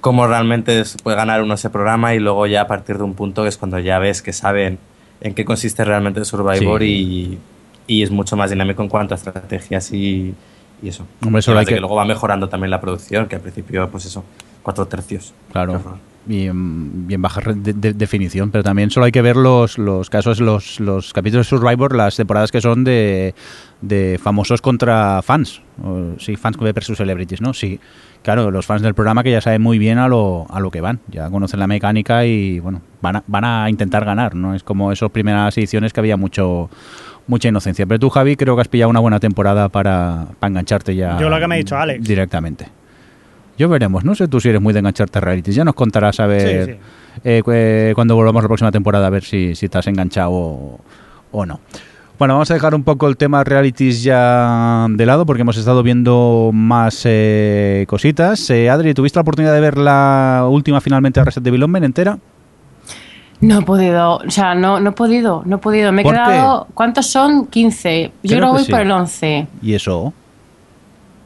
cómo 0.00 0.26
realmente 0.26 0.82
puede 1.02 1.16
ganar 1.16 1.42
uno 1.42 1.54
ese 1.54 1.70
programa 1.70 2.14
y 2.14 2.20
luego 2.20 2.46
ya 2.46 2.62
a 2.62 2.66
partir 2.66 2.96
de 2.98 3.04
un 3.04 3.14
punto 3.14 3.42
que 3.42 3.48
es 3.48 3.56
cuando 3.56 3.78
ya 3.78 3.98
ves 3.98 4.22
que 4.22 4.32
saben 4.32 4.78
en 5.20 5.34
qué 5.34 5.44
consiste 5.44 5.84
realmente 5.84 6.24
Survivor 6.24 6.82
y, 6.82 7.38
y 7.86 8.02
es 8.02 8.10
mucho 8.10 8.36
más 8.36 8.50
dinámico 8.50 8.82
en 8.82 8.88
cuanto 8.88 9.14
a 9.14 9.16
estrategias 9.16 9.92
y, 9.92 10.34
y 10.82 10.88
eso. 10.88 11.04
Hombre, 11.26 11.42
solo 11.42 11.58
hay 11.58 11.66
de 11.66 11.74
que- 11.74 11.80
luego 11.80 11.96
va 11.96 12.04
mejorando 12.04 12.48
también 12.48 12.70
la 12.70 12.80
producción, 12.80 13.26
que 13.26 13.34
al 13.36 13.42
principio, 13.42 13.88
pues 13.90 14.04
eso, 14.06 14.22
cuatro 14.62 14.86
tercios. 14.86 15.34
Claro. 15.52 15.98
Y 16.28 16.44
y 16.44 17.14
en 17.14 17.22
baja 17.22 17.40
de- 17.54 17.92
definición, 17.94 18.50
pero 18.50 18.62
también 18.62 18.90
solo 18.90 19.06
hay 19.06 19.12
que 19.12 19.22
ver 19.22 19.36
los, 19.36 19.78
los 19.78 20.10
casos, 20.10 20.40
los, 20.40 20.78
los 20.78 21.12
capítulos 21.14 21.46
de 21.46 21.50
Survivor, 21.56 21.94
las 21.96 22.16
temporadas 22.16 22.52
que 22.52 22.60
son 22.60 22.84
de, 22.84 23.34
de 23.80 24.18
famosos 24.22 24.60
contra 24.60 25.22
fans. 25.22 25.62
O, 25.82 26.14
sí, 26.18 26.36
fans 26.36 26.58
versus 26.58 26.98
celebrities, 26.98 27.40
¿no? 27.40 27.54
Sí. 27.54 27.80
Claro, 28.22 28.50
los 28.50 28.66
fans 28.66 28.82
del 28.82 28.94
programa 28.94 29.22
que 29.22 29.30
ya 29.30 29.40
saben 29.40 29.62
muy 29.62 29.78
bien 29.78 29.96
a 29.98 30.08
lo, 30.08 30.46
a 30.50 30.60
lo 30.60 30.70
que 30.70 30.80
van, 30.80 31.00
ya 31.08 31.30
conocen 31.30 31.60
la 31.60 31.66
mecánica 31.68 32.26
y, 32.26 32.58
bueno, 32.58 32.82
van 33.00 33.16
a, 33.16 33.24
van 33.26 33.44
a 33.44 33.70
intentar 33.70 34.04
ganar, 34.04 34.34
¿no? 34.34 34.54
Es 34.54 34.62
como 34.64 34.92
esas 34.92 35.10
primeras 35.10 35.56
ediciones 35.56 35.92
que 35.92 36.00
había 36.00 36.16
mucho 36.16 36.68
mucha 37.26 37.48
inocencia. 37.48 37.86
Pero 37.86 38.00
tú, 38.00 38.10
Javi, 38.10 38.36
creo 38.36 38.54
que 38.56 38.62
has 38.62 38.68
pillado 38.68 38.90
una 38.90 39.00
buena 39.00 39.20
temporada 39.20 39.68
para, 39.68 40.26
para 40.40 40.48
engancharte 40.50 40.94
ya. 40.96 41.18
Yo 41.18 41.28
lo 41.30 41.38
que 41.38 41.46
me 41.46 41.54
ha 41.54 41.58
dicho 41.58 41.76
Alex. 41.76 42.06
Directamente. 42.06 42.68
Yo 43.58 43.68
veremos, 43.68 44.04
no 44.04 44.14
sé 44.14 44.28
tú 44.28 44.40
si 44.40 44.48
eres 44.48 44.60
muy 44.60 44.72
de 44.72 44.78
engancharte 44.78 45.18
a 45.18 45.20
realities. 45.20 45.56
Ya 45.56 45.64
nos 45.64 45.74
contarás 45.74 46.20
a 46.20 46.26
ver 46.26 46.64
Sí, 46.66 46.72
sí. 46.72 46.78
eh, 47.24 47.42
cu- 47.44 47.50
eh, 47.52 47.92
cuando 47.94 48.14
volvamos 48.14 48.42
la 48.42 48.48
próxima 48.48 48.70
temporada 48.70 49.06
a 49.08 49.10
ver 49.10 49.24
si, 49.24 49.54
si 49.54 49.68
te 49.68 49.78
has 49.78 49.86
enganchado 49.88 50.30
o, 50.30 50.80
o 51.32 51.44
no. 51.46 51.60
Bueno, 52.18 52.34
vamos 52.34 52.50
a 52.50 52.54
dejar 52.54 52.74
un 52.74 52.82
poco 52.82 53.06
el 53.06 53.16
tema 53.16 53.44
realities 53.44 54.02
ya 54.02 54.86
de 54.90 55.06
lado 55.06 55.24
porque 55.24 55.42
hemos 55.42 55.56
estado 55.56 55.82
viendo 55.84 56.50
más 56.52 57.02
eh, 57.04 57.84
cositas. 57.88 58.50
Eh, 58.50 58.68
Adri, 58.70 58.92
¿tuviste 58.94 59.18
la 59.18 59.22
oportunidad 59.22 59.54
de 59.54 59.60
ver 59.60 59.78
la 59.78 60.46
última 60.50 60.80
finalmente 60.80 61.20
de 61.20 61.24
Reset 61.24 61.42
Development 61.44 61.84
entera? 61.84 62.18
No 63.40 63.60
he 63.60 63.62
podido, 63.62 64.16
o 64.16 64.30
sea, 64.30 64.56
no, 64.56 64.80
no 64.80 64.90
he 64.90 64.92
podido, 64.92 65.42
no 65.44 65.56
he 65.56 65.58
podido. 65.60 65.92
Me 65.92 66.02
he 66.02 66.04
quedado. 66.04 66.66
¿Cuántos 66.74 67.06
son? 67.06 67.46
15. 67.46 68.10
Yo 68.24 68.36
Creo 68.36 68.38
creo 68.40 68.40
que 68.40 68.46
que 68.46 68.52
voy 68.52 68.64
sí. 68.64 68.70
por 68.72 68.80
el 68.80 68.90
11. 68.90 69.46
¿Y 69.62 69.74
eso? 69.74 70.12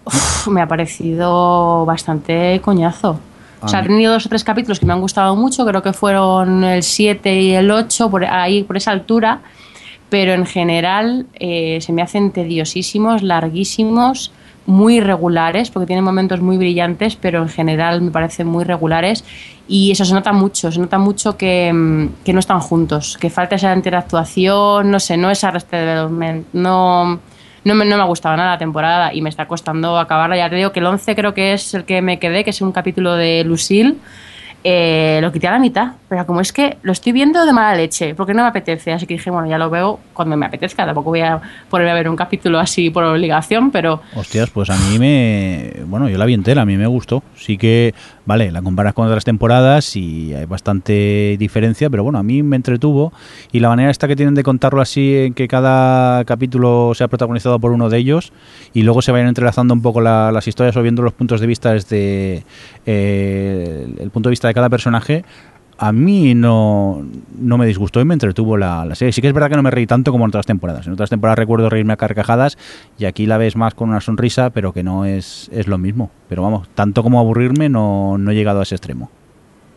Uf, 0.04 0.48
me 0.48 0.60
ha 0.60 0.66
parecido 0.66 1.84
bastante 1.86 2.60
coñazo. 2.60 3.18
O 3.60 3.68
sea, 3.68 3.78
ha 3.78 3.82
tenido 3.82 4.12
dos 4.12 4.26
o 4.26 4.28
tres 4.28 4.42
capítulos 4.42 4.80
que 4.80 4.86
me 4.86 4.92
han 4.92 5.00
gustado 5.00 5.36
mucho, 5.36 5.64
creo 5.64 5.82
que 5.82 5.92
fueron 5.92 6.64
el 6.64 6.82
7 6.82 7.40
y 7.40 7.52
el 7.52 7.70
8, 7.70 8.10
por 8.10 8.24
ahí, 8.24 8.64
por 8.64 8.76
esa 8.76 8.90
altura, 8.90 9.40
pero 10.08 10.32
en 10.32 10.46
general 10.46 11.26
eh, 11.34 11.78
se 11.80 11.92
me 11.92 12.02
hacen 12.02 12.32
tediosísimos, 12.32 13.22
larguísimos, 13.22 14.32
muy 14.66 15.00
regulares, 15.00 15.70
porque 15.70 15.86
tienen 15.86 16.04
momentos 16.04 16.40
muy 16.40 16.56
brillantes, 16.56 17.16
pero 17.16 17.42
en 17.42 17.48
general 17.48 18.00
me 18.00 18.10
parecen 18.10 18.46
muy 18.46 18.64
regulares 18.64 19.24
y 19.68 19.90
eso 19.92 20.04
se 20.04 20.14
nota 20.14 20.32
mucho, 20.32 20.70
se 20.70 20.80
nota 20.80 20.98
mucho 20.98 21.36
que, 21.36 21.72
mm, 21.72 22.24
que 22.24 22.32
no 22.32 22.40
están 22.40 22.60
juntos, 22.60 23.16
que 23.18 23.30
falta 23.30 23.56
esa 23.56 23.74
interactuación, 23.74 24.90
no 24.90 25.00
sé, 25.00 25.16
no 25.16 25.30
esa 25.30 25.52
Development, 25.52 26.46
no... 26.52 27.20
No 27.64 27.75
me, 27.75 27.85
no 27.85 27.96
me 27.96 28.03
ha 28.03 28.07
gustado 28.07 28.37
nada 28.37 28.53
la 28.53 28.59
temporada 28.59 29.14
y 29.14 29.22
me 29.22 29.29
está 29.29 29.46
costando 29.46 29.98
acabarla. 29.98 30.37
Ya 30.37 30.51
te 30.51 30.57
digo 30.57 30.72
que 30.72 30.81
el 30.81 30.87
11 30.87 31.14
creo 31.14 31.35
que 31.35 31.53
es 31.53 31.75
el 31.75 31.85
que 31.85 32.03
me 32.03 32.18
quedé, 32.18 32.44
que 32.44 32.51
es 32.51 32.61
un 32.61 32.72
capítulo 32.72 33.14
de 33.14 33.44
Lucille. 33.44 33.96
Eh, 34.64 35.18
lo 35.22 35.33
quité 35.33 35.48
a 35.48 35.53
la 35.53 35.59
mitad, 35.59 35.92
pero 36.12 36.27
como 36.27 36.42
es 36.42 36.53
que 36.53 36.77
lo 36.83 36.92
estoy 36.92 37.12
viendo 37.12 37.46
de 37.46 37.55
mala 37.55 37.75
leche, 37.75 38.14
porque 38.14 38.35
no 38.35 38.42
me 38.42 38.48
apetece. 38.51 38.92
Así 38.92 39.07
que 39.07 39.14
dije, 39.14 39.31
bueno, 39.31 39.48
ya 39.48 39.57
lo 39.57 39.70
veo 39.70 39.98
cuando 40.12 40.37
me 40.37 40.44
apetezca. 40.44 40.85
Tampoco 40.85 41.09
voy 41.09 41.22
a 41.22 41.40
ponerme 41.70 41.90
a 41.90 41.94
ver 41.94 42.07
un 42.07 42.16
capítulo 42.16 42.59
así 42.59 42.90
por 42.90 43.03
obligación, 43.03 43.70
pero 43.70 44.03
Hostias, 44.14 44.51
pues 44.51 44.68
a 44.68 44.77
mí 44.77 44.98
me... 44.98 45.72
Bueno, 45.87 46.11
yo 46.11 46.18
la 46.18 46.27
vi 46.27 46.35
entera, 46.35 46.61
a 46.61 46.64
mí 46.66 46.77
me 46.77 46.87
gustó. 46.87 47.22
Sí 47.35 47.57
que, 47.57 47.94
vale, 48.27 48.53
la 48.53 48.61
comparas 48.61 48.92
con 48.92 49.07
otras 49.07 49.25
temporadas 49.25 49.96
y 49.96 50.35
hay 50.35 50.44
bastante 50.44 51.37
diferencia, 51.38 51.88
pero 51.88 52.03
bueno, 52.05 52.18
a 52.18 52.22
mí 52.22 52.42
me 52.42 52.57
entretuvo. 52.57 53.14
Y 53.51 53.61
la 53.61 53.70
manera 53.70 53.90
esta 53.90 54.07
que 54.07 54.14
tienen 54.14 54.35
de 54.35 54.42
contarlo 54.42 54.83
así, 54.83 55.16
en 55.16 55.33
que 55.33 55.48
cada 55.48 56.27
capítulo 56.27 56.92
sea 56.94 57.09
protagonizado 57.09 57.59
por 57.59 57.70
uno 57.72 57.88
de 57.88 57.96
ellos 57.96 58.35
y 58.75 58.83
luego 58.83 59.01
se 59.01 59.12
vayan 59.12 59.29
entrelazando 59.29 59.72
un 59.72 59.81
poco 59.81 60.03
la- 60.03 60.31
las 60.31 60.46
historias 60.46 60.77
o 60.77 60.83
viendo 60.83 61.01
los 61.01 61.14
puntos 61.14 61.40
de 61.40 61.46
vista 61.46 61.72
desde 61.72 62.44
eh, 62.85 63.87
el 63.98 64.11
punto 64.11 64.29
de 64.29 64.33
vista 64.33 64.48
de 64.48 64.55
cada 64.55 64.68
personaje, 64.68 65.25
a 65.78 65.92
mí 65.92 66.35
no, 66.35 67.04
no 67.38 67.58
me 67.58 67.66
disgustó 67.66 68.00
y 68.00 68.04
me 68.04 68.14
entretuvo 68.14 68.56
la, 68.56 68.85
la 68.85 68.94
serie. 68.94 69.12
Sí 69.12 69.20
que 69.20 69.28
es 69.28 69.35
verdad 69.35 69.50
que 69.50 69.56
no 69.56 69.62
me 69.62 69.70
reí 69.70 69.87
tanto 69.87 70.12
como 70.12 70.24
en 70.24 70.28
otras 70.28 70.46
temporadas. 70.46 70.87
En 70.87 70.92
otras 70.92 71.11
temporadas 71.11 71.38
recuerdo 71.38 71.68
reírme 71.70 71.92
a 71.92 71.96
carcajadas 71.96 72.56
y 72.98 73.04
aquí 73.06 73.26
la 73.26 73.38
ves 73.38 73.56
más 73.56 73.74
con 73.74 73.88
una 73.88 74.00
sonrisa, 74.00 74.50
pero 74.50 74.72
que 74.72 74.82
no 74.82 75.04
es, 75.04 75.50
es 75.52 75.66
lo 75.66 75.78
mismo. 75.78 76.11
Pero 76.28 76.42
vamos, 76.42 76.68
tanto 76.74 77.02
como 77.02 77.18
aburrirme 77.18 77.68
no, 77.68 78.16
no 78.18 78.30
he 78.30 78.35
llegado 78.35 78.61
a 78.61 78.62
ese 78.62 78.74
extremo. 78.76 79.11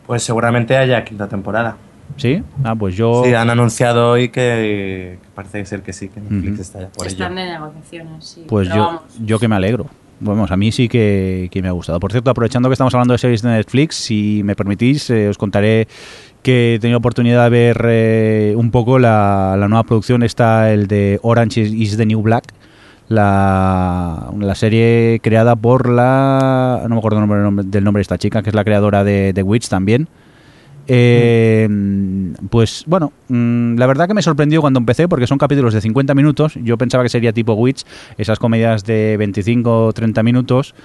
Pues 0.06 0.22
seguramente 0.24 0.78
haya 0.78 1.04
quinta 1.04 1.28
temporada. 1.28 1.78
¿Sí? 2.18 2.44
Ah, 2.64 2.76
pues 2.76 2.96
yo... 2.96 3.24
Sí, 3.26 3.34
han 3.34 3.50
anunciado 3.50 4.12
hoy 4.12 4.30
que, 4.30 5.18
que 5.22 5.30
parece 5.34 5.66
ser 5.66 5.82
que 5.82 5.92
sí, 5.92 6.08
que 6.10 6.22
Netflix 6.22 6.54
Ujú. 6.54 6.62
está 6.62 6.80
ya 6.82 6.88
por 6.90 7.08
ello. 7.08 7.14
están 7.14 7.36
de 7.36 7.46
negociaciones. 7.46 8.26
Sí. 8.26 8.46
Pues 8.48 8.70
yo, 8.70 8.76
vamos. 8.76 9.02
yo 9.26 9.40
que 9.40 9.48
me 9.48 9.56
alegro. 9.56 9.88
Vamos, 10.20 10.50
a 10.50 10.58
mí 10.58 10.72
sí 10.72 10.88
que, 10.88 11.50
que 11.52 11.62
me 11.62 11.68
ha 11.68 11.72
gustado. 11.72 12.00
Por 12.00 12.12
cierto, 12.12 12.32
aprovechando 12.32 12.70
que 12.70 12.74
estamos 12.74 12.94
hablando 12.94 13.14
de 13.14 13.18
series 13.18 13.42
de 13.42 13.50
Netflix, 13.50 13.96
si 13.96 14.42
me 14.44 14.56
permitís, 14.56 15.10
eh, 15.10 15.28
os 15.28 15.38
contaré 15.38 15.88
que 16.42 16.76
he 16.76 16.80
tenido 16.80 17.00
oportunidad 17.00 17.44
de 17.44 17.50
ver 17.50 17.86
eh, 17.90 18.54
un 18.56 18.72
poco 18.72 18.98
la, 18.98 19.56
la 19.60 19.68
nueva 19.68 19.84
producción. 19.84 20.24
Está 20.24 20.72
el 20.72 20.88
de 20.88 21.20
Orange 21.22 21.62
is, 21.62 21.98
the 21.98 22.06
New 22.06 22.22
Black, 22.22 22.46
la, 23.10 24.32
la 24.40 24.56
serie 24.56 25.20
creada 25.22 25.56
por 25.56 25.90
la... 25.90 26.82
No 26.84 26.96
me 26.96 27.00
acuerdo 27.00 27.22
el 27.22 27.28
nombre, 27.28 27.66
del 27.68 27.84
nombre 27.84 28.00
de 28.00 28.04
esta 28.04 28.18
chica, 28.18 28.42
que 28.42 28.50
es 28.50 28.56
la 28.56 28.64
creadora 28.64 29.04
de 29.04 29.34
The 29.34 29.44
Witch 29.44 29.68
también. 29.68 30.08
Eh, 30.88 31.68
pues 32.50 32.84
bueno, 32.88 33.12
mm, 33.28 33.78
la 33.78 33.88
verdad 33.88 34.08
que 34.08 34.14
me 34.14 34.22
sorprendió 34.22 34.62
cuando 34.62 34.80
empecé 34.80 35.08
porque 35.08 35.28
son 35.28 35.38
capítulos 35.38 35.74
de 35.74 35.82
50 35.82 36.14
minutos. 36.16 36.56
Yo 36.64 36.78
pensaba 36.78 37.04
que 37.04 37.10
sería 37.10 37.34
tipo 37.34 37.54
Witch, 37.54 37.84
esas 38.18 38.40
comedias 38.40 38.84
de 38.84 39.18
25 39.18 39.86
o 39.88 39.94
30 39.94 40.24
minutos. 40.24 40.76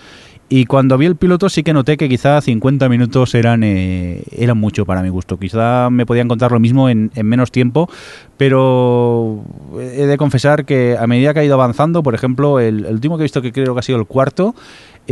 Y 0.53 0.65
cuando 0.65 0.99
vi 0.99 1.07
el 1.07 1.15
piloto 1.15 1.49
sí 1.49 1.63
que 1.63 1.73
noté 1.73 1.97
que 1.97 2.09
quizá 2.09 2.41
50 2.41 2.89
minutos 2.89 3.37
eran, 3.37 3.63
eh, 3.63 4.25
eran 4.33 4.59
mucho 4.59 4.85
para 4.85 5.01
mi 5.01 5.09
gusto. 5.09 5.39
Quizá 5.39 5.91
me 5.91 6.05
podían 6.05 6.27
contar 6.27 6.51
lo 6.51 6.59
mismo 6.59 6.89
en, 6.89 7.13
en 7.15 7.27
menos 7.27 7.53
tiempo, 7.53 7.89
pero 8.37 9.45
he 9.79 10.07
de 10.07 10.17
confesar 10.17 10.65
que 10.65 10.97
a 10.99 11.07
medida 11.07 11.33
que 11.33 11.39
ha 11.39 11.45
ido 11.45 11.55
avanzando, 11.55 12.03
por 12.03 12.17
ejemplo, 12.17 12.59
el, 12.59 12.85
el 12.85 12.95
último 12.95 13.17
que 13.17 13.23
he 13.23 13.27
visto 13.27 13.43
que 13.43 13.53
creo 13.53 13.75
que 13.75 13.79
ha 13.79 13.83
sido 13.83 14.01
el 14.01 14.07
cuarto, 14.07 14.57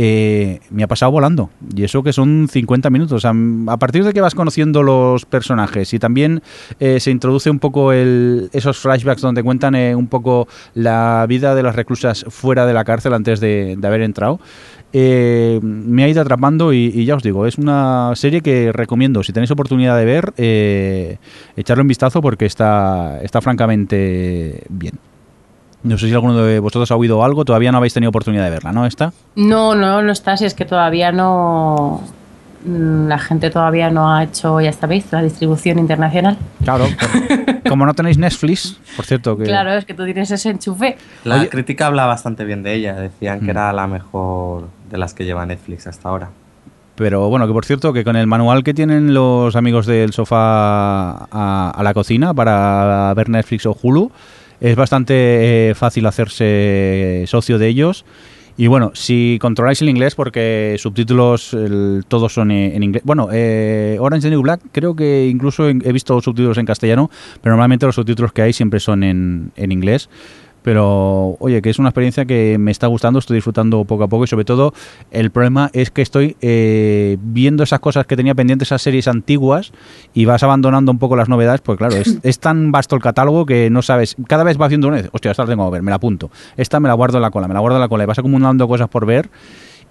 eh, 0.01 0.61
me 0.69 0.83
ha 0.83 0.87
pasado 0.87 1.11
volando. 1.11 1.49
Y 1.75 1.83
eso 1.83 2.03
que 2.03 2.13
son 2.13 2.47
50 2.49 2.89
minutos. 2.89 3.25
A 3.25 3.77
partir 3.77 4.05
de 4.05 4.13
que 4.13 4.21
vas 4.21 4.33
conociendo 4.33 4.81
los 4.81 5.25
personajes 5.25 5.93
y 5.93 5.99
también 5.99 6.41
eh, 6.79 7.01
se 7.01 7.11
introduce 7.11 7.49
un 7.49 7.59
poco 7.59 7.91
el, 7.91 8.49
esos 8.53 8.77
flashbacks 8.79 9.21
donde 9.21 9.43
cuentan 9.43 9.75
eh, 9.75 9.95
un 9.95 10.07
poco 10.07 10.47
la 10.73 11.25
vida 11.27 11.53
de 11.53 11.63
las 11.63 11.75
reclusas 11.75 12.23
fuera 12.29 12.65
de 12.65 12.71
la 12.71 12.85
cárcel 12.85 13.13
antes 13.13 13.41
de, 13.41 13.77
haber 13.83 14.01
entrado, 14.01 14.39
me 14.93 16.03
ha 16.03 16.07
ido 16.07 16.21
atrapando 16.21 16.71
y, 16.71 16.91
y 16.93 17.03
ya 17.03 17.15
os 17.15 17.23
digo, 17.23 17.45
es 17.45 17.57
una 17.57 18.11
serie 18.15 18.39
que 18.41 18.71
recomiendo, 18.71 19.23
si 19.23 19.33
tenéis 19.33 19.51
oportunidad 19.51 19.97
de 19.97 20.05
ver, 20.05 20.33
eh, 20.37 21.17
echarle 21.57 21.81
un 21.81 21.87
vistazo 21.89 22.21
porque 22.21 22.45
está, 22.45 23.19
está 23.21 23.41
francamente 23.41 24.63
bien. 24.69 24.93
No 25.83 25.97
sé 25.97 26.07
si 26.07 26.13
alguno 26.13 26.35
de 26.43 26.59
vosotros 26.59 26.91
ha 26.91 26.95
oído 26.95 27.23
algo, 27.23 27.45
todavía 27.45 27.71
no 27.71 27.77
habéis 27.77 27.93
tenido 27.93 28.09
oportunidad 28.09 28.43
de 28.43 28.49
verla, 28.49 28.71
¿no? 28.73 28.85
¿Está? 28.85 29.13
No, 29.35 29.75
no, 29.75 30.01
no 30.01 30.11
está, 30.11 30.35
si 30.35 30.43
es 30.45 30.53
que 30.53 30.65
todavía 30.65 31.11
no. 31.13 32.01
mm, 32.65 33.07
La 33.07 33.17
gente 33.17 33.49
todavía 33.49 33.89
no 33.89 34.13
ha 34.13 34.23
hecho, 34.23 34.59
ya 34.59 34.73
sabéis, 34.73 35.05
la 35.11 35.21
distribución 35.21 35.79
internacional. 35.79 36.37
Claro. 36.63 36.85
Como 37.69 37.85
no 37.85 37.93
tenéis 37.93 38.17
Netflix, 38.17 38.77
por 38.97 39.05
cierto, 39.05 39.37
que... 39.37 39.45
Claro, 39.45 39.71
es 39.73 39.85
que 39.85 39.93
tú 39.93 40.03
tienes 40.03 40.29
ese 40.31 40.49
enchufe. 40.49 40.97
La 41.23 41.35
Oye- 41.35 41.49
crítica 41.49 41.87
habla 41.87 42.05
bastante 42.07 42.43
bien 42.43 42.61
de 42.63 42.73
ella. 42.73 42.95
Decían 42.95 43.39
Mm. 43.41 43.45
que 43.45 43.51
era 43.51 43.71
la 43.71 43.87
mejor 43.87 44.67
de 44.89 44.97
las 44.97 45.13
que 45.13 45.23
lleva 45.23 45.45
Netflix 45.45 45.87
hasta 45.87 46.09
ahora. 46.09 46.29
Pero 46.95 47.29
bueno, 47.29 47.47
que 47.47 47.53
por 47.53 47.63
cierto, 47.63 47.93
que 47.93 48.03
con 48.03 48.17
el 48.17 48.27
manual 48.27 48.63
que 48.65 48.73
tienen 48.73 49.13
los 49.13 49.55
amigos 49.55 49.85
del 49.85 50.11
sofá 50.11 51.11
a, 51.31 51.71
a 51.73 51.83
la 51.83 51.93
cocina 51.93 52.33
para 52.33 53.13
ver 53.15 53.29
Netflix 53.29 53.65
o 53.65 53.77
Hulu, 53.81 54.11
es 54.61 54.75
bastante 54.75 55.69
eh, 55.69 55.75
fácil 55.75 56.05
hacerse 56.05 57.23
socio 57.27 57.57
de 57.57 57.67
ellos. 57.67 58.05
Y 58.57 58.67
bueno, 58.67 58.91
si 58.93 59.37
controláis 59.39 59.81
el 59.81 59.87
inglés, 59.87 60.15
porque 60.15 60.75
subtítulos 60.79 61.55
todos 62.09 62.33
son 62.33 62.51
eh, 62.51 62.75
en 62.75 62.83
inglés. 62.83 63.03
Bueno, 63.05 63.29
eh, 63.31 63.95
Orange 64.01 64.27
the 64.27 64.31
New 64.31 64.41
Black, 64.41 64.59
creo 64.73 64.97
que 64.97 65.27
incluso 65.27 65.69
he 65.69 65.93
visto 65.93 66.19
subtítulos 66.19 66.57
en 66.57 66.65
castellano, 66.65 67.09
pero 67.41 67.53
normalmente 67.53 67.85
los 67.85 67.95
subtítulos 67.95 68.33
que 68.33 68.41
hay 68.41 68.51
siempre 68.51 68.81
son 68.81 69.03
en, 69.03 69.53
en 69.55 69.71
inglés. 69.71 70.09
Pero 70.69 71.35
oye, 71.39 71.63
que 71.63 71.71
es 71.71 71.79
una 71.79 71.89
experiencia 71.89 72.25
que 72.25 72.59
me 72.59 72.69
está 72.69 72.85
gustando, 72.85 73.17
estoy 73.17 73.33
disfrutando 73.33 73.85
poco 73.85 74.03
a 74.03 74.07
poco 74.07 74.25
y 74.25 74.27
sobre 74.27 74.45
todo 74.45 74.71
el 75.09 75.31
problema 75.31 75.71
es 75.73 75.89
que 75.89 76.03
estoy 76.03 76.37
eh, 76.41 77.17
viendo 77.21 77.63
esas 77.63 77.79
cosas 77.79 78.05
que 78.05 78.15
tenía 78.15 78.35
pendientes, 78.35 78.67
esas 78.67 78.83
series 78.83 79.07
antiguas 79.07 79.71
y 80.13 80.25
vas 80.25 80.43
abandonando 80.43 80.91
un 80.91 80.99
poco 80.99 81.15
las 81.15 81.27
novedades, 81.27 81.61
pues 81.61 81.79
claro, 81.79 81.95
es, 81.95 82.19
es 82.23 82.39
tan 82.39 82.71
vasto 82.71 82.95
el 82.95 83.01
catálogo 83.01 83.47
que 83.47 83.71
no 83.71 83.81
sabes, 83.81 84.15
cada 84.27 84.43
vez 84.43 84.61
va 84.61 84.67
haciendo 84.67 84.89
una 84.89 85.01
hostia, 85.11 85.31
esta 85.31 85.41
la 85.41 85.49
tengo 85.49 85.65
que 85.65 85.71
ver, 85.71 85.81
me 85.81 85.89
la 85.89 85.95
apunto, 85.95 86.29
esta 86.55 86.79
me 86.79 86.87
la 86.87 86.93
guardo 86.93 87.17
en 87.17 87.23
la 87.23 87.31
cola, 87.31 87.47
me 87.47 87.55
la 87.55 87.61
guardo 87.61 87.77
en 87.77 87.81
la 87.81 87.89
cola 87.89 88.03
y 88.03 88.05
vas 88.05 88.19
acumulando 88.19 88.67
cosas 88.67 88.89
por 88.89 89.07
ver 89.07 89.27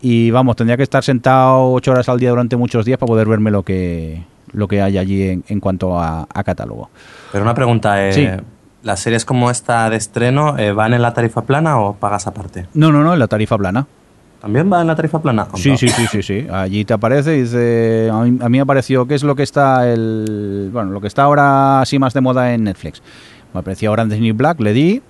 y 0.01 0.31
vamos, 0.31 0.55
tendría 0.55 0.77
que 0.77 0.85
estar 0.85 1.03
sentado 1.03 1.73
ocho 1.73 1.91
horas 1.91 2.09
al 2.09 2.21
día 2.21 2.31
durante 2.31 2.57
muchos 2.57 2.85
días 2.85 2.99
para 3.01 3.09
poder 3.09 3.27
verme 3.27 3.51
lo 3.51 3.64
que, 3.64 4.23
lo 4.53 4.69
que 4.69 4.81
hay 4.81 4.97
allí 4.97 5.29
en, 5.29 5.45
en 5.49 5.59
cuanto 5.59 5.99
a, 5.99 6.29
a 6.33 6.45
catálogo. 6.45 6.88
Pero 7.33 7.43
una 7.43 7.55
pregunta, 7.55 8.07
eh, 8.07 8.12
Sí. 8.12 8.29
¿Las 8.83 9.01
series 9.01 9.25
como 9.25 9.51
esta 9.51 9.88
de 9.91 9.97
estreno 9.97 10.59
eh, 10.59 10.73
van 10.73 10.95
en 10.95 11.03
la 11.03 11.14
tarifa 11.14 11.43
plana 11.43 11.79
o 11.81 11.95
pagas 11.95 12.27
aparte? 12.27 12.67
No, 12.75 12.93
no, 12.93 13.03
no, 13.03 13.12
en 13.12 13.19
la 13.19 13.27
tarifa 13.27 13.57
plana. 13.59 13.87
¿También 14.41 14.73
va 14.73 14.81
en 14.81 14.87
la 14.87 14.95
tarifa 14.95 15.21
plana? 15.21 15.49
Sí, 15.55 15.77
sí, 15.77 15.88
sí, 15.88 16.07
sí, 16.11 16.23
sí. 16.23 16.47
Allí 16.49 16.85
te 16.85 16.95
aparece 16.95 17.37
y 17.37 17.41
dice, 17.43 18.09
a 18.12 18.19
mí, 18.23 18.38
a 18.41 18.49
mí 18.49 18.59
me 18.59 18.61
apareció 18.61 19.05
qué 19.07 19.17
es 19.17 19.25
lo 19.25 19.35
que 19.35 19.43
está 19.43 19.91
el, 19.91 20.71
bueno, 20.73 20.93
lo 20.93 21.01
que 21.01 21.09
está 21.09 21.25
ahora 21.25 21.81
así 21.81 21.99
más 21.99 22.14
de 22.14 22.21
moda 22.21 22.55
en 22.55 22.62
Netflix. 22.64 23.03
Me 23.53 23.61
aparecía 23.61 23.91
Orange 23.91 24.14
is 24.14 24.23
New 24.23 24.35
Black, 24.37 24.61
le 24.61 24.73
di 24.73 25.03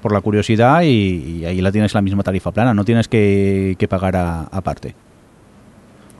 por 0.00 0.12
la 0.12 0.20
curiosidad 0.22 0.82
y, 0.82 0.86
y 0.86 1.44
ahí 1.44 1.60
la 1.60 1.70
tienes 1.70 1.92
la 1.92 2.00
misma 2.00 2.22
tarifa 2.22 2.50
plana, 2.50 2.72
no 2.72 2.84
tienes 2.84 3.08
que, 3.08 3.76
que 3.78 3.88
pagar 3.88 4.16
a- 4.16 4.44
aparte. 4.44 4.94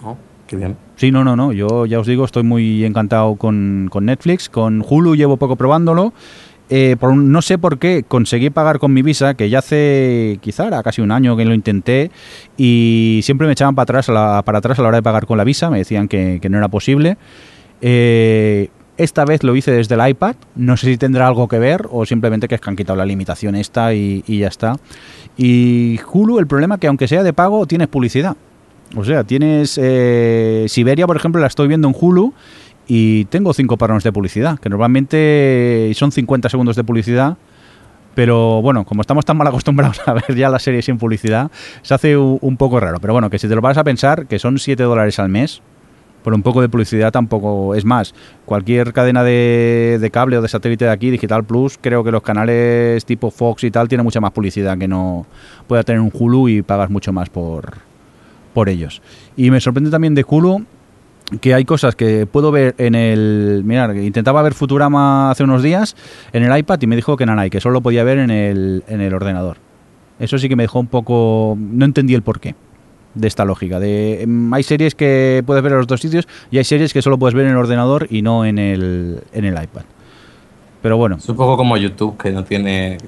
Oh, 0.04 0.16
qué 0.46 0.56
bien. 0.56 0.76
Sí, 0.96 1.10
no, 1.10 1.24
no, 1.24 1.36
no. 1.36 1.52
Yo 1.52 1.86
ya 1.86 2.00
os 2.00 2.06
digo, 2.06 2.24
estoy 2.24 2.42
muy 2.42 2.84
encantado 2.84 3.36
con, 3.36 3.88
con 3.90 4.04
Netflix. 4.04 4.48
Con 4.48 4.84
Hulu 4.86 5.14
llevo 5.16 5.36
poco 5.36 5.56
probándolo. 5.56 6.12
Eh, 6.70 6.96
no 7.00 7.42
sé 7.42 7.58
por 7.58 7.78
qué 7.78 8.04
conseguí 8.06 8.50
pagar 8.50 8.78
con 8.78 8.92
mi 8.92 9.02
visa, 9.02 9.34
que 9.34 9.50
ya 9.50 9.58
hace 9.58 10.38
quizá 10.40 10.82
casi 10.82 11.02
un 11.02 11.10
año 11.10 11.36
que 11.36 11.44
lo 11.44 11.54
intenté, 11.54 12.10
y 12.56 13.20
siempre 13.22 13.46
me 13.46 13.52
echaban 13.52 13.74
para 13.74 13.84
atrás 13.84 14.08
a 14.08 14.12
la, 14.12 14.42
para 14.42 14.58
atrás 14.58 14.78
a 14.78 14.82
la 14.82 14.88
hora 14.88 14.98
de 14.98 15.02
pagar 15.02 15.26
con 15.26 15.36
la 15.38 15.44
visa. 15.44 15.70
Me 15.70 15.78
decían 15.78 16.08
que, 16.08 16.40
no 16.48 16.58
era 16.58 16.68
posible. 16.68 17.16
Eh, 17.80 18.68
esta 18.96 19.24
vez 19.24 19.42
lo 19.42 19.56
hice 19.56 19.72
desde 19.72 19.94
el 19.94 20.08
iPad. 20.08 20.36
No 20.54 20.76
sé 20.76 20.86
si 20.86 20.96
tendrá 20.96 21.26
algo 21.26 21.48
que 21.48 21.58
ver 21.58 21.86
o 21.90 22.06
simplemente 22.06 22.48
que 22.48 22.54
es 22.54 22.60
que 22.60 22.70
han 22.70 22.76
quitado 22.76 22.96
la 22.96 23.06
limitación 23.06 23.54
esta 23.54 23.94
y, 23.94 24.22
y 24.26 24.38
ya 24.38 24.48
está. 24.48 24.76
Y 25.36 25.98
Hulu, 26.12 26.38
el 26.38 26.46
problema 26.46 26.76
es 26.76 26.80
que 26.80 26.86
aunque 26.86 27.08
sea 27.08 27.22
de 27.22 27.32
pago, 27.32 27.66
tienes 27.66 27.88
publicidad. 27.88 28.36
O 28.96 29.04
sea, 29.04 29.24
tienes 29.24 29.78
eh, 29.82 30.66
Siberia, 30.68 31.06
por 31.06 31.16
ejemplo, 31.16 31.40
la 31.40 31.46
estoy 31.46 31.68
viendo 31.68 31.88
en 31.88 31.94
Hulu 31.98 32.34
y 32.94 33.24
tengo 33.24 33.54
cinco 33.54 33.78
parones 33.78 34.04
de 34.04 34.12
publicidad, 34.12 34.58
que 34.58 34.68
normalmente 34.68 35.90
son 35.94 36.12
50 36.12 36.50
segundos 36.50 36.76
de 36.76 36.84
publicidad. 36.84 37.38
Pero 38.14 38.60
bueno, 38.60 38.84
como 38.84 39.00
estamos 39.00 39.24
tan 39.24 39.38
mal 39.38 39.46
acostumbrados 39.46 40.06
a 40.06 40.12
ver 40.12 40.36
ya 40.36 40.50
la 40.50 40.58
serie 40.58 40.82
sin 40.82 40.98
publicidad, 40.98 41.50
se 41.80 41.94
hace 41.94 42.18
un 42.18 42.58
poco 42.58 42.80
raro. 42.80 42.98
Pero 43.00 43.14
bueno, 43.14 43.30
que 43.30 43.38
si 43.38 43.48
te 43.48 43.54
lo 43.54 43.62
vas 43.62 43.78
a 43.78 43.84
pensar, 43.84 44.26
que 44.26 44.38
son 44.38 44.58
7 44.58 44.82
dólares 44.82 45.18
al 45.18 45.30
mes, 45.30 45.62
por 46.22 46.34
un 46.34 46.42
poco 46.42 46.60
de 46.60 46.68
publicidad 46.68 47.10
tampoco 47.10 47.74
es 47.74 47.86
más. 47.86 48.14
Cualquier 48.44 48.92
cadena 48.92 49.24
de, 49.24 49.96
de 49.98 50.10
cable 50.10 50.36
o 50.36 50.42
de 50.42 50.48
satélite 50.48 50.84
de 50.84 50.90
aquí, 50.90 51.10
Digital 51.10 51.44
Plus, 51.44 51.78
creo 51.80 52.04
que 52.04 52.10
los 52.10 52.20
canales 52.20 53.06
tipo 53.06 53.30
Fox 53.30 53.64
y 53.64 53.70
tal 53.70 53.88
tienen 53.88 54.04
mucha 54.04 54.20
más 54.20 54.32
publicidad 54.32 54.76
que 54.76 54.86
no 54.86 55.24
pueda 55.66 55.82
tener 55.82 56.02
un 56.02 56.10
Hulu 56.12 56.50
y 56.50 56.60
pagas 56.60 56.90
mucho 56.90 57.10
más 57.10 57.30
por, 57.30 57.78
por 58.52 58.68
ellos. 58.68 59.00
Y 59.34 59.50
me 59.50 59.62
sorprende 59.62 59.88
también 59.88 60.14
de 60.14 60.26
Hulu 60.28 60.66
que 61.40 61.54
hay 61.54 61.64
cosas 61.64 61.96
que 61.96 62.26
puedo 62.26 62.50
ver 62.50 62.74
en 62.78 62.94
el... 62.94 63.62
Mirar, 63.64 63.96
intentaba 63.96 64.42
ver 64.42 64.54
Futurama 64.54 65.30
hace 65.30 65.44
unos 65.44 65.62
días 65.62 65.96
en 66.32 66.42
el 66.42 66.56
iPad 66.56 66.80
y 66.82 66.86
me 66.86 66.96
dijo 66.96 67.16
que 67.16 67.26
no, 67.26 67.32
que 67.50 67.60
solo 67.60 67.74
lo 67.74 67.80
podía 67.80 68.04
ver 68.04 68.18
en 68.18 68.30
el, 68.30 68.84
en 68.88 69.00
el 69.00 69.14
ordenador. 69.14 69.56
Eso 70.18 70.38
sí 70.38 70.48
que 70.48 70.56
me 70.56 70.64
dejó 70.64 70.80
un 70.80 70.86
poco... 70.86 71.56
No 71.58 71.84
entendí 71.84 72.14
el 72.14 72.22
porqué 72.22 72.54
de 73.14 73.28
esta 73.28 73.44
lógica. 73.44 73.80
De, 73.80 74.22
em, 74.22 74.52
hay 74.52 74.62
series 74.62 74.94
que 74.94 75.42
puedes 75.46 75.62
ver 75.62 75.72
en 75.72 75.78
los 75.78 75.86
dos 75.86 76.00
sitios 76.00 76.28
y 76.50 76.58
hay 76.58 76.64
series 76.64 76.92
que 76.92 77.02
solo 77.02 77.18
puedes 77.18 77.34
ver 77.34 77.46
en 77.46 77.52
el 77.52 77.58
ordenador 77.58 78.06
y 78.10 78.22
no 78.22 78.44
en 78.44 78.58
el, 78.58 79.22
en 79.32 79.44
el 79.44 79.54
iPad. 79.54 79.82
Pero 80.82 80.96
bueno, 80.96 81.16
Es 81.16 81.28
un 81.28 81.36
poco 81.36 81.56
como 81.56 81.76
YouTube, 81.76 82.16
que 82.16 82.30
no 82.30 82.44
tiene. 82.44 82.98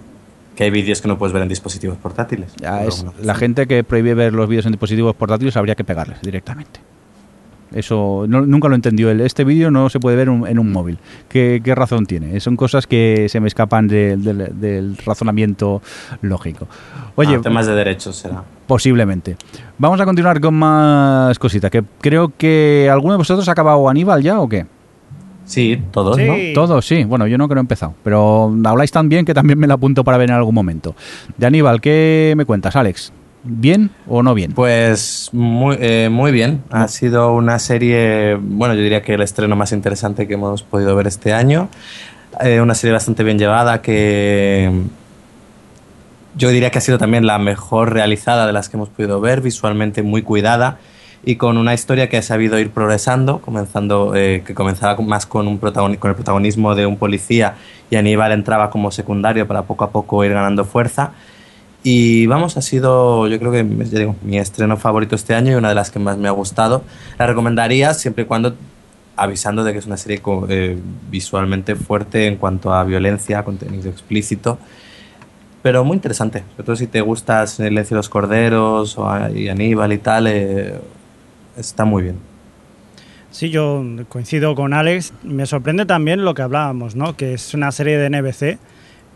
que 0.54 0.64
hay 0.64 0.70
vídeos 0.70 1.00
que 1.00 1.08
no 1.08 1.18
puedes 1.18 1.32
ver 1.32 1.42
en 1.42 1.48
dispositivos 1.48 1.96
portátiles. 1.98 2.54
ya 2.60 2.84
es 2.84 3.04
la 3.20 3.34
gente 3.34 3.66
que 3.66 3.82
prohíbe 3.82 4.14
ver 4.14 4.32
los 4.32 4.48
vídeos 4.48 4.66
en 4.66 4.72
dispositivos 4.72 5.14
portátiles 5.16 5.56
habría 5.56 5.74
que 5.74 5.82
pegarles 5.84 6.20
directamente. 6.22 6.80
Eso 7.74 8.24
no- 8.28 8.46
nunca 8.46 8.68
lo 8.68 8.74
entendió 8.74 9.10
él. 9.10 9.20
Este 9.20 9.44
vídeo 9.44 9.70
no 9.70 9.88
se 9.90 10.00
puede 10.00 10.16
ver 10.16 10.30
un- 10.30 10.46
en 10.46 10.58
un 10.58 10.70
móvil. 10.72 10.98
¿Qué, 11.28 11.60
qué 11.62 11.74
razón 11.74 12.06
tiene? 12.06 12.38
Son 12.40 12.56
cosas 12.56 12.86
que 12.86 13.26
se 13.28 13.40
me 13.40 13.48
escapan 13.48 13.88
de- 13.88 14.16
del- 14.16 14.60
del 14.60 14.96
razonamiento 14.98 15.82
lógico. 16.22 16.68
Oye, 17.16 17.36
Ah, 17.36 17.40
temas 17.42 17.66
de 17.66 17.74
derechos 17.74 18.16
será. 18.16 18.42
posiblemente. 18.66 19.36
Vamos 19.78 20.00
a 20.00 20.04
continuar 20.04 20.40
con 20.40 20.54
más 20.54 21.38
cositas. 21.38 21.70
Que 21.70 21.82
creo 22.00 22.32
que 22.36 22.88
alguno 22.92 23.14
de 23.14 23.18
vosotros 23.18 23.48
ha 23.48 23.52
acabado 23.52 23.88
Aníbal 23.88 24.22
ya 24.22 24.40
o 24.40 24.48
qué. 24.48 24.66
Sí, 25.44 25.82
todos, 25.90 26.16
Sí. 26.16 26.24
¿no? 26.26 26.34
Todos, 26.54 26.86
sí. 26.86 27.04
Bueno, 27.04 27.26
yo 27.26 27.36
no 27.36 27.48
creo 27.48 27.58
he 27.58 27.60
empezado. 27.60 27.94
Pero 28.02 28.54
habláis 28.64 28.90
tan 28.90 29.08
bien 29.10 29.26
que 29.26 29.34
también 29.34 29.58
me 29.58 29.66
la 29.66 29.74
apunto 29.74 30.02
para 30.02 30.16
ver 30.16 30.30
en 30.30 30.36
algún 30.36 30.54
momento. 30.54 30.94
De 31.36 31.46
Aníbal, 31.46 31.80
¿qué 31.82 32.32
me 32.36 32.46
cuentas, 32.46 32.76
Alex? 32.76 33.12
¿Bien 33.46 33.90
o 34.08 34.22
no 34.22 34.32
bien? 34.32 34.52
Pues 34.52 35.28
muy, 35.32 35.76
eh, 35.78 36.08
muy 36.10 36.32
bien. 36.32 36.62
Ha 36.70 36.88
sido 36.88 37.34
una 37.34 37.58
serie, 37.58 38.38
bueno, 38.40 38.74
yo 38.74 38.80
diría 38.80 39.02
que 39.02 39.14
el 39.14 39.20
estreno 39.20 39.54
más 39.54 39.72
interesante 39.72 40.26
que 40.26 40.32
hemos 40.34 40.62
podido 40.62 40.96
ver 40.96 41.06
este 41.06 41.34
año. 41.34 41.68
Eh, 42.40 42.62
una 42.62 42.74
serie 42.74 42.94
bastante 42.94 43.22
bien 43.22 43.38
llevada 43.38 43.82
que 43.82 44.72
yo 46.36 46.48
diría 46.48 46.70
que 46.70 46.78
ha 46.78 46.80
sido 46.80 46.96
también 46.96 47.26
la 47.26 47.38
mejor 47.38 47.92
realizada 47.92 48.46
de 48.46 48.54
las 48.54 48.70
que 48.70 48.78
hemos 48.78 48.88
podido 48.88 49.20
ver, 49.20 49.42
visualmente 49.42 50.02
muy 50.02 50.22
cuidada 50.22 50.78
y 51.22 51.36
con 51.36 51.58
una 51.58 51.74
historia 51.74 52.08
que 52.08 52.16
ha 52.16 52.22
sabido 52.22 52.58
ir 52.58 52.70
progresando, 52.70 53.40
comenzando 53.40 54.14
eh, 54.16 54.42
que 54.44 54.54
comenzaba 54.54 55.00
más 55.02 55.26
con, 55.26 55.46
un 55.48 55.60
protagoni- 55.60 55.98
con 55.98 56.08
el 56.08 56.14
protagonismo 56.14 56.74
de 56.74 56.86
un 56.86 56.96
policía 56.96 57.54
y 57.90 57.96
Aníbal 57.96 58.32
entraba 58.32 58.70
como 58.70 58.90
secundario 58.90 59.46
para 59.46 59.62
poco 59.62 59.84
a 59.84 59.90
poco 59.90 60.24
ir 60.24 60.32
ganando 60.32 60.64
fuerza. 60.64 61.12
Y 61.86 62.26
vamos, 62.26 62.56
ha 62.56 62.62
sido, 62.62 63.28
yo 63.28 63.38
creo 63.38 63.52
que, 63.52 63.62
ya 63.84 63.98
digo, 63.98 64.16
mi 64.22 64.38
estreno 64.38 64.78
favorito 64.78 65.14
este 65.14 65.34
año 65.34 65.52
y 65.52 65.54
una 65.54 65.68
de 65.68 65.74
las 65.74 65.90
que 65.90 65.98
más 65.98 66.16
me 66.16 66.28
ha 66.28 66.30
gustado. 66.30 66.82
La 67.18 67.26
recomendaría 67.26 67.92
siempre 67.92 68.24
y 68.24 68.26
cuando 68.26 68.56
avisando 69.16 69.62
de 69.64 69.72
que 69.72 69.78
es 69.80 69.86
una 69.86 69.98
serie 69.98 70.20
eh, 70.48 70.78
visualmente 71.10 71.76
fuerte 71.76 72.26
en 72.26 72.36
cuanto 72.36 72.72
a 72.72 72.84
violencia, 72.84 73.44
contenido 73.44 73.90
explícito, 73.90 74.58
pero 75.62 75.84
muy 75.84 75.96
interesante. 75.96 76.42
Sobre 76.52 76.64
todo 76.64 76.76
si 76.76 76.86
te 76.86 77.02
gusta 77.02 77.46
Silencio 77.46 77.94
de 77.94 77.98
los 77.98 78.08
Corderos 78.08 78.96
o 78.98 79.28
y 79.28 79.48
Aníbal 79.48 79.92
y 79.92 79.98
tal, 79.98 80.26
eh, 80.26 80.74
está 81.56 81.84
muy 81.84 82.02
bien. 82.02 82.16
Sí, 83.30 83.50
yo 83.50 83.84
coincido 84.08 84.54
con 84.54 84.72
Alex. 84.72 85.12
Me 85.22 85.44
sorprende 85.44 85.86
también 85.86 86.24
lo 86.24 86.34
que 86.34 86.42
hablábamos, 86.42 86.96
¿no? 86.96 87.16
Que 87.16 87.34
es 87.34 87.52
una 87.52 87.72
serie 87.72 87.98
de 87.98 88.08
NBC, 88.08 88.58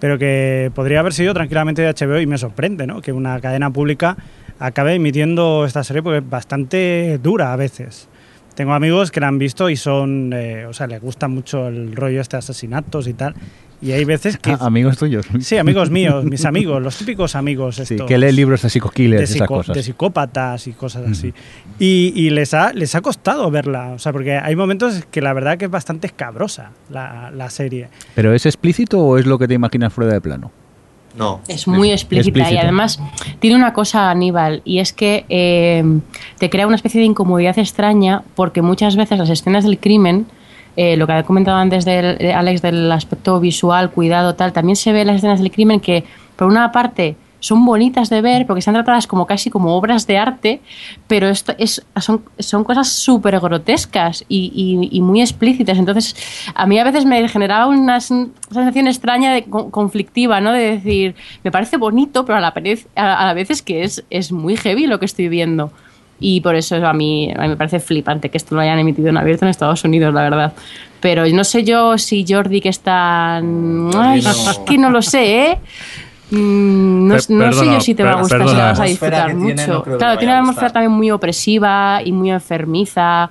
pero 0.00 0.18
que 0.18 0.70
podría 0.74 1.00
haber 1.00 1.12
sido 1.12 1.34
tranquilamente 1.34 1.82
de 1.82 1.92
HBO 1.92 2.20
y 2.20 2.26
me 2.26 2.38
sorprende, 2.38 2.86
¿no? 2.86 3.00
Que 3.00 3.12
una 3.12 3.40
cadena 3.40 3.70
pública 3.70 4.16
acabe 4.58 4.94
emitiendo 4.94 5.64
esta 5.64 5.84
serie 5.84 6.02
porque 6.02 6.18
es 6.18 6.28
bastante 6.28 7.18
dura 7.22 7.52
a 7.52 7.56
veces. 7.56 8.08
Tengo 8.54 8.72
amigos 8.72 9.12
que 9.12 9.20
la 9.20 9.28
han 9.28 9.38
visto 9.38 9.70
y 9.70 9.76
son, 9.76 10.32
eh, 10.32 10.66
o 10.66 10.72
sea, 10.72 10.88
les 10.88 11.00
gusta 11.00 11.28
mucho 11.28 11.68
el 11.68 11.94
rollo 11.94 12.20
este 12.20 12.36
de 12.36 12.38
asesinatos 12.38 13.06
y 13.06 13.14
tal. 13.14 13.34
Y 13.80 13.92
hay 13.92 14.04
veces 14.04 14.38
que... 14.38 14.50
Ah, 14.52 14.58
amigos 14.62 14.98
tuyos. 14.98 15.26
Sí, 15.40 15.56
amigos 15.56 15.88
míos, 15.90 16.24
mis 16.28 16.44
amigos, 16.44 16.82
los 16.82 16.96
típicos 16.96 17.36
amigos 17.36 17.76
Sí, 17.76 17.82
estos 17.94 18.06
que 18.08 18.18
lee 18.18 18.32
libros 18.32 18.62
de 18.62 18.70
psico-killers, 18.70 19.18
de, 19.20 19.24
esas 19.24 19.36
psico- 19.36 19.46
cosas. 19.46 19.76
de 19.76 19.82
psicópatas 19.84 20.66
y 20.66 20.72
cosas 20.72 21.08
así. 21.08 21.32
Y, 21.78 22.12
y 22.16 22.30
les, 22.30 22.54
ha, 22.54 22.72
les 22.72 22.94
ha 22.96 23.00
costado 23.00 23.48
verla, 23.50 23.90
o 23.90 23.98
sea, 23.98 24.12
porque 24.12 24.36
hay 24.36 24.56
momentos 24.56 25.04
que 25.10 25.20
la 25.20 25.32
verdad 25.32 25.56
que 25.58 25.66
es 25.66 25.70
bastante 25.70 26.08
escabrosa 26.08 26.72
la, 26.90 27.30
la 27.30 27.50
serie. 27.50 27.88
¿Pero 28.16 28.34
es 28.34 28.46
explícito 28.46 28.98
o 29.00 29.16
es 29.18 29.26
lo 29.26 29.38
que 29.38 29.46
te 29.46 29.54
imaginas 29.54 29.92
fuera 29.92 30.12
de 30.12 30.20
plano? 30.20 30.50
No. 31.16 31.40
Es 31.48 31.66
muy 31.66 31.90
explícita 31.90 32.28
Explícito. 32.38 32.54
y 32.54 32.58
además 32.58 33.00
tiene 33.40 33.56
una 33.56 33.72
cosa 33.72 34.10
Aníbal 34.10 34.62
y 34.64 34.78
es 34.78 34.92
que 34.92 35.24
eh, 35.28 35.82
te 36.38 36.48
crea 36.50 36.66
una 36.66 36.76
especie 36.76 37.00
de 37.00 37.06
incomodidad 37.06 37.58
extraña 37.58 38.22
porque 38.36 38.62
muchas 38.62 38.94
veces 38.94 39.18
las 39.18 39.28
escenas 39.30 39.64
del 39.64 39.78
crimen, 39.78 40.26
eh, 40.80 40.96
lo 40.96 41.06
que 41.06 41.12
ha 41.14 41.22
comentado 41.24 41.56
antes 41.58 41.84
de 41.84 42.32
Alex 42.32 42.62
del 42.62 42.90
aspecto 42.92 43.40
visual, 43.40 43.90
cuidado, 43.90 44.34
tal, 44.36 44.52
también 44.52 44.76
se 44.76 44.92
ve 44.92 45.00
en 45.00 45.08
las 45.08 45.16
escenas 45.16 45.40
del 45.40 45.50
crimen 45.50 45.80
que 45.80 46.04
por 46.36 46.46
una 46.46 46.70
parte 46.70 47.16
son 47.40 47.64
bonitas 47.64 48.10
de 48.10 48.20
ver 48.20 48.46
porque 48.46 48.58
están 48.58 48.74
tratadas 48.74 49.06
como 49.06 49.24
casi 49.26 49.48
como 49.48 49.76
obras 49.76 50.06
de 50.08 50.18
arte, 50.18 50.60
pero 51.06 51.28
esto 51.28 51.52
es, 51.58 51.84
son, 52.00 52.22
son 52.38 52.64
cosas 52.64 52.88
súper 52.88 53.38
grotescas 53.38 54.24
y, 54.28 55.00
muy 55.02 55.20
explícitas. 55.20 55.78
Entonces, 55.78 56.16
a 56.54 56.66
mí 56.66 56.78
a 56.80 56.84
veces 56.84 57.04
me 57.04 57.28
generaba 57.28 57.66
una 57.68 57.98
sen- 57.98 58.30
sensación 58.50 58.86
extraña 58.88 59.32
de 59.32 59.44
con- 59.44 59.70
conflictiva, 59.70 60.40
¿no? 60.40 60.52
De 60.52 60.78
decir, 60.78 61.14
me 61.44 61.50
parece 61.52 61.76
bonito, 61.76 62.24
pero 62.24 62.38
a 62.38 62.40
la, 62.40 62.52
vez- 62.52 62.88
a, 62.96 63.14
a 63.22 63.26
la 63.26 63.34
vez 63.34 63.50
es 63.50 63.62
que 63.62 63.84
es, 63.84 64.04
es 64.10 64.32
muy 64.32 64.56
heavy 64.56 64.86
lo 64.86 64.98
que 64.98 65.06
estoy 65.06 65.28
viendo. 65.28 65.70
Y 66.20 66.40
por 66.40 66.56
eso 66.56 66.76
a 66.84 66.92
mí, 66.92 67.32
a 67.36 67.42
mí 67.42 67.48
me 67.48 67.56
parece 67.56 67.80
flipante 67.80 68.28
que 68.28 68.38
esto 68.38 68.54
lo 68.54 68.60
hayan 68.60 68.78
emitido 68.78 69.08
en 69.08 69.16
abierto 69.16 69.44
en 69.44 69.50
Estados 69.50 69.84
Unidos, 69.84 70.12
la 70.12 70.22
verdad. 70.22 70.52
Pero 71.00 71.26
no 71.28 71.44
sé 71.44 71.62
yo 71.62 71.96
si 71.96 72.24
Jordi, 72.28 72.60
que 72.60 72.70
está... 72.70 73.36
Ay, 73.36 73.42
no. 73.42 74.18
es 74.18 74.60
que 74.66 74.78
no 74.78 74.90
lo 74.90 75.00
sé, 75.00 75.50
¿eh? 75.52 75.58
Mm, 76.30 77.08
No, 77.08 77.14
no 77.28 77.52
sé 77.52 77.66
yo 77.66 77.80
si 77.80 77.94
te 77.94 78.02
va 78.02 78.12
a 78.12 78.20
gustar, 78.20 78.40
si 78.40 78.44
perdona. 78.44 78.58
la 78.64 78.68
vas 78.70 78.80
a 78.80 78.84
disfrutar 78.84 79.26
que 79.28 79.34
tiene, 79.34 79.66
mucho. 79.66 79.84
no 79.86 79.96
claro, 79.98 80.18
tiene 80.18 80.32
una 80.34 80.40
atmósfera 80.40 80.70
también 80.70 80.92
muy 80.92 81.10
opresiva 81.10 82.00
y 82.04 82.12
muy 82.12 82.30
enfermiza. 82.30 83.30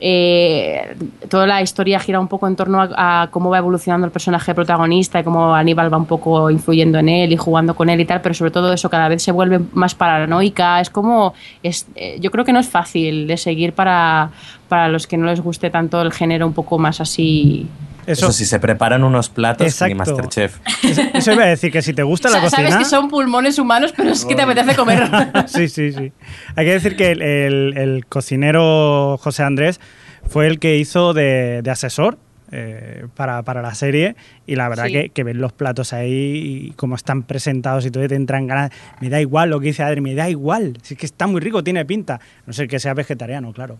Eh, 0.00 0.96
toda 1.28 1.46
la 1.46 1.60
historia 1.60 1.98
gira 1.98 2.20
un 2.20 2.28
poco 2.28 2.46
en 2.46 2.54
torno 2.54 2.80
a, 2.80 3.28
cómo 3.30 3.50
va 3.50 3.58
evolucionando 3.58 4.06
el 4.06 4.12
personaje 4.12 4.54
protagonista 4.54 5.18
y 5.18 5.24
cómo 5.24 5.54
Aníbal 5.54 5.92
va 5.92 5.96
un 5.96 6.06
poco 6.06 6.50
influyendo 6.50 6.98
en 6.98 7.08
él 7.08 7.32
y 7.32 7.36
jugando 7.36 7.74
con 7.74 7.90
él 7.90 8.00
y 8.00 8.04
tal, 8.04 8.20
pero 8.20 8.34
sobre 8.34 8.52
todo 8.52 8.72
eso 8.72 8.88
cada 8.88 9.08
vez 9.08 9.22
se 9.22 9.32
vuelve 9.32 9.60
más 9.72 9.94
paranoica. 9.94 10.80
Es 10.80 10.90
como, 10.90 11.34
es, 11.62 11.86
eh, 11.96 12.18
yo 12.20 12.30
creo 12.30 12.44
que 12.44 12.52
no 12.52 12.60
es 12.60 12.68
fácil 12.68 13.26
de 13.26 13.36
seguir 13.36 13.72
para, 13.72 14.30
para 14.68 14.88
los 14.88 15.06
que 15.06 15.16
no 15.16 15.26
les 15.26 15.40
guste 15.40 15.70
tanto 15.70 16.00
el 16.00 16.12
género 16.12 16.46
un 16.46 16.52
poco 16.52 16.78
más 16.78 17.00
así. 17.00 17.66
Eso, 18.08 18.26
Eso 18.26 18.32
sí, 18.32 18.44
se 18.46 18.58
preparan 18.58 19.04
unos 19.04 19.28
platos 19.28 19.64
ni 19.64 19.68
Exacto. 19.68 19.96
Masterchef. 19.96 20.58
eso, 20.82 21.02
eso 21.14 21.32
iba 21.32 21.44
a 21.44 21.48
decir 21.48 21.70
que 21.70 21.82
si 21.82 21.92
te 21.92 22.02
gusta 22.02 22.28
la 22.30 22.40
Sa- 22.40 22.50
Sabes 22.50 22.66
cocina... 22.70 22.78
que 22.78 22.84
son 22.86 23.08
pulmones 23.08 23.58
humanos, 23.58 23.92
pero 23.96 24.10
es 24.10 24.24
que 24.24 24.34
te 24.34 24.42
apetece 24.42 24.74
comer. 24.74 25.08
Sí, 25.46 25.68
sí, 25.68 25.92
sí. 25.92 26.12
Hay 26.56 26.64
que 26.66 26.72
decir 26.72 26.96
que 26.96 27.10
el, 27.12 27.22
el- 27.22 27.74
el 27.76 28.06
cocinero 28.06 29.18
José 29.18 29.42
Andrés 29.42 29.80
fue 30.26 30.46
el 30.46 30.58
que 30.58 30.76
hizo 30.76 31.12
de, 31.14 31.60
de 31.62 31.70
asesor 31.70 32.18
eh, 32.50 33.06
para, 33.14 33.42
para 33.42 33.60
la 33.60 33.74
serie 33.74 34.16
y 34.46 34.56
la 34.56 34.68
verdad 34.70 34.86
Sí. 34.86 34.92
que, 34.92 35.08
que 35.10 35.22
ver 35.24 35.36
los 35.36 35.52
platos 35.52 35.92
ahí 35.92 36.68
y 36.68 36.72
cómo 36.76 36.94
están 36.94 37.22
presentados 37.24 37.84
y 37.84 37.90
todo 37.90 38.04
y 38.04 38.08
te 38.08 38.14
entran 38.14 38.46
ganas. 38.46 38.70
Me 39.00 39.10
da 39.10 39.20
igual 39.20 39.50
lo 39.50 39.60
que 39.60 39.66
dice 39.66 39.82
Adri, 39.82 40.00
me 40.00 40.14
da 40.14 40.30
igual. 40.30 40.78
Si 40.82 40.94
es 40.94 41.00
que 41.00 41.06
está 41.06 41.26
muy 41.26 41.40
rico, 41.42 41.62
tiene 41.62 41.84
pinta. 41.84 42.20
No 42.46 42.52
sé 42.54 42.66
que 42.68 42.78
sea 42.78 42.94
vegetariano, 42.94 43.52
claro. 43.52 43.78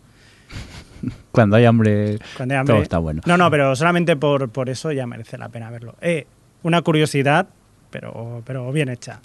Cuando 1.33 1.57
hay 1.57 1.65
hambre, 1.65 2.19
Cuando 2.37 2.55
hay 2.55 2.59
hambre- 2.61 2.75
todo 2.75 2.83
está 2.83 2.99
bueno. 2.99 3.23
No, 3.27 3.37
no, 3.37 3.51
pero 3.51 3.75
solamente 3.77 4.17
por, 4.17 4.49
por 4.51 4.69
eso 4.69 4.93
ya 4.93 5.07
merece 5.07 5.39
la 5.39 5.49
pena 5.49 5.71
verlo. 5.71 5.95
Eh, 6.01 6.27
una 6.63 6.83
curiosidad, 6.83 7.47
pero, 7.91 8.43
pero 8.45 8.71
bien 8.73 8.89
hecha. 8.89 9.21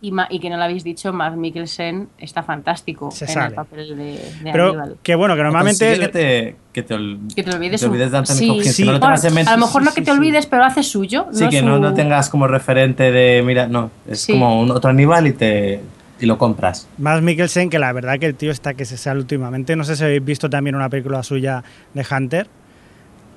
Y, 0.00 0.12
ma- 0.12 0.28
y 0.30 0.38
que 0.38 0.48
no 0.48 0.56
lo 0.56 0.62
habéis 0.62 0.84
dicho, 0.84 1.12
Matt 1.12 1.34
Mikkelsen 1.34 2.08
está 2.18 2.44
fantástico 2.44 3.10
Se 3.10 3.24
en 3.24 3.30
sale. 3.32 3.46
el 3.48 3.54
papel 3.54 3.96
de, 3.96 4.04
de 4.04 4.52
Pero 4.52 4.68
Aníbal. 4.68 4.96
que 5.02 5.14
bueno, 5.16 5.34
que 5.34 5.42
normalmente... 5.42 5.98
Que 5.98 6.08
te, 6.08 6.56
que 6.72 6.82
te, 6.84 6.94
ol- 6.94 7.18
Que 7.34 7.42
te 7.42 7.50
olvides, 7.50 7.80
te 7.80 7.86
un- 7.88 7.92
olvides 7.94 8.12
de 8.12 8.18
Anthony 8.18 8.34
sí, 8.34 8.48
Hopkins, 8.50 8.74
sí. 8.76 8.82
que 8.82 8.86
no 8.86 8.92
lo 8.92 9.00
Bueno, 9.00 9.16
a 9.16 9.52
lo 9.56 9.58
mejor 9.58 9.82
no 9.82 9.90
sí, 9.90 9.94
que 9.96 10.00
sí, 10.02 10.04
te 10.04 10.12
sí. 10.12 10.16
olvides, 10.18 10.46
pero 10.46 10.64
hace 10.64 10.84
suyo. 10.84 11.26
Sí, 11.32 11.48
que 11.48 11.62
no, 11.62 11.74
su- 11.76 11.82
no 11.82 11.94
tengas 11.94 12.30
como 12.30 12.46
referente 12.46 13.10
de, 13.10 13.42
mira, 13.44 13.66
no, 13.66 13.90
es 14.08 14.20
Sí. 14.20 14.32
como 14.34 14.60
un 14.60 14.70
otro 14.70 14.88
Aníbal 14.90 15.26
y, 15.26 15.32
te, 15.32 15.80
y 16.20 16.26
lo 16.26 16.38
compras. 16.38 16.88
Más 16.98 17.22
Mikkelsen, 17.22 17.70
que 17.70 17.78
la 17.78 17.92
verdad 17.92 18.18
que 18.18 18.26
el 18.26 18.34
tío 18.34 18.50
está 18.50 18.74
que 18.74 18.84
se 18.84 18.96
sale 18.96 19.20
últimamente. 19.20 19.76
No 19.76 19.84
sé 19.84 19.96
si 19.96 20.04
habéis 20.04 20.24
visto 20.24 20.50
también 20.50 20.76
una 20.76 20.88
película 20.88 21.22
suya 21.22 21.62
de 21.94 22.06
Hunter. 22.10 22.48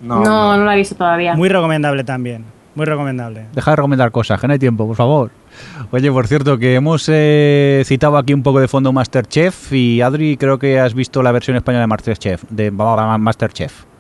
No, 0.02 0.24
no, 0.24 0.58
la 0.64 0.74
he 0.74 0.78
visto 0.78 0.96
todavía. 0.96 1.36
Muy 1.36 1.50
recomendable 1.50 2.04
también. 2.04 2.46
Muy 2.74 2.86
recomendable. 2.86 3.46
Deja 3.54 3.72
de 3.72 3.76
recomendar 3.76 4.12
cosas, 4.12 4.40
que 4.40 4.48
no 4.48 4.54
hay 4.54 4.60
tiempo, 4.60 4.88
por 4.88 4.96
favor. 4.96 5.32
Oye, 5.92 6.10
por 6.12 6.28
cierto, 6.28 6.58
que 6.58 6.76
hemos 6.76 7.08
eh, 7.12 7.84
citado 7.86 8.18
aquí 8.18 8.34
un 8.34 8.44
poco 8.44 8.62
de 8.62 8.70
fondo 8.70 8.94
Masterchef 8.94 9.74
y 9.74 10.02
Adri, 10.02 10.38
creo 10.38 10.58
que 10.58 10.80
has 10.80 10.94
visto 10.94 11.22
la 11.22 11.34
versión 11.34 11.58
española 11.58 11.82
de 11.82 11.88
Masterchef. 11.88 12.44
De 12.50 12.72
Masterchef. 12.72 13.91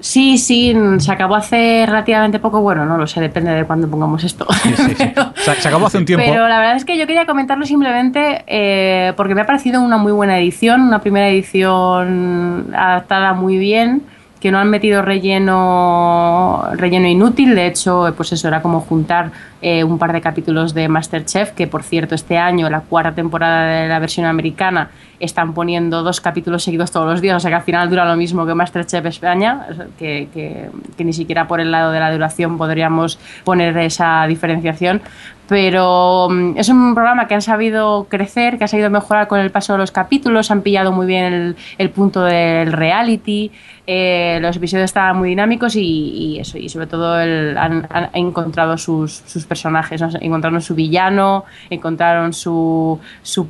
Sí, 0.00 0.38
sí, 0.38 0.74
se 0.98 1.12
acabó 1.12 1.36
hace 1.36 1.84
relativamente 1.86 2.38
poco. 2.38 2.60
Bueno, 2.62 2.86
no 2.86 2.96
lo 2.96 3.06
sé, 3.06 3.20
depende 3.20 3.52
de 3.52 3.64
cuándo 3.64 3.88
pongamos 3.88 4.24
esto. 4.24 4.46
Sí, 4.62 4.74
sí, 4.74 4.94
sí. 4.96 5.12
se, 5.36 5.54
se 5.54 5.68
acabó 5.68 5.86
hace 5.86 5.98
un 5.98 6.06
tiempo. 6.06 6.24
Pero 6.26 6.48
la 6.48 6.58
verdad 6.58 6.76
es 6.76 6.84
que 6.84 6.96
yo 6.96 7.06
quería 7.06 7.26
comentarlo 7.26 7.66
simplemente 7.66 8.44
eh, 8.46 9.12
porque 9.16 9.34
me 9.34 9.42
ha 9.42 9.46
parecido 9.46 9.82
una 9.82 9.98
muy 9.98 10.12
buena 10.12 10.38
edición, 10.38 10.80
una 10.80 11.00
primera 11.00 11.28
edición 11.28 12.72
adaptada 12.74 13.34
muy 13.34 13.58
bien 13.58 14.02
que 14.40 14.50
no 14.50 14.58
han 14.58 14.70
metido 14.70 15.02
relleno 15.02 16.64
relleno 16.72 17.06
inútil. 17.06 17.54
De 17.54 17.66
hecho 17.66 18.12
pues 18.16 18.32
eso 18.32 18.48
era 18.48 18.62
como 18.62 18.80
juntar 18.80 19.30
eh, 19.62 19.84
un 19.84 19.98
par 19.98 20.12
de 20.12 20.20
capítulos 20.20 20.72
de 20.72 20.88
Masterchef 20.88 21.52
que 21.52 21.66
por 21.66 21.82
cierto 21.82 22.14
este 22.14 22.38
año 22.38 22.68
la 22.70 22.80
cuarta 22.80 23.12
temporada 23.12 23.82
de 23.82 23.88
la 23.88 23.98
versión 23.98 24.26
americana 24.26 24.90
están 25.20 25.52
poniendo 25.52 26.02
dos 26.02 26.20
capítulos 26.20 26.64
seguidos 26.64 26.90
todos 26.90 27.06
los 27.06 27.20
días. 27.20 27.36
O 27.36 27.40
sea 27.40 27.50
que 27.50 27.56
al 27.56 27.62
final 27.62 27.90
dura 27.90 28.06
lo 28.06 28.16
mismo 28.16 28.46
que 28.46 28.54
Masterchef 28.54 29.04
España 29.06 29.66
que, 29.98 30.28
que, 30.32 30.70
que 30.96 31.04
ni 31.04 31.12
siquiera 31.12 31.46
por 31.46 31.60
el 31.60 31.70
lado 31.70 31.92
de 31.92 32.00
la 32.00 32.10
duración 32.10 32.56
podríamos 32.56 33.18
poner 33.44 33.76
esa 33.78 34.26
diferenciación. 34.26 35.02
Pero 35.50 36.28
mm, 36.30 36.58
es 36.58 36.68
un 36.68 36.94
programa 36.94 37.26
que 37.26 37.34
han 37.34 37.42
sabido 37.42 38.06
crecer, 38.08 38.56
que 38.56 38.62
ha 38.62 38.68
sabido 38.68 38.88
mejorar 38.88 39.26
con 39.26 39.40
el 39.40 39.50
paso 39.50 39.72
de 39.72 39.80
los 39.80 39.90
capítulos, 39.90 40.52
han 40.52 40.62
pillado 40.62 40.92
muy 40.92 41.08
bien 41.08 41.24
el, 41.24 41.56
el 41.76 41.90
punto 41.90 42.22
del 42.22 42.72
reality, 42.72 43.50
eh, 43.92 44.38
los 44.40 44.56
episodios 44.56 44.84
estaban 44.84 45.18
muy 45.18 45.30
dinámicos 45.30 45.74
y, 45.74 46.38
eso, 46.38 46.56
y 46.56 46.68
sobre 46.68 46.86
todo 46.86 47.12
han, 47.12 47.88
encontrado 48.12 48.78
sus, 48.78 49.20
personajes, 49.48 50.00
encontraron 50.20 50.62
su 50.62 50.76
villano, 50.76 51.44
encontraron 51.70 52.32
su, 52.32 53.00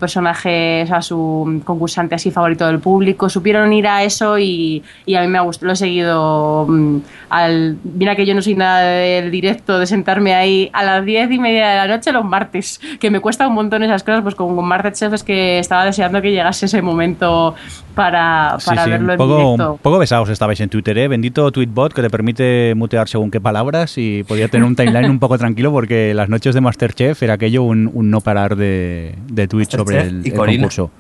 personaje, 0.01 0.89
o 0.91 1.03
su 1.03 1.61
concursante 1.63 2.15
así 2.15 2.31
favorito 2.31 2.67
del 2.67 2.79
público, 2.79 3.29
supieron 3.29 3.71
ir 3.75 3.87
a 3.87 4.03
eso 4.03 4.39
y, 4.39 4.83
a 5.15 5.21
mí 5.21 5.29
me 5.29 5.37
ha 5.37 5.43
gustado, 5.43 5.67
lo 5.67 5.73
he 5.75 5.77
seguido 5.77 6.65
mm, 6.67 6.99
al, 7.29 7.77
mira 7.85 8.17
que 8.17 8.25
yo 8.25 8.35
no 8.35 8.41
soy 8.41 8.55
nada 8.55 8.81
del 8.81 9.31
directo, 9.31 9.79
de 9.79 9.87
sentarme 9.87 10.33
ahí 10.33 10.71
a 10.73 10.83
las 10.85 11.05
diez 11.05 11.31
y 11.31 11.39
media 11.39 11.69
de 11.69 11.77
la 11.77 11.87
noche 11.87 12.13
los 12.13 12.25
martes, 12.25 12.81
que 12.99 13.11
me 13.11 13.21
cuesta 13.21 13.47
un 13.47 13.53
montón 13.53 13.83
esas 13.83 14.03
cosas, 14.03 14.23
pues 14.23 14.35
con, 14.35 14.57
con 14.57 14.65
Masterchef 14.65 15.13
es 15.13 15.23
que 15.23 15.59
estaba 15.59 15.85
deseando 15.85 16.23
que 16.23 16.31
llegase 16.31 16.65
ese 16.65 16.81
momento 16.81 17.55
para, 18.01 18.57
para 18.65 18.83
sí, 18.83 18.85
sí, 18.85 18.91
verlo 18.91 19.13
un 19.13 19.19
poco, 19.19 19.35
en 19.35 19.47
directo. 19.47 19.73
Un 19.73 19.79
poco 19.79 19.99
besados 19.99 20.29
estabais 20.31 20.61
en 20.61 20.69
Twitter, 20.69 20.97
¿eh? 20.97 21.09
Bendito 21.09 21.51
Tweetbot 21.53 21.93
que 21.93 22.03
te 22.03 22.11
permite 22.11 22.75
mutear 22.75 23.09
según 23.09 23.31
qué 23.31 23.41
palabras 23.41 23.99
y 23.99 24.25
podía 24.25 24.49
tener 24.49 24.67
un 24.67 24.75
timeline 24.75 25.11
un 25.11 25.19
poco 25.19 25.37
tranquilo 25.37 25.71
porque 25.71 26.15
las 26.15 26.29
noches 26.29 26.55
de 26.55 26.61
Masterchef 26.61 27.23
era 27.23 27.35
aquello 27.35 27.63
un, 27.63 27.91
un 27.93 28.11
no 28.11 28.21
parar 28.21 28.57
de, 28.57 29.15
de 29.29 29.49
tweets 29.49 29.73
sobre 29.73 30.01
el, 30.01 30.25
el 30.25 30.33
concurso. 30.33 30.91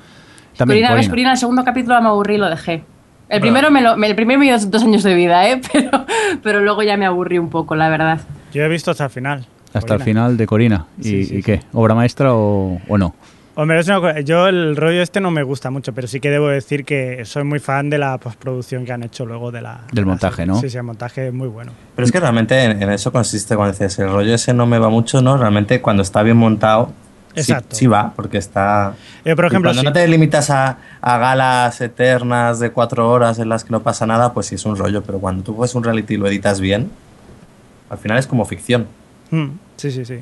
También, 0.56 0.80
Corina, 0.80 0.88
Corina. 0.90 1.10
Corina, 1.10 1.32
el 1.32 1.38
segundo 1.38 1.64
capítulo 1.64 2.00
me 2.02 2.08
aburrí 2.08 2.34
y 2.34 2.38
lo 2.38 2.50
dejé. 2.50 2.82
El 3.30 3.40
primero, 3.40 3.70
me 3.70 3.80
lo, 3.80 3.94
el 3.94 4.14
primero 4.16 4.40
me 4.40 4.46
dio 4.46 4.58
dos 4.58 4.82
años 4.82 5.02
de 5.04 5.14
vida, 5.14 5.48
¿eh? 5.48 5.60
pero, 5.72 6.04
pero 6.42 6.60
luego 6.60 6.82
ya 6.82 6.96
me 6.96 7.06
aburrí 7.06 7.38
un 7.38 7.48
poco, 7.48 7.76
la 7.76 7.88
verdad. 7.88 8.20
Yo 8.52 8.62
he 8.62 8.68
visto 8.68 8.90
hasta 8.90 9.04
el 9.04 9.10
final. 9.10 9.46
Hasta 9.72 9.80
Corina. 9.80 9.94
el 9.94 10.02
final 10.02 10.36
de 10.36 10.46
Corina. 10.46 10.86
¿Y, 10.98 11.04
sí, 11.04 11.24
sí, 11.24 11.36
¿y 11.36 11.42
qué? 11.42 11.60
¿Obra 11.72 11.94
maestra 11.94 12.34
o, 12.34 12.80
o 12.88 12.98
no? 12.98 13.14
Hombre, 13.56 13.80
es 13.80 13.88
una 13.88 14.00
cosa, 14.00 14.20
yo 14.20 14.46
el 14.46 14.76
rollo 14.76 15.02
este 15.02 15.20
no 15.20 15.30
me 15.30 15.42
gusta 15.42 15.70
mucho, 15.70 15.92
pero 15.92 16.06
sí 16.06 16.20
que 16.20 16.30
debo 16.30 16.48
decir 16.48 16.84
que 16.84 17.24
soy 17.24 17.44
muy 17.44 17.58
fan 17.58 17.90
de 17.90 17.98
la 17.98 18.16
postproducción 18.18 18.84
que 18.84 18.92
han 18.92 19.02
hecho 19.02 19.26
luego 19.26 19.50
de 19.50 19.60
la... 19.60 19.82
Del 19.92 20.04
de 20.04 20.10
montaje, 20.10 20.46
la 20.46 20.52
¿no? 20.54 20.60
Sí, 20.60 20.70
sí, 20.70 20.76
el 20.76 20.84
montaje 20.84 21.28
es 21.28 21.34
muy 21.34 21.48
bueno. 21.48 21.72
Pero 21.96 22.06
es 22.06 22.12
que 22.12 22.20
realmente 22.20 22.62
en, 22.62 22.82
en 22.82 22.90
eso 22.90 23.12
consiste 23.12 23.56
cuando 23.56 23.72
dices, 23.72 23.98
el 23.98 24.10
rollo 24.10 24.34
ese 24.34 24.54
no 24.54 24.66
me 24.66 24.78
va 24.78 24.88
mucho, 24.88 25.20
¿no? 25.20 25.36
Realmente 25.36 25.80
cuando 25.80 26.02
está 26.02 26.22
bien 26.22 26.36
montado, 26.36 26.92
Exacto. 27.34 27.76
Sí, 27.76 27.80
sí, 27.80 27.86
va, 27.86 28.12
porque 28.14 28.38
está. 28.38 28.94
Eh, 29.24 29.36
por 29.36 29.46
ejemplo, 29.46 29.68
cuando 29.68 29.82
sí. 29.82 29.86
no 29.86 29.92
te 29.92 30.06
limitas 30.08 30.50
a, 30.50 30.78
a, 31.00 31.18
galas 31.18 31.80
eternas 31.80 32.58
de 32.58 32.72
cuatro 32.72 33.08
horas 33.08 33.38
en 33.38 33.48
las 33.48 33.64
que 33.64 33.70
no 33.70 33.82
pasa 33.82 34.06
nada, 34.06 34.32
pues 34.32 34.46
sí 34.46 34.56
es 34.56 34.64
un 34.64 34.76
rollo. 34.76 35.02
Pero 35.02 35.20
cuando 35.20 35.44
tú 35.44 35.56
coges 35.56 35.74
un 35.74 35.84
reality 35.84 36.14
y 36.14 36.16
lo 36.16 36.26
editas 36.26 36.60
bien, 36.60 36.90
al 37.88 37.98
final 37.98 38.18
es 38.18 38.26
como 38.26 38.44
ficción. 38.44 38.88
Mm, 39.30 39.50
sí, 39.76 39.92
sí, 39.92 40.04
sí. 40.04 40.20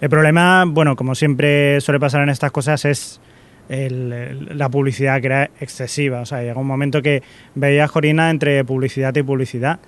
El 0.00 0.10
problema, 0.10 0.64
bueno, 0.66 0.96
como 0.96 1.14
siempre 1.14 1.80
suele 1.80 2.00
pasar 2.00 2.22
en 2.22 2.28
estas 2.28 2.52
cosas, 2.52 2.84
es 2.84 3.20
el, 3.68 4.12
el, 4.12 4.58
la 4.58 4.68
publicidad 4.68 5.20
que 5.20 5.26
era 5.26 5.50
excesiva. 5.60 6.20
O 6.20 6.26
sea, 6.26 6.42
llega 6.42 6.60
un 6.60 6.66
momento 6.66 7.02
que 7.02 7.22
veías 7.54 7.90
Jorina 7.90 8.30
entre 8.30 8.64
publicidad 8.64 9.14
y 9.16 9.22
publicidad, 9.22 9.80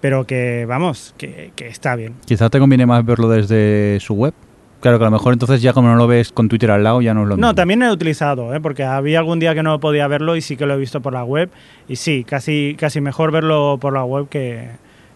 pero 0.00 0.26
que, 0.26 0.66
vamos, 0.66 1.14
que, 1.18 1.52
que 1.56 1.68
está 1.68 1.96
bien. 1.96 2.14
Quizás 2.26 2.50
te 2.50 2.58
conviene 2.58 2.86
más 2.86 3.04
verlo 3.04 3.28
desde 3.28 3.98
su 4.00 4.14
web. 4.14 4.34
Claro 4.80 4.98
que 4.98 5.04
a 5.04 5.08
lo 5.08 5.12
mejor 5.12 5.32
entonces 5.32 5.62
ya 5.62 5.72
como 5.72 5.88
no 5.88 5.96
lo 5.96 6.06
ves 6.06 6.30
con 6.32 6.48
Twitter 6.48 6.70
al 6.70 6.84
lado 6.84 7.00
ya 7.00 7.14
no 7.14 7.22
es 7.22 7.28
lo 7.28 7.36
mismo. 7.36 7.46
No, 7.46 7.54
también 7.54 7.82
he 7.82 7.90
utilizado, 7.90 8.54
¿eh? 8.54 8.60
porque 8.60 8.84
había 8.84 9.18
algún 9.18 9.40
día 9.40 9.54
que 9.54 9.62
no 9.62 9.80
podía 9.80 10.06
verlo 10.06 10.36
y 10.36 10.42
sí 10.42 10.56
que 10.56 10.66
lo 10.66 10.74
he 10.74 10.76
visto 10.76 11.00
por 11.00 11.14
la 11.14 11.24
web. 11.24 11.50
Y 11.88 11.96
sí, 11.96 12.24
casi, 12.24 12.76
casi 12.78 13.00
mejor 13.00 13.32
verlo 13.32 13.78
por 13.80 13.94
la 13.94 14.04
web 14.04 14.28
que, 14.28 14.68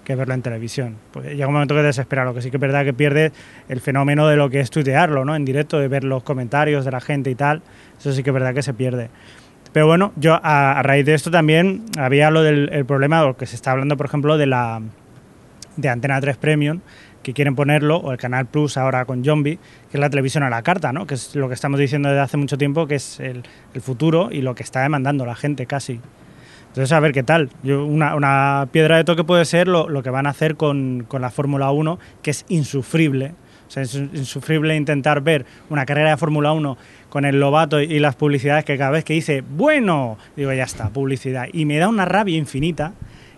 que 0.04 0.14
verlo 0.14 0.34
en 0.34 0.42
televisión. 0.42 0.96
Pues 1.12 1.26
llega 1.26 1.46
un 1.46 1.52
momento 1.52 1.74
que 1.74 1.82
desespera, 1.82 2.24
lo 2.24 2.34
que 2.34 2.42
sí 2.42 2.50
que 2.50 2.56
es 2.56 2.60
verdad 2.60 2.84
que 2.84 2.92
pierde 2.92 3.32
el 3.68 3.80
fenómeno 3.80 4.26
de 4.28 4.36
lo 4.36 4.50
que 4.50 4.60
es 4.60 4.70
tuitearlo, 4.70 5.24
¿no? 5.24 5.36
En 5.36 5.44
directo, 5.44 5.78
de 5.78 5.88
ver 5.88 6.04
los 6.04 6.22
comentarios 6.22 6.84
de 6.84 6.90
la 6.90 7.00
gente 7.00 7.30
y 7.30 7.34
tal. 7.34 7.62
Eso 7.98 8.12
sí 8.12 8.22
que 8.22 8.30
es 8.30 8.34
verdad 8.34 8.54
que 8.54 8.62
se 8.62 8.74
pierde. 8.74 9.10
Pero 9.72 9.86
bueno, 9.86 10.12
yo 10.16 10.34
a, 10.42 10.78
a 10.78 10.82
raíz 10.82 11.06
de 11.06 11.14
esto 11.14 11.30
también 11.30 11.84
había 11.98 12.30
lo 12.30 12.42
del 12.42 12.70
el 12.72 12.84
problema, 12.84 13.22
lo 13.22 13.36
que 13.36 13.46
se 13.46 13.56
está 13.56 13.72
hablando, 13.72 13.96
por 13.96 14.06
ejemplo, 14.06 14.36
de 14.36 14.46
la 14.46 14.82
de 15.76 15.88
Antena 15.88 16.20
3 16.20 16.36
Premium, 16.36 16.80
que 17.22 17.34
quieren 17.34 17.54
ponerlo, 17.54 17.96
o 17.96 18.12
el 18.12 18.18
Canal 18.18 18.46
Plus 18.46 18.76
ahora 18.76 19.04
con 19.04 19.24
Zombie, 19.24 19.58
que 19.90 19.96
es 19.96 20.00
la 20.00 20.10
televisión 20.10 20.42
a 20.42 20.50
la 20.50 20.62
carta, 20.62 20.92
¿no? 20.92 21.06
que 21.06 21.14
es 21.14 21.34
lo 21.36 21.48
que 21.48 21.54
estamos 21.54 21.78
diciendo 21.78 22.08
desde 22.08 22.20
hace 22.20 22.36
mucho 22.36 22.56
tiempo, 22.56 22.86
que 22.86 22.96
es 22.96 23.20
el, 23.20 23.42
el 23.74 23.80
futuro 23.80 24.30
y 24.30 24.42
lo 24.42 24.54
que 24.54 24.62
está 24.62 24.82
demandando 24.82 25.26
la 25.26 25.34
gente 25.34 25.66
casi. 25.66 26.00
Entonces, 26.70 26.92
a 26.92 27.00
ver 27.00 27.12
qué 27.12 27.22
tal. 27.22 27.50
Yo, 27.62 27.84
una, 27.84 28.14
una, 28.14 28.68
piedra 28.70 28.96
de 28.96 29.04
toque 29.04 29.24
puede 29.24 29.44
ser 29.44 29.66
lo, 29.66 29.88
lo 29.88 30.02
que 30.02 30.10
van 30.10 30.26
a 30.26 30.30
hacer 30.30 30.56
con, 30.56 31.04
con 31.08 31.20
la 31.20 31.30
Fórmula 31.30 31.70
1, 31.72 31.98
que 32.22 32.30
es 32.30 32.44
insufrible. 32.48 33.34
O 33.66 33.70
sea, 33.72 33.82
es 33.82 33.94
insufrible 33.94 34.76
intentar 34.76 35.20
ver 35.20 35.46
una 35.68 35.84
carrera 35.86 36.10
de 36.10 36.16
Fórmula 36.16 36.52
1 36.52 36.76
con 37.08 37.24
el 37.24 37.38
Lobato 37.38 37.80
y 37.80 37.98
las 37.98 38.16
publicidades 38.16 38.64
que 38.64 38.78
cada 38.78 38.90
vez 38.90 39.04
que 39.04 39.14
dice, 39.14 39.42
bueno, 39.48 40.16
digo, 40.36 40.52
ya 40.52 40.64
está, 40.64 40.90
publicidad. 40.90 41.46
Y 41.52 41.64
me 41.64 41.78
da 41.78 41.88
una 41.88 42.04
rabia 42.04 42.36
infinita 42.36 42.94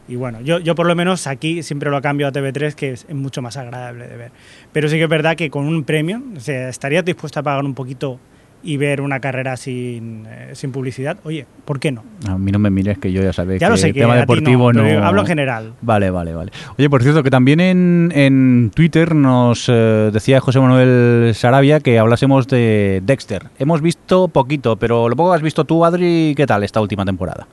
y 0.08 0.16
bueno, 0.16 0.40
yo, 0.40 0.58
yo 0.58 0.74
por 0.74 0.86
lo 0.86 0.94
menos 0.94 1.26
aquí 1.26 1.62
siempre 1.62 1.90
lo 1.90 2.02
cambio 2.02 2.26
a 2.26 2.32
TV3, 2.32 2.74
que 2.74 2.92
es, 2.92 3.08
mucho 3.10 3.40
más 3.40 3.56
agradable 3.56 4.08
de 4.08 4.16
ver. 4.16 4.32
Pero 4.72 4.88
sí 4.88 4.96
que 4.96 5.04
es 5.04 5.08
verdad 5.08 5.36
que 5.36 5.48
con 5.48 5.66
un 5.66 5.84
premio, 5.84 6.22
o 6.36 6.40
sea, 6.40 6.68
¿estarías 6.68 7.04
dispuesto 7.04 7.40
a 7.40 7.42
pagar 7.42 7.64
un 7.64 7.74
poquito 7.74 8.18
y 8.62 8.76
ver 8.76 9.00
una 9.00 9.20
carrera 9.20 9.56
sin, 9.56 10.26
eh, 10.26 10.50
sin 10.54 10.72
publicidad? 10.72 11.16
Oye, 11.24 11.46
¿por 11.64 11.80
qué 11.80 11.92
no? 11.92 12.04
A 12.28 12.38
mí 12.38 12.52
no 12.52 12.58
me 12.58 12.70
mires 12.70 12.98
que 12.98 13.12
yo 13.12 13.22
ya 13.22 13.32
sabéis 13.32 13.60
ya 13.60 13.66
que 13.66 13.70
lo 13.72 13.76
sé 13.76 13.88
el 13.88 13.94
que 13.94 14.00
tema 14.00 14.16
deportivo 14.16 14.72
no, 14.72 14.82
no... 14.82 15.04
Hablo 15.04 15.22
en 15.22 15.26
general. 15.26 15.72
Vale, 15.82 16.10
vale, 16.10 16.32
vale. 16.32 16.52
Oye, 16.78 16.88
por 16.88 17.02
cierto, 17.02 17.22
que 17.22 17.30
también 17.30 17.60
en, 17.60 18.12
en 18.14 18.70
Twitter 18.74 19.14
nos 19.14 19.68
eh, 19.68 20.10
decía 20.12 20.40
José 20.40 20.60
Manuel 20.60 21.34
Sarabia 21.34 21.80
que 21.80 21.98
hablásemos 21.98 22.46
de 22.48 23.02
Dexter. 23.04 23.46
Hemos 23.58 23.80
visto 23.82 24.28
poquito, 24.28 24.76
pero 24.76 25.08
lo 25.08 25.16
poco 25.16 25.30
que 25.30 25.36
has 25.36 25.42
visto 25.42 25.64
tú, 25.64 25.84
Adri, 25.84 26.34
¿qué 26.36 26.46
tal 26.46 26.62
esta 26.62 26.80
última 26.80 27.04
temporada? 27.04 27.46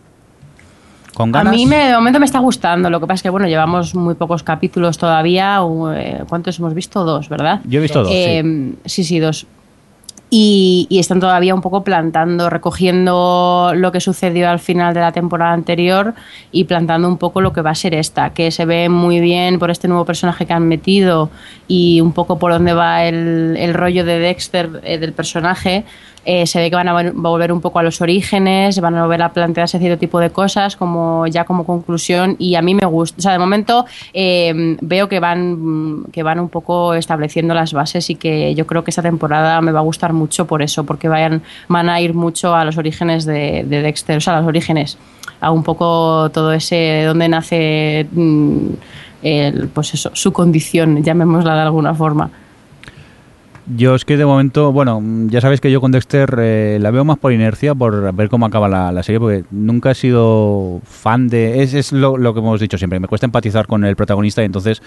¿Con 1.16 1.34
ganas? 1.34 1.52
A 1.52 1.56
mí 1.56 1.66
me, 1.66 1.88
de 1.88 1.94
momento 1.96 2.20
me 2.20 2.26
está 2.26 2.40
gustando. 2.40 2.90
Lo 2.90 3.02
que 3.02 3.08
pasa 3.08 3.16
es 3.16 3.24
que 3.24 3.30
bueno, 3.30 3.46
llevamos 3.48 3.94
muy 3.94 4.16
pocos 4.16 4.42
capítulos 4.42 4.98
todavía. 4.98 5.60
Eh, 5.96 6.24
¿Cuántos 6.30 6.58
hemos 6.60 6.74
visto? 6.74 7.04
Dos, 7.04 7.28
¿verdad? 7.28 7.60
Yo 7.66 7.80
he 7.80 7.82
visto 7.82 8.04
dos. 8.04 8.12
Eh, 8.14 8.42
sí. 8.42 8.78
sí, 8.86 9.04
sí, 9.04 9.20
dos. 9.20 9.46
Y, 10.32 10.86
y, 10.90 11.00
están 11.00 11.20
todavía 11.20 11.56
un 11.56 11.62
poco 11.62 11.84
plantando, 11.84 12.52
recogiendo 12.52 13.72
lo 13.76 13.92
que 13.92 14.00
sucedió 14.00 14.48
al 14.50 14.60
final 14.60 14.94
de 14.94 15.00
la 15.00 15.12
temporada 15.12 15.54
anterior 15.54 16.14
y 16.52 16.66
plantando 16.66 17.08
un 17.08 17.18
poco 17.18 17.42
lo 17.42 17.52
que 17.52 17.62
va 17.62 17.72
a 17.72 17.76
ser 17.76 17.96
esta, 17.96 18.30
que 18.32 18.52
se 18.52 18.66
ve 18.66 18.90
muy 18.90 19.22
bien 19.22 19.58
por 19.58 19.72
este 19.72 19.88
nuevo 19.88 20.06
personaje 20.06 20.46
que 20.46 20.54
han 20.54 20.68
metido 20.68 21.32
y 21.68 22.00
un 22.02 22.14
poco 22.14 22.38
por 22.38 22.52
dónde 22.52 22.74
va 22.74 23.06
el, 23.06 23.56
el 23.58 23.74
rollo 23.74 24.06
de 24.06 24.20
Dexter 24.20 24.82
eh, 24.84 25.00
del 25.00 25.14
personaje. 25.14 25.84
Eh, 26.26 26.46
se 26.46 26.60
ve 26.60 26.70
que 26.70 26.76
van 26.76 26.88
a 26.88 27.12
volver 27.14 27.52
un 27.52 27.62
poco 27.62 27.80
a 27.80 27.84
los 27.84 28.02
orígenes, 28.02 28.80
van 28.80 28.96
a 28.96 29.04
volver 29.04 29.22
a 29.22 29.32
plantearse 29.32 29.80
cierto 29.80 29.98
tipo 29.98 30.20
de 30.20 30.30
cosas 30.30 30.76
como 30.76 31.26
ya 31.28 31.46
como 31.46 31.66
conclusión 31.66 32.36
y 32.40 32.56
a 32.56 32.62
mí 32.62 32.76
me 32.76 32.86
gusta. 32.86 33.18
O 33.20 33.22
sea, 33.22 33.32
de 33.32 33.40
momento 33.40 33.86
eh, 34.14 34.78
veo 34.82 35.08
que 35.08 35.20
van, 35.20 36.04
que 36.12 36.24
van 36.24 36.40
un 36.40 36.50
poco 36.50 36.94
estableciendo 36.94 37.54
las 37.54 37.74
bases 37.74 38.10
y 38.10 38.16
que 38.16 38.54
yo 38.56 38.68
creo 38.68 38.84
que 38.84 38.92
esta 38.92 39.02
temporada 39.02 39.62
me 39.62 39.72
va 39.72 39.80
a 39.80 39.84
gustar 39.84 40.14
mucho 40.14 40.46
por 40.46 40.62
eso, 40.62 40.84
porque 40.84 41.08
vayan, 41.08 41.42
van 41.68 41.90
a 41.90 42.02
ir 42.02 42.14
mucho 42.14 42.54
a 42.54 42.66
los 42.66 42.78
orígenes 42.78 43.26
de, 43.26 43.64
de 43.68 43.82
Dexter, 43.82 44.18
o 44.18 44.22
sea, 44.22 44.38
a 44.38 44.40
los 44.40 44.48
orígenes, 44.48 44.98
a 45.40 45.52
un 45.52 45.64
poco 45.64 46.30
todo 46.32 46.52
ese, 46.54 46.76
de 46.76 47.06
dónde 47.06 47.30
nace 47.30 48.08
mm, 48.12 48.68
el, 49.24 49.68
pues 49.70 49.94
eso, 49.94 50.12
su 50.14 50.34
condición, 50.34 51.04
llamémosla 51.04 51.56
de 51.56 51.62
alguna 51.62 51.94
forma. 51.94 52.30
Yo 53.76 53.96
es 53.96 54.06
que 54.06 54.18
de 54.18 54.26
momento, 54.26 54.72
bueno, 54.72 55.02
ya 55.28 55.42
sabéis 55.42 55.62
que 55.62 55.72
yo 55.72 55.80
con 55.80 55.92
Dexter 55.92 56.36
eh, 56.40 56.78
la 56.82 56.92
veo 56.92 57.06
más 57.06 57.18
por 57.18 57.32
inercia, 57.32 57.76
por 57.76 58.14
ver 58.14 58.30
cómo 58.30 58.46
acaba 58.46 58.68
la, 58.68 58.92
la 58.92 59.04
serie, 59.04 59.20
porque 59.20 59.44
nunca 59.52 59.92
he 59.92 59.96
sido 59.96 60.82
fan 60.86 61.28
de... 61.28 61.62
Es, 61.62 61.74
es 61.74 61.92
lo, 61.92 62.18
lo 62.18 62.34
que 62.34 62.40
hemos 62.40 62.60
dicho 62.60 62.78
siempre, 62.78 63.00
me 63.00 63.08
cuesta 63.08 63.26
empatizar 63.26 63.68
con 63.68 63.86
el 63.86 63.96
protagonista 63.96 64.42
y 64.42 64.46
entonces... 64.46 64.82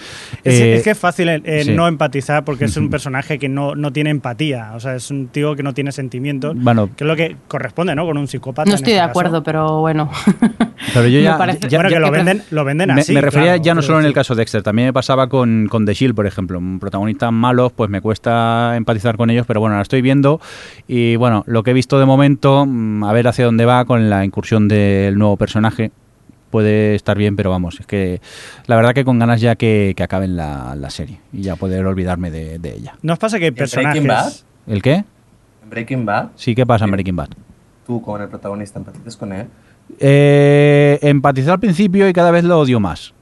Es, 0.44 0.60
eh, 0.60 0.74
es 0.74 0.82
que 0.82 0.90
es 0.90 0.98
fácil 0.98 1.28
eh, 1.28 1.42
eh, 1.44 1.64
sí. 1.64 1.72
no 1.72 1.86
empatizar 1.86 2.44
porque 2.44 2.64
es 2.64 2.76
un 2.76 2.90
personaje 2.90 3.38
que 3.38 3.48
no, 3.48 3.74
no 3.74 3.92
tiene 3.92 4.10
empatía. 4.10 4.72
O 4.74 4.80
sea, 4.80 4.96
es 4.96 5.10
un 5.10 5.28
tío 5.28 5.54
que 5.54 5.62
no 5.62 5.74
tiene 5.74 5.92
sentimientos. 5.92 6.56
Bueno. 6.56 6.90
Que 6.96 7.04
es 7.04 7.08
lo 7.08 7.16
que 7.16 7.36
corresponde, 7.48 7.94
¿no? 7.94 8.04
Con 8.04 8.18
un 8.18 8.28
psicópata. 8.28 8.68
No 8.68 8.72
en 8.72 8.76
estoy 8.76 8.92
este 8.92 9.00
de 9.00 9.06
caso. 9.06 9.10
acuerdo, 9.10 9.42
pero 9.42 9.80
bueno. 9.80 10.10
Pero 10.94 11.06
yo 11.08 11.18
Me 11.18 11.24
ya... 11.24 11.38
parece- 11.38 11.68
ya- 11.68 11.78
bueno, 11.78 11.90
ya- 11.90 11.96
que 11.96 12.00
lo 12.00 12.10
venden, 12.10 12.42
lo 12.50 12.64
venden 12.64 12.94
me, 12.94 13.00
así. 13.02 13.12
me 13.12 13.20
refería 13.20 13.50
claro, 13.52 13.62
ya 13.62 13.74
no 13.74 13.82
solo 13.82 14.00
en 14.00 14.06
el 14.06 14.12
caso 14.12 14.34
de 14.34 14.40
Dexter, 14.40 14.62
también 14.62 14.88
me 14.88 14.92
pasaba 14.92 15.28
con, 15.28 15.68
con 15.68 15.84
The 15.86 15.94
Shield, 15.94 16.14
por 16.14 16.26
ejemplo. 16.26 16.60
Protagonistas 16.80 17.32
malos, 17.32 17.72
pues 17.72 17.88
me 17.90 18.00
cuesta 18.00 18.76
empatizar 18.76 19.16
con 19.16 19.30
ellos, 19.30 19.46
pero 19.46 19.60
bueno, 19.60 19.76
la 19.76 19.82
estoy 19.82 20.02
viendo 20.02 20.40
y 20.88 21.16
bueno, 21.16 21.44
lo 21.46 21.62
que 21.62 21.70
he 21.70 21.74
visto 21.74 21.98
de 22.00 22.06
momento, 22.06 22.66
mm, 22.66 23.04
a 23.04 23.12
ver 23.12 23.28
hacia 23.28 23.44
dónde 23.44 23.64
va 23.64 23.84
con 23.84 24.10
la 24.10 24.24
incursión 24.24 24.68
del 24.68 25.16
nuevo 25.18 25.36
personaje. 25.36 25.90
Puede 26.50 26.94
estar 26.94 27.16
bien, 27.16 27.34
pero 27.34 27.48
vamos, 27.48 27.80
es 27.80 27.86
que 27.86 28.20
la 28.66 28.76
verdad 28.76 28.92
que 28.92 29.06
con 29.06 29.18
ganas 29.18 29.40
ya 29.40 29.54
que, 29.56 29.94
que 29.96 30.02
acaben 30.02 30.36
la, 30.36 30.74
la 30.76 30.90
serie 30.90 31.18
y 31.32 31.40
ya 31.42 31.56
poder 31.56 31.86
olvidarme 31.86 32.30
de, 32.30 32.58
de 32.58 32.74
ella. 32.74 32.94
¿No 33.00 33.14
os 33.14 33.18
pasa 33.18 33.38
que 33.38 33.44
hay 33.46 33.48
¿En 33.48 33.54
Breaking 33.54 33.80
personajes... 34.04 34.44
Bad? 34.66 34.74
¿El 34.74 34.82
qué? 34.82 34.94
En 34.96 35.70
Breaking 35.70 36.04
Bad, 36.04 36.28
Sí, 36.36 36.54
¿qué 36.54 36.66
pasa 36.66 36.84
en. 36.84 36.90
Breaking 36.90 37.16
Bad? 37.16 37.28
tú 37.86 38.00
con 38.02 38.20
el 38.20 38.28
protagonista 38.28 38.78
empatizas 38.78 39.16
con 39.16 39.32
él. 39.32 39.46
Eh, 40.00 40.98
empaticé 41.02 41.50
al 41.50 41.60
principio 41.60 42.08
y 42.08 42.12
cada 42.12 42.30
vez 42.30 42.44
lo 42.44 42.58
odio 42.58 42.80
más. 42.80 43.14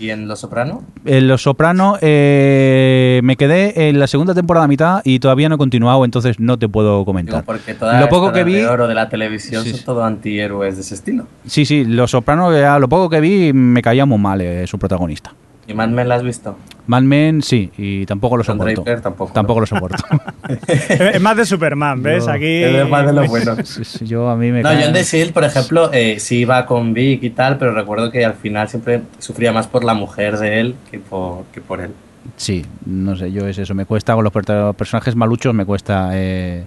¿Y 0.00 0.10
en 0.10 0.28
Los 0.28 0.38
Soprano? 0.40 0.84
En 1.04 1.26
Los 1.26 1.42
Soprano 1.42 1.96
eh, 2.00 3.20
me 3.24 3.34
quedé 3.36 3.88
en 3.88 3.98
la 3.98 4.06
segunda 4.06 4.32
temporada 4.32 4.68
mitad 4.68 5.00
y 5.04 5.18
todavía 5.18 5.48
no 5.48 5.56
he 5.56 5.58
continuado, 5.58 6.04
entonces 6.04 6.38
no 6.38 6.56
te 6.56 6.68
puedo 6.68 6.92
Digo, 6.98 7.04
comentar. 7.04 7.44
porque 7.44 7.74
todas 7.74 8.00
Lo 8.00 8.08
poco 8.08 8.32
que 8.32 8.44
vi- 8.44 8.54
de 8.54 8.66
oro 8.68 8.86
de 8.86 8.94
la 8.94 9.08
televisión 9.08 9.64
Sí, 9.64 9.70
son 9.70 9.78
sí. 9.80 9.84
todo 9.84 10.04
antihéroes 10.04 10.76
de 10.76 10.82
ese 10.82 10.94
estilo. 10.94 11.26
Sí, 11.46 11.64
sí, 11.64 11.84
Los 11.84 12.12
Soprano, 12.12 12.56
ya 12.56 12.78
lo 12.78 12.88
poco 12.88 13.10
que 13.10 13.20
vi, 13.20 13.52
me 13.52 13.82
caía 13.82 14.06
muy 14.06 14.18
mal 14.18 14.40
eh, 14.40 14.68
su 14.68 14.78
protagonista. 14.78 15.34
¿Y 15.68 15.74
Mad 15.74 15.88
Men 15.90 16.08
la 16.08 16.14
has 16.16 16.22
visto? 16.22 16.56
Mad 16.86 17.02
Men, 17.02 17.42
sí, 17.42 17.70
y 17.76 18.06
tampoco 18.06 18.38
lo 18.38 18.42
soporto. 18.42 18.82
Draper 18.82 19.02
tampoco, 19.02 19.32
Tampoco 19.34 19.60
¿no? 19.60 19.60
lo 19.60 19.66
soporto. 19.66 20.02
es 20.66 21.20
más 21.20 21.36
de 21.36 21.44
Superman, 21.44 22.02
¿ves? 22.02 22.24
Yo- 22.24 22.30
Aquí... 22.32 22.62
Es 22.62 22.88
más 22.88 23.06
de 23.06 23.12
lo 23.12 23.26
bueno. 23.26 23.54
Sí, 23.64 23.84
sí, 23.84 24.06
yo 24.06 24.28
a 24.30 24.36
mí 24.36 24.50
me 24.50 24.62
No, 24.62 24.70
cae- 24.70 24.80
yo 24.80 24.86
en 24.86 24.92
The 24.94 25.04
Shield, 25.04 25.32
por 25.34 25.44
ejemplo, 25.44 25.90
eh, 25.92 26.18
sí 26.18 26.38
iba 26.38 26.64
con 26.64 26.94
Vic 26.94 27.22
y 27.22 27.30
tal, 27.30 27.58
pero 27.58 27.72
recuerdo 27.72 28.10
que 28.10 28.24
al 28.24 28.34
final 28.34 28.68
siempre 28.68 29.02
sufría 29.18 29.52
más 29.52 29.66
por 29.66 29.84
la 29.84 29.92
mujer 29.94 30.38
de 30.38 30.60
él 30.60 30.74
que 30.90 30.98
por, 30.98 31.44
que 31.52 31.60
por 31.60 31.80
él. 31.80 31.90
Sí, 32.36 32.64
no 32.86 33.16
sé, 33.16 33.30
yo 33.32 33.46
es 33.46 33.58
eso, 33.58 33.74
me 33.74 33.84
cuesta 33.86 34.14
con 34.14 34.24
los 34.24 34.32
per- 34.32 34.74
personajes 34.74 35.14
maluchos, 35.16 35.54
me 35.54 35.64
cuesta 35.66 36.10
eh, 36.14 36.64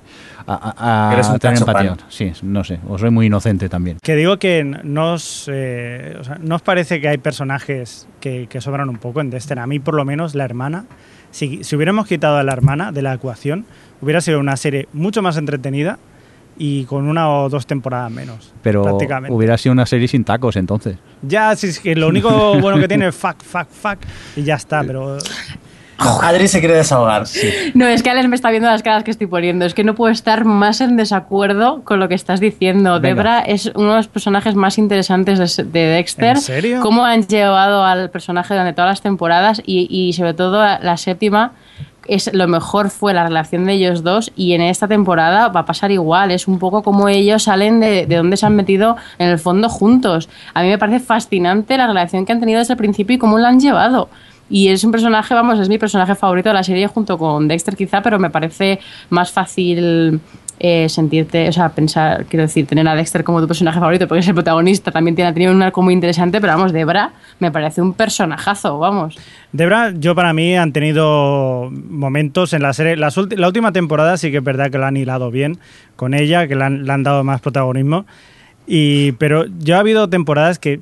a, 0.47 1.09
a- 1.09 1.13
Eres 1.13 1.27
un 1.29 1.39
tener 1.39 1.57
empatía. 1.57 1.95
pan. 1.95 2.05
Sí, 2.09 2.31
no 2.43 2.63
sé, 2.63 2.79
o 2.87 2.97
soy 2.97 3.09
muy 3.11 3.25
inocente 3.27 3.69
también. 3.69 3.97
Que 4.01 4.15
digo 4.15 4.37
que 4.37 4.63
nos, 4.63 5.49
eh, 5.51 6.15
o 6.19 6.23
sea, 6.23 6.37
¿no 6.41 6.55
os 6.55 6.61
parece 6.61 6.99
que 7.01 7.07
hay 7.07 7.17
personajes 7.17 8.07
que, 8.19 8.47
que 8.47 8.61
sobran 8.61 8.89
un 8.89 8.97
poco 8.97 9.21
en 9.21 9.29
Dexter? 9.29 9.59
A 9.59 9.67
mí, 9.67 9.79
por 9.79 9.93
lo 9.95 10.05
menos, 10.05 10.35
la 10.35 10.45
hermana. 10.45 10.85
Si, 11.31 11.63
si 11.63 11.75
hubiéramos 11.75 12.07
quitado 12.07 12.37
a 12.37 12.43
la 12.43 12.51
hermana 12.53 12.91
de 12.91 13.01
la 13.01 13.13
ecuación, 13.13 13.65
hubiera 14.01 14.19
sido 14.21 14.39
una 14.39 14.57
serie 14.57 14.87
mucho 14.93 15.21
más 15.21 15.37
entretenida 15.37 15.97
y 16.57 16.83
con 16.83 17.07
una 17.07 17.29
o 17.31 17.47
dos 17.49 17.65
temporadas 17.65 18.11
menos. 18.11 18.53
Pero 18.61 18.83
prácticamente. 18.83 19.33
hubiera 19.33 19.57
sido 19.57 19.71
una 19.71 19.85
serie 19.85 20.09
sin 20.09 20.25
tacos 20.25 20.57
entonces. 20.57 20.97
Ya, 21.21 21.55
si 21.55 21.67
es 21.67 21.79
que 21.79 21.95
lo 21.95 22.09
único 22.09 22.29
bueno 22.61 22.77
que 22.79 22.87
tiene 22.89 23.07
es 23.07 23.15
fuck, 23.15 23.41
fuck, 23.41 23.69
fuck 23.69 23.97
y 24.35 24.43
ya 24.43 24.55
está, 24.55 24.83
pero 24.83 25.17
Adri 26.21 26.47
se 26.47 26.59
quiere 26.59 26.75
desahogar. 26.75 27.23
No, 27.73 27.87
es 27.87 28.03
que 28.03 28.09
Alex 28.09 28.27
me 28.27 28.35
está 28.35 28.49
viendo 28.49 28.69
las 28.69 28.83
caras 28.83 29.03
que 29.03 29.11
estoy 29.11 29.27
poniendo. 29.27 29.65
Es 29.65 29.73
que 29.73 29.83
no 29.83 29.95
puedo 29.95 30.11
estar 30.11 30.45
más 30.45 30.81
en 30.81 30.97
desacuerdo 30.97 31.83
con 31.83 31.99
lo 31.99 32.07
que 32.07 32.15
estás 32.15 32.39
diciendo. 32.39 32.99
Venga. 32.99 33.07
Debra 33.07 33.39
es 33.41 33.71
uno 33.75 33.91
de 33.91 33.97
los 33.97 34.07
personajes 34.07 34.55
más 34.55 34.77
interesantes 34.77 35.57
de, 35.57 35.63
de 35.63 35.85
Dexter. 35.87 36.37
¿En 36.37 36.41
serio? 36.41 36.81
Cómo 36.81 37.05
han 37.05 37.27
llevado 37.27 37.83
al 37.85 38.09
personaje 38.09 38.53
durante 38.53 38.73
todas 38.73 38.91
las 38.91 39.01
temporadas 39.01 39.61
y, 39.65 39.87
y 39.89 40.13
sobre 40.13 40.33
todo 40.33 40.61
la, 40.61 40.79
la 40.79 40.97
séptima. 40.97 41.53
Es, 42.07 42.33
lo 42.33 42.47
mejor 42.47 42.89
fue 42.89 43.13
la 43.13 43.23
relación 43.23 43.65
de 43.65 43.73
ellos 43.73 44.03
dos 44.03 44.31
y 44.35 44.53
en 44.53 44.61
esta 44.61 44.87
temporada 44.87 45.49
va 45.49 45.61
a 45.61 45.65
pasar 45.65 45.91
igual. 45.91 46.31
Es 46.31 46.47
un 46.47 46.57
poco 46.57 46.81
como 46.81 47.07
ellos 47.07 47.43
salen 47.43 47.79
de, 47.79 48.07
de 48.07 48.15
donde 48.15 48.37
se 48.37 48.45
han 48.47 48.55
metido 48.55 48.97
en 49.19 49.29
el 49.29 49.37
fondo 49.37 49.69
juntos. 49.69 50.27
A 50.55 50.63
mí 50.63 50.69
me 50.69 50.79
parece 50.79 50.99
fascinante 50.99 51.77
la 51.77 51.85
relación 51.85 52.25
que 52.25 52.31
han 52.31 52.39
tenido 52.39 52.57
desde 52.57 52.73
el 52.73 52.77
principio 52.77 53.15
y 53.15 53.19
cómo 53.19 53.37
la 53.37 53.49
han 53.49 53.59
llevado. 53.59 54.09
Y 54.51 54.67
es 54.67 54.83
un 54.83 54.91
personaje, 54.91 55.33
vamos, 55.33 55.59
es 55.59 55.69
mi 55.69 55.77
personaje 55.77 56.13
favorito 56.13 56.49
de 56.49 56.55
la 56.55 56.63
serie 56.63 56.85
junto 56.87 57.17
con 57.17 57.47
Dexter 57.47 57.77
quizá, 57.77 58.01
pero 58.01 58.19
me 58.19 58.29
parece 58.29 58.79
más 59.09 59.31
fácil 59.31 60.19
eh, 60.59 60.89
sentirte, 60.89 61.47
o 61.47 61.51
sea, 61.53 61.69
pensar, 61.69 62.25
quiero 62.25 62.43
decir, 62.43 62.67
tener 62.67 62.85
a 62.85 62.93
Dexter 62.93 63.23
como 63.23 63.39
tu 63.39 63.47
personaje 63.47 63.79
favorito, 63.79 64.09
porque 64.09 64.19
es 64.19 64.27
el 64.27 64.33
protagonista, 64.33 64.91
también 64.91 65.15
tiene, 65.15 65.31
ha 65.31 65.33
tenido 65.33 65.53
un 65.53 65.63
arco 65.63 65.81
muy 65.81 65.93
interesante, 65.93 66.41
pero 66.41 66.53
vamos, 66.53 66.73
Debra 66.73 67.13
me 67.39 67.49
parece 67.49 67.81
un 67.81 67.93
personajazo, 67.93 68.77
vamos. 68.77 69.17
Debra, 69.53 69.93
yo 69.95 70.15
para 70.15 70.33
mí 70.33 70.55
han 70.55 70.73
tenido 70.73 71.71
momentos 71.71 72.51
en 72.51 72.61
la 72.61 72.73
serie. 72.73 72.97
La 72.97 73.47
última 73.47 73.71
temporada 73.71 74.17
sí 74.17 74.31
que 74.31 74.37
es 74.37 74.43
verdad 74.43 74.69
que 74.69 74.77
la 74.77 74.89
han 74.89 74.97
hilado 74.97 75.31
bien 75.31 75.59
con 75.95 76.13
ella, 76.13 76.47
que 76.47 76.55
le 76.55 76.63
han, 76.65 76.85
le 76.85 76.91
han 76.91 77.03
dado 77.03 77.23
más 77.23 77.41
protagonismo. 77.41 78.05
Y, 78.67 79.13
pero 79.13 79.45
yo 79.59 79.77
ha 79.77 79.79
habido 79.79 80.09
temporadas 80.09 80.59
que 80.59 80.79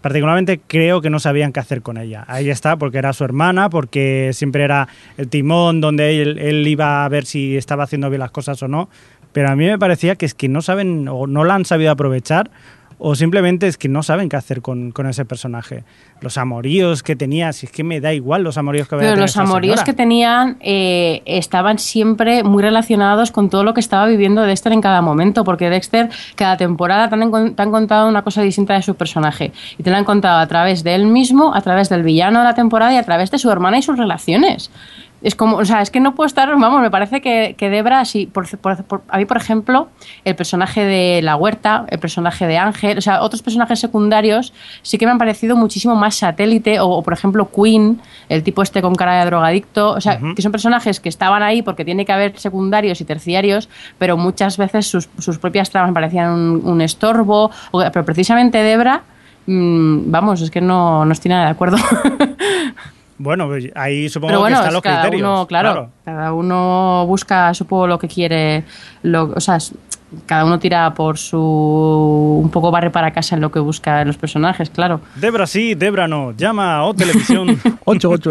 particularmente 0.00 0.60
creo 0.66 1.00
que 1.00 1.10
no 1.10 1.18
sabían 1.18 1.52
qué 1.52 1.60
hacer 1.60 1.82
con 1.82 1.98
ella. 1.98 2.24
Ahí 2.28 2.50
está, 2.50 2.76
porque 2.76 2.98
era 2.98 3.12
su 3.12 3.24
hermana, 3.24 3.70
porque 3.70 4.30
siempre 4.32 4.64
era 4.64 4.88
el 5.16 5.28
timón 5.28 5.80
donde 5.80 6.22
él, 6.22 6.38
él 6.38 6.66
iba 6.66 7.04
a 7.04 7.08
ver 7.08 7.24
si 7.24 7.56
estaba 7.56 7.84
haciendo 7.84 8.08
bien 8.10 8.20
las 8.20 8.30
cosas 8.30 8.62
o 8.62 8.68
no. 8.68 8.88
Pero 9.32 9.50
a 9.50 9.56
mí 9.56 9.66
me 9.66 9.78
parecía 9.78 10.16
que 10.16 10.26
es 10.26 10.34
que 10.34 10.48
no 10.48 10.62
saben 10.62 11.06
o 11.08 11.26
no 11.26 11.44
la 11.44 11.54
han 11.54 11.64
sabido 11.64 11.90
aprovechar 11.90 12.50
o 12.98 13.14
simplemente 13.14 13.66
es 13.68 13.78
que 13.78 13.88
no 13.88 14.02
saben 14.02 14.28
qué 14.28 14.36
hacer 14.36 14.60
con, 14.60 14.90
con 14.90 15.06
ese 15.06 15.24
personaje. 15.24 15.84
Los 16.20 16.36
amoríos 16.36 17.02
que 17.02 17.14
tenía, 17.14 17.52
si 17.52 17.66
es 17.66 17.72
que 17.72 17.84
me 17.84 18.00
da 18.00 18.12
igual 18.12 18.42
los 18.42 18.58
amoríos 18.58 18.88
que 18.88 18.96
vaya 18.96 19.08
a 19.08 19.12
Pero 19.12 19.22
los 19.22 19.36
amoríos 19.36 19.84
que 19.84 19.92
tenían 19.92 20.56
eh, 20.60 21.22
estaban 21.24 21.78
siempre 21.78 22.42
muy 22.42 22.62
relacionados 22.62 23.30
con 23.30 23.50
todo 23.50 23.62
lo 23.62 23.72
que 23.72 23.80
estaba 23.80 24.06
viviendo 24.06 24.42
Dexter 24.42 24.72
en 24.72 24.80
cada 24.80 25.00
momento, 25.00 25.44
porque 25.44 25.70
Dexter 25.70 26.08
cada 26.34 26.56
temporada 26.56 27.08
te 27.08 27.14
han, 27.14 27.54
te 27.54 27.62
han 27.62 27.70
contado 27.70 28.08
una 28.08 28.22
cosa 28.22 28.42
distinta 28.42 28.74
de 28.74 28.82
su 28.82 28.96
personaje. 28.96 29.52
Y 29.78 29.82
te 29.82 29.90
lo 29.90 29.96
han 29.96 30.04
contado 30.04 30.40
a 30.40 30.46
través 30.48 30.82
de 30.82 30.94
él 30.94 31.06
mismo, 31.06 31.54
a 31.54 31.60
través 31.60 31.88
del 31.88 32.02
villano 32.02 32.40
de 32.40 32.44
la 32.44 32.54
temporada 32.54 32.92
y 32.92 32.96
a 32.96 33.04
través 33.04 33.30
de 33.30 33.38
su 33.38 33.50
hermana 33.50 33.78
y 33.78 33.82
sus 33.82 33.96
relaciones. 33.96 34.70
Es 35.20 35.34
como, 35.34 35.56
o 35.56 35.64
sea, 35.64 35.82
es 35.82 35.90
que 35.90 35.98
no 35.98 36.14
puedo 36.14 36.26
estar, 36.28 36.48
vamos, 36.48 36.80
me 36.80 36.90
parece 36.92 37.20
que, 37.20 37.56
que 37.58 37.70
Debra, 37.70 38.04
sí, 38.04 38.26
por, 38.32 38.46
por- 38.58 38.84
por- 38.84 39.02
a 39.08 39.18
mí, 39.18 39.24
por 39.24 39.36
ejemplo, 39.36 39.88
el 40.24 40.36
personaje 40.36 40.84
de 40.84 41.22
La 41.22 41.34
Huerta, 41.34 41.86
el 41.88 41.98
personaje 41.98 42.46
de 42.46 42.56
Ángel, 42.56 42.98
o 42.98 43.00
sea, 43.00 43.22
otros 43.22 43.42
personajes 43.42 43.80
secundarios 43.80 44.52
sí 44.82 44.96
que 44.96 45.06
me 45.06 45.10
han 45.12 45.18
parecido 45.18 45.56
muchísimo 45.56 45.96
más 45.96 46.14
satélite, 46.14 46.78
o, 46.78 46.86
o, 46.88 47.02
por 47.02 47.14
ejemplo 47.14 47.48
Queen, 47.50 48.00
el 48.28 48.44
tipo 48.44 48.62
este 48.62 48.80
con 48.80 48.94
cara 48.94 49.18
de 49.18 49.24
drogadicto, 49.26 49.90
o 49.90 50.00
sea, 50.00 50.20
que 50.36 50.42
son 50.42 50.52
personajes 50.52 51.00
que 51.00 51.08
estaban 51.08 51.42
ahí 51.42 51.62
porque 51.62 51.84
tiene 51.84 52.04
que 52.04 52.12
haber 52.12 52.38
secundarios 52.38 53.00
y 53.00 53.04
terciarios, 53.04 53.68
pero 53.98 54.16
muchas 54.16 54.56
veces 54.56 54.86
sus, 54.86 55.08
sus 55.18 55.38
propias 55.38 55.70
tramas 55.70 55.90
me 55.90 55.94
parecían 55.94 56.30
un, 56.30 56.62
un 56.64 56.80
estorbo, 56.80 57.50
o- 57.72 57.82
pero 57.92 58.04
precisamente 58.04 58.58
Debra, 58.62 59.02
mm, 59.46 60.10
vamos, 60.12 60.42
es 60.42 60.50
que 60.52 60.60
no, 60.60 61.04
no 61.04 61.12
estoy 61.12 61.30
nada 61.30 61.46
de 61.46 61.50
acuerdo. 61.50 61.76
Bueno, 63.18 63.46
pues 63.48 63.68
ahí 63.74 64.08
supongo 64.08 64.28
Pero 64.30 64.40
bueno, 64.40 64.56
que 64.56 64.60
están 64.60 64.68
es 64.68 64.74
los 64.74 64.82
cada 64.82 65.00
criterios. 65.02 65.28
uno, 65.28 65.46
claro, 65.46 65.90
cada 66.04 66.32
uno 66.32 67.04
busca, 67.06 67.52
supongo, 67.52 67.86
lo 67.88 67.98
que 67.98 68.06
quiere, 68.08 68.64
lo, 69.02 69.24
o 69.34 69.40
sea, 69.40 69.56
es- 69.56 69.74
cada 70.24 70.46
uno 70.46 70.58
tira 70.58 70.94
por 70.94 71.18
su, 71.18 71.38
un 72.42 72.48
poco 72.50 72.70
barre 72.70 72.88
para 72.90 73.12
casa 73.12 73.34
en 73.34 73.42
lo 73.42 73.50
que 73.50 73.58
busca 73.58 74.00
en 74.00 74.06
los 74.08 74.16
personajes, 74.16 74.70
claro. 74.70 75.02
Debra 75.16 75.46
sí, 75.46 75.74
Debra 75.74 76.08
no. 76.08 76.32
Llama 76.32 76.76
a 76.76 76.84
O 76.84 76.94
Televisión. 76.94 77.60
8, 77.84 78.08
8. 78.10 78.30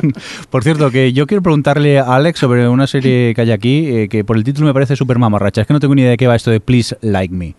por 0.50 0.62
cierto, 0.62 0.90
que 0.90 1.14
yo 1.14 1.26
quiero 1.26 1.42
preguntarle 1.42 1.98
a 1.98 2.14
Alex 2.14 2.40
sobre 2.40 2.68
una 2.68 2.86
serie 2.86 3.32
que 3.34 3.40
hay 3.40 3.52
aquí, 3.52 3.86
eh, 3.88 4.08
que 4.10 4.22
por 4.22 4.36
el 4.36 4.44
título 4.44 4.66
me 4.66 4.74
parece 4.74 4.96
súper 4.96 5.18
mamarracha. 5.18 5.62
Es 5.62 5.66
que 5.66 5.72
no 5.72 5.80
tengo 5.80 5.94
ni 5.94 6.02
idea 6.02 6.10
de 6.10 6.16
qué 6.18 6.26
va 6.26 6.34
esto 6.36 6.50
de 6.50 6.60
Please 6.60 6.98
Like 7.00 7.32
Me. 7.34 7.54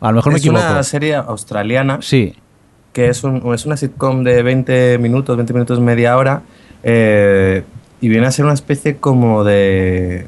A 0.00 0.10
lo 0.10 0.16
mejor 0.16 0.32
me 0.32 0.38
es 0.38 0.44
equivoco. 0.44 0.62
una 0.70 0.82
serie 0.82 1.14
australiana 1.14 1.98
Sí, 2.00 2.34
que 2.96 3.10
es, 3.10 3.24
un, 3.24 3.52
es 3.52 3.66
una 3.66 3.76
sitcom 3.76 4.24
de 4.24 4.42
20 4.42 4.96
minutos, 4.96 5.36
20 5.36 5.52
minutos, 5.52 5.80
media 5.80 6.16
hora, 6.16 6.40
eh, 6.82 7.62
y 8.00 8.08
viene 8.08 8.26
a 8.26 8.30
ser 8.30 8.46
una 8.46 8.54
especie 8.54 8.96
como 8.96 9.44
de, 9.44 10.26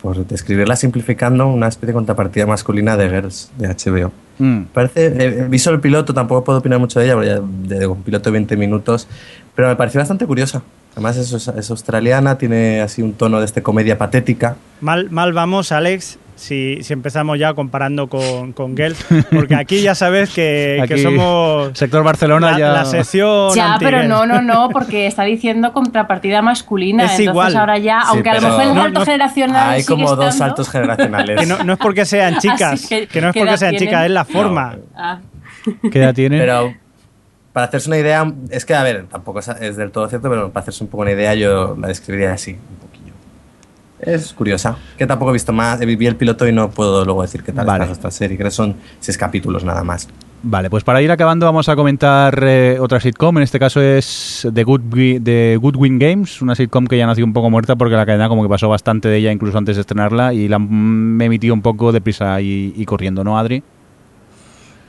por 0.00 0.24
describirla 0.24 0.76
simplificando, 0.76 1.48
una 1.48 1.66
especie 1.66 1.88
de 1.88 1.92
contrapartida 1.94 2.46
masculina 2.46 2.96
de 2.96 3.10
Girls, 3.10 3.50
de 3.58 3.66
HBO. 3.66 4.12
Mm. 4.38 4.66
Parece, 4.72 5.06
he 5.06 5.48
visto 5.48 5.70
el 5.70 5.80
piloto, 5.80 6.14
tampoco 6.14 6.44
puedo 6.44 6.60
opinar 6.60 6.78
mucho 6.78 7.00
de 7.00 7.06
ella, 7.06 7.14
porque 7.14 7.30
ya 7.30 7.78
digo, 7.78 7.94
un 7.94 8.04
piloto 8.04 8.30
de 8.30 8.34
20 8.34 8.56
minutos, 8.58 9.08
pero 9.56 9.66
me 9.66 9.74
pareció 9.74 9.98
bastante 9.98 10.24
curiosa. 10.24 10.62
Además 10.92 11.16
es, 11.16 11.32
es 11.32 11.70
australiana, 11.72 12.38
tiene 12.38 12.80
así 12.80 13.02
un 13.02 13.14
tono 13.14 13.40
de 13.40 13.46
este 13.46 13.60
comedia 13.60 13.98
patética. 13.98 14.54
mal, 14.80 15.10
mal 15.10 15.32
vamos, 15.32 15.72
Alex, 15.72 16.20
si, 16.36 16.82
si 16.82 16.92
empezamos 16.92 17.38
ya 17.38 17.54
comparando 17.54 18.08
con, 18.08 18.52
con 18.52 18.76
Girls, 18.76 19.04
porque 19.30 19.54
aquí 19.54 19.80
ya 19.82 19.94
sabes 19.94 20.30
que, 20.30 20.84
que 20.88 20.98
somos 20.98 21.76
sector 21.78 22.02
Barcelona 22.02 22.52
la, 22.52 22.58
ya- 22.58 22.72
la 22.72 22.84
sección 22.84 23.54
Ya, 23.54 23.76
pero 23.78 24.02
no, 24.04 24.26
no, 24.26 24.42
no, 24.42 24.68
porque 24.70 25.06
está 25.06 25.22
diciendo 25.24 25.72
contrapartida 25.72 26.42
masculina. 26.42 27.04
Es 27.04 27.10
entonces 27.18 27.26
igual. 27.32 27.56
ahora 27.56 27.78
ya, 27.78 28.00
Sí, 28.02 28.06
aunque 28.10 28.30
a 28.30 28.34
lo 28.34 28.40
mejor 28.42 28.62
el 28.62 28.74
No, 28.74 28.82
salto 28.82 28.98
no. 29.00 29.04
generacional 29.06 29.70
Hay 29.70 29.82
sigue 29.82 29.94
como 29.94 30.16
dos 30.16 30.34
saltos 30.34 30.68
generacionales. 30.68 31.40
Que 31.40 31.46
no, 31.46 31.62
no 31.64 31.72
es 31.74 31.78
porque 31.78 32.04
sean 32.04 32.38
chicas, 32.38 32.86
que- 32.88 33.06
que 33.06 33.20
no 33.20 33.28
es 33.28 33.32
¿qué 33.34 33.40
porque 33.40 33.56
sean 33.58 33.70
tienen? 33.70 33.88
chicas, 33.88 34.04
es 34.06 34.10
la 34.10 34.24
forma. 34.24 34.76
Ah. 34.96 35.18
¿Qué 35.92 35.98
edad 35.98 36.14
tiene? 36.14 36.38
Pero 36.38 36.74
para 37.52 37.66
hacerse 37.66 37.88
una 37.88 37.98
idea, 37.98 38.30
es 38.50 38.64
que, 38.64 38.74
a 38.74 38.82
ver, 38.82 39.06
tampoco 39.06 39.38
es, 39.38 39.76
del 39.76 39.92
todo 39.92 40.08
cierto, 40.08 40.28
pero 40.28 40.50
para 40.50 40.62
hacerse 40.62 40.82
un 40.82 40.90
poco 40.90 41.02
una 41.02 41.12
idea 41.12 41.34
yo 41.34 41.76
la 41.80 41.86
describiría 41.88 42.32
así, 42.32 42.52
un. 42.52 42.93
Es 44.04 44.32
curiosa, 44.32 44.76
que 44.98 45.06
tampoco 45.06 45.30
he 45.30 45.34
visto 45.34 45.52
más, 45.52 45.80
vi 45.80 46.06
el 46.06 46.16
piloto 46.16 46.46
y 46.46 46.52
no 46.52 46.70
puedo 46.70 47.04
luego 47.04 47.22
decir 47.22 47.42
qué 47.42 47.52
tal 47.52 47.66
Vale. 47.66 47.90
esta 47.90 48.10
serie, 48.10 48.36
creo 48.36 48.48
que 48.48 48.54
son 48.54 48.76
seis 49.00 49.16
capítulos 49.16 49.64
nada 49.64 49.82
más. 49.82 50.08
Vale, 50.46 50.68
pues 50.68 50.84
para 50.84 51.00
ir 51.00 51.10
acabando 51.10 51.46
vamos 51.46 51.70
a 51.70 51.74
comentar 51.74 52.38
eh, 52.42 52.76
otra 52.78 53.00
sitcom, 53.00 53.38
en 53.38 53.44
este 53.44 53.58
caso 53.58 53.80
es 53.80 54.46
The 54.52 54.62
Good, 54.62 54.82
The 55.22 55.56
Good 55.56 55.76
Win 55.76 55.98
Games, 55.98 56.42
una 56.42 56.54
sitcom 56.54 56.86
que 56.86 56.98
ya 56.98 57.06
nació 57.06 57.24
un 57.24 57.32
poco 57.32 57.48
muerta 57.48 57.76
porque 57.76 57.94
la 57.94 58.04
cadena 58.04 58.28
como 58.28 58.42
que 58.42 58.48
pasó 58.50 58.68
bastante 58.68 59.08
de 59.08 59.16
ella 59.16 59.32
incluso 59.32 59.56
antes 59.56 59.76
de 59.76 59.80
estrenarla 59.80 60.34
y 60.34 60.48
la 60.48 60.58
mm, 60.58 60.66
me 60.68 61.24
emitió 61.24 61.54
un 61.54 61.62
poco 61.62 61.92
deprisa 61.92 62.42
y, 62.42 62.74
y 62.76 62.84
corriendo, 62.84 63.24
¿no, 63.24 63.38
Adri? 63.38 63.62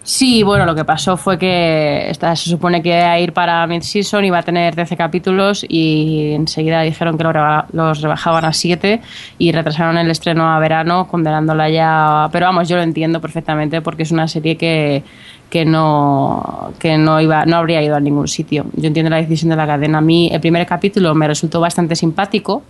Sí, 0.08 0.44
bueno, 0.44 0.68
lo 0.68 0.76
que 0.76 0.86
pasó 0.86 1.18
fue 1.18 1.40
que 1.40 2.08
esta 2.12 2.36
se 2.36 2.48
supone 2.48 2.84
que 2.84 2.90
iba 2.90 3.12
a 3.12 3.20
ir 3.20 3.34
para 3.34 3.66
mid-season, 3.66 4.24
iba 4.24 4.38
a 4.38 4.44
tener 4.44 4.76
13 4.76 4.96
capítulos 4.96 5.66
y 5.68 6.34
enseguida 6.34 6.82
dijeron 6.82 7.18
que 7.18 7.24
reba- 7.24 7.66
los 7.74 8.02
rebajaban 8.02 8.46
a 8.46 8.54
7 8.54 9.02
y 9.40 9.52
retrasaron 9.52 9.98
el 9.98 10.12
estreno 10.12 10.48
a 10.54 10.60
verano, 10.60 11.08
condenándola 11.08 11.72
ya. 11.72 12.30
Pero 12.32 12.46
vamos, 12.46 12.70
yo 12.70 12.76
lo 12.76 12.84
entiendo 12.84 13.20
perfectamente 13.20 13.82
porque 13.82 14.04
es 14.04 14.12
una 14.12 14.28
serie 14.28 14.58
que, 14.58 15.02
que 15.50 15.66
no 15.66 16.72
que 16.78 17.00
no 17.00 17.20
iba 17.20 17.44
no 17.48 17.56
habría 17.58 17.82
ido 17.82 17.96
a 17.96 18.00
ningún 18.00 18.28
sitio. 18.28 18.68
Yo 18.76 18.86
entiendo 18.86 19.10
la 19.10 19.18
decisión 19.18 19.50
de 19.50 19.56
la 19.56 19.66
cadena. 19.66 19.98
A 19.98 20.02
mí 20.02 20.30
el 20.32 20.40
primer 20.40 20.68
capítulo 20.68 21.16
me 21.16 21.28
resultó 21.28 21.60
bastante 21.60 21.96
simpático 21.96 22.62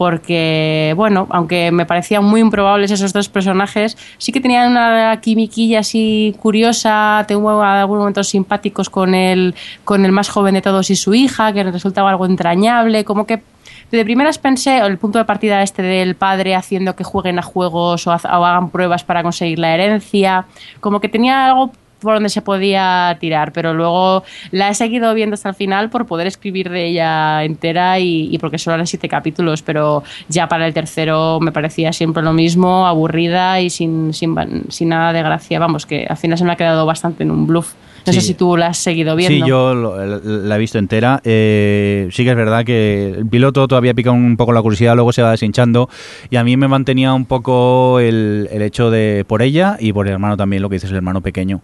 porque, 0.00 0.94
bueno, 0.96 1.26
aunque 1.28 1.70
me 1.72 1.84
parecían 1.84 2.24
muy 2.24 2.40
improbables 2.40 2.90
esos 2.90 3.12
dos 3.12 3.28
personajes, 3.28 3.98
sí 4.16 4.32
que 4.32 4.40
tenían 4.40 4.70
una 4.70 5.20
quimiquilla 5.20 5.80
así 5.80 6.34
curiosa, 6.40 7.26
tengo 7.28 7.60
algunos 7.62 8.00
momentos 8.00 8.28
simpáticos 8.30 8.88
con 8.88 9.14
el, 9.14 9.54
con 9.84 10.06
el 10.06 10.12
más 10.12 10.30
joven 10.30 10.54
de 10.54 10.62
todos 10.62 10.88
y 10.88 10.96
su 10.96 11.12
hija, 11.12 11.52
que 11.52 11.64
resultaba 11.64 12.08
algo 12.08 12.24
entrañable, 12.24 13.04
como 13.04 13.26
que 13.26 13.42
de 13.90 14.02
primeras 14.02 14.38
pensé, 14.38 14.78
el 14.78 14.96
punto 14.96 15.18
de 15.18 15.26
partida 15.26 15.62
este 15.62 15.82
del 15.82 16.14
padre 16.14 16.54
haciendo 16.54 16.96
que 16.96 17.04
jueguen 17.04 17.38
a 17.38 17.42
juegos 17.42 18.06
o, 18.06 18.12
hagan 18.12 18.70
pruebas 18.70 19.04
para 19.04 19.22
conseguir 19.22 19.58
la 19.58 19.74
herencia, 19.74 20.46
como 20.80 21.02
que 21.02 21.10
tenía 21.10 21.44
algo 21.44 21.72
por 22.00 22.14
donde 22.14 22.28
se 22.28 22.42
podía 22.42 23.16
tirar, 23.20 23.52
pero 23.52 23.74
luego 23.74 24.24
la 24.50 24.68
he 24.70 24.74
seguido 24.74 25.12
viendo 25.14 25.34
hasta 25.34 25.48
el 25.50 25.54
final 25.54 25.90
por 25.90 26.06
poder 26.06 26.26
escribir 26.26 26.70
de 26.70 26.86
ella 26.86 27.44
entera 27.44 27.98
y, 27.98 28.28
y 28.32 28.38
porque 28.38 28.58
solo 28.58 28.74
eran 28.74 28.86
siete 28.86 29.08
capítulos, 29.08 29.62
pero 29.62 30.02
ya 30.28 30.48
para 30.48 30.66
el 30.66 30.74
tercero 30.74 31.38
me 31.40 31.52
parecía 31.52 31.92
siempre 31.92 32.22
lo 32.22 32.32
mismo, 32.32 32.86
aburrida 32.86 33.60
y 33.60 33.70
sin, 33.70 34.12
sin, 34.14 34.34
sin 34.68 34.88
nada 34.88 35.12
de 35.12 35.22
gracia. 35.22 35.58
Vamos, 35.58 35.86
que 35.86 36.06
al 36.08 36.16
final 36.16 36.38
se 36.38 36.44
me 36.44 36.52
ha 36.52 36.56
quedado 36.56 36.86
bastante 36.86 37.22
en 37.22 37.30
un 37.30 37.46
bluff. 37.46 37.74
No 38.06 38.14
sé 38.14 38.22
Sí. 38.22 38.28
si 38.28 38.34
tú 38.34 38.56
la 38.56 38.68
has 38.68 38.78
seguido 38.78 39.14
viendo. 39.14 39.44
Sí, 39.44 39.48
yo 39.50 39.74
lo- 39.74 40.18
la 40.24 40.56
he 40.56 40.58
visto 40.58 40.78
entera. 40.78 41.20
Eh, 41.22 42.08
sí 42.10 42.24
que 42.24 42.30
es 42.30 42.36
verdad 42.36 42.64
que 42.64 43.10
el 43.10 43.26
piloto 43.26 43.68
todavía 43.68 43.92
pica 43.92 44.10
un 44.10 44.38
poco 44.38 44.54
la 44.54 44.62
curiosidad, 44.62 44.94
luego 44.94 45.12
se 45.12 45.20
va 45.20 45.32
deshinchando. 45.32 45.90
Y 46.30 46.36
a 46.36 46.42
mí 46.44 46.56
me 46.56 46.66
mantenía 46.66 47.12
un 47.12 47.26
poco 47.26 48.00
el, 48.00 48.48
el 48.50 48.62
hecho 48.62 48.90
de 48.90 49.26
por 49.28 49.42
ella 49.42 49.76
y 49.78 49.92
por 49.92 50.06
el 50.06 50.14
hermano 50.14 50.38
también, 50.38 50.62
lo 50.62 50.70
que 50.70 50.76
dices, 50.76 50.88
el 50.90 50.96
hermano 50.96 51.20
pequeño. 51.20 51.60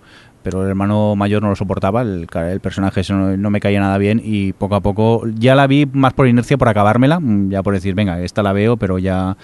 Pero 0.46 0.62
el 0.62 0.68
hermano 0.68 1.16
mayor 1.16 1.42
no 1.42 1.48
lo 1.48 1.56
soportaba, 1.56 2.02
el, 2.02 2.28
el 2.32 2.60
personaje 2.60 3.02
no, 3.10 3.36
no 3.36 3.50
me 3.50 3.58
caía 3.58 3.80
nada 3.80 3.98
bien 3.98 4.22
y 4.24 4.52
poco 4.52 4.76
a 4.76 4.80
poco 4.80 5.24
ya 5.36 5.56
la 5.56 5.66
vi 5.66 5.86
más 5.92 6.12
por 6.12 6.28
inercia, 6.28 6.56
por 6.56 6.68
acabármela, 6.68 7.18
mm, 7.18 7.50
ya 7.50 7.64
por 7.64 7.74
decir, 7.74 7.96
venga, 7.96 8.20
esta 8.22 8.44
la 8.44 8.52
veo, 8.52 8.76
pero 8.76 9.00
ya 9.00 9.36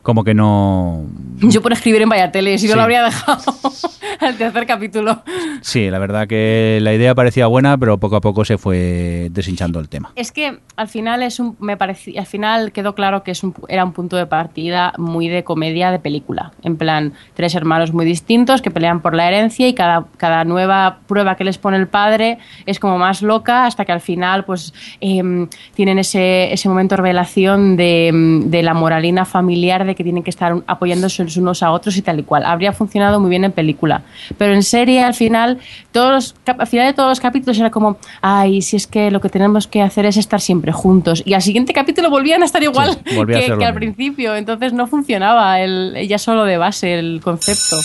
como 0.00 0.24
que 0.24 0.32
no... 0.32 1.04
Yo 1.40 1.60
por 1.60 1.74
escribir 1.74 2.00
en 2.00 2.08
Vaya 2.08 2.32
Tele, 2.32 2.56
si 2.56 2.68
no 2.68 2.72
Sí. 2.72 2.76
lo 2.76 2.82
habría 2.84 3.02
dejado 3.04 3.42
al 4.20 4.36
tercer 4.36 4.66
capítulo. 4.66 5.22
Sí, 5.60 5.90
la 5.90 5.98
verdad 5.98 6.26
que 6.26 6.78
la 6.82 6.92
idea 6.94 7.14
parecía 7.14 7.46
buena, 7.46 7.76
pero 7.78 7.98
poco 7.98 8.16
a 8.16 8.20
poco 8.20 8.44
se 8.44 8.58
fue 8.58 9.28
deshinchando 9.30 9.80
el 9.80 9.88
tema. 9.88 10.12
Es 10.16 10.32
que 10.32 10.58
al 10.76 10.88
final 10.88 11.22
es 11.22 11.40
un, 11.40 11.56
me 11.60 11.76
parecía, 11.76 12.20
al 12.20 12.26
final 12.26 12.72
quedó 12.72 12.94
claro 12.94 13.22
que 13.22 13.30
es 13.30 13.42
un, 13.42 13.54
era 13.68 13.84
un 13.84 13.92
punto 13.92 14.16
de 14.16 14.26
partida 14.26 14.92
muy 14.98 15.28
de 15.28 15.44
comedia 15.44 15.90
de 15.90 15.98
película. 15.98 16.52
En 16.62 16.76
plan, 16.76 17.12
tres 17.34 17.54
hermanos 17.54 17.92
muy 17.92 18.04
distintos 18.04 18.62
que 18.62 18.70
pelean 18.70 19.00
por 19.00 19.14
la 19.14 19.28
herencia 19.28 19.68
y 19.68 19.74
cada, 19.74 20.06
cada 20.16 20.44
nueva 20.44 21.00
prueba 21.06 21.36
que 21.36 21.44
les 21.44 21.58
pone 21.58 21.76
el 21.76 21.88
padre 21.88 22.38
es 22.66 22.78
como 22.78 22.98
más 22.98 23.22
loca 23.22 23.66
hasta 23.66 23.84
que 23.84 23.92
al 23.92 24.00
final 24.00 24.44
pues 24.44 24.72
em, 25.00 25.48
tienen 25.74 25.98
ese, 25.98 26.52
ese 26.52 26.68
momento 26.68 26.94
de 26.94 27.02
revelación 27.02 27.76
de, 27.76 28.08
em, 28.08 28.50
de 28.50 28.62
la 28.62 28.74
moralina 28.74 29.24
familiar 29.24 29.84
de 29.84 29.94
que 29.94 30.04
tienen 30.04 30.22
que 30.22 30.30
estar 30.30 30.54
apoyándose 30.66 31.26
unos 31.36 31.62
a 31.62 31.70
otros 31.70 31.96
y 31.96 32.02
tal 32.02 32.20
y 32.20 32.22
cual. 32.22 32.44
Habría 32.44 32.72
funcionado 32.72 33.20
muy 33.20 33.30
bien 33.30 33.44
en 33.44 33.52
película. 33.52 34.02
Pero 34.38 34.54
en 34.54 34.62
serie 34.62 35.02
al 35.02 35.14
final, 35.14 35.58
todos 35.92 36.10
los, 36.10 36.34
al 36.58 36.66
final 36.66 36.86
de 36.86 36.92
todos 36.92 37.08
los 37.08 37.20
capítulos 37.20 37.58
era 37.58 37.70
como, 37.70 37.98
ay, 38.20 38.62
si 38.62 38.76
es 38.76 38.86
que 38.86 39.10
lo 39.10 39.20
que 39.20 39.28
tenemos 39.28 39.66
que 39.66 39.82
hacer 39.82 40.06
es 40.06 40.16
estar 40.16 40.40
siempre 40.40 40.72
juntos. 40.72 41.22
Y 41.24 41.34
al 41.34 41.42
siguiente 41.42 41.72
capítulo 41.72 42.10
volvían 42.10 42.42
a 42.42 42.46
estar 42.46 42.62
igual 42.62 42.98
Sí, 43.06 43.16
que, 43.26 43.52
al 43.52 43.58
mismo. 43.58 43.74
principio. 43.74 44.34
Entonces 44.36 44.72
no 44.72 44.86
funcionaba 44.86 45.60
el, 45.60 45.96
ya 46.08 46.18
solo 46.18 46.44
de 46.44 46.58
base 46.58 46.98
el 46.98 47.20
concepto. 47.22 47.76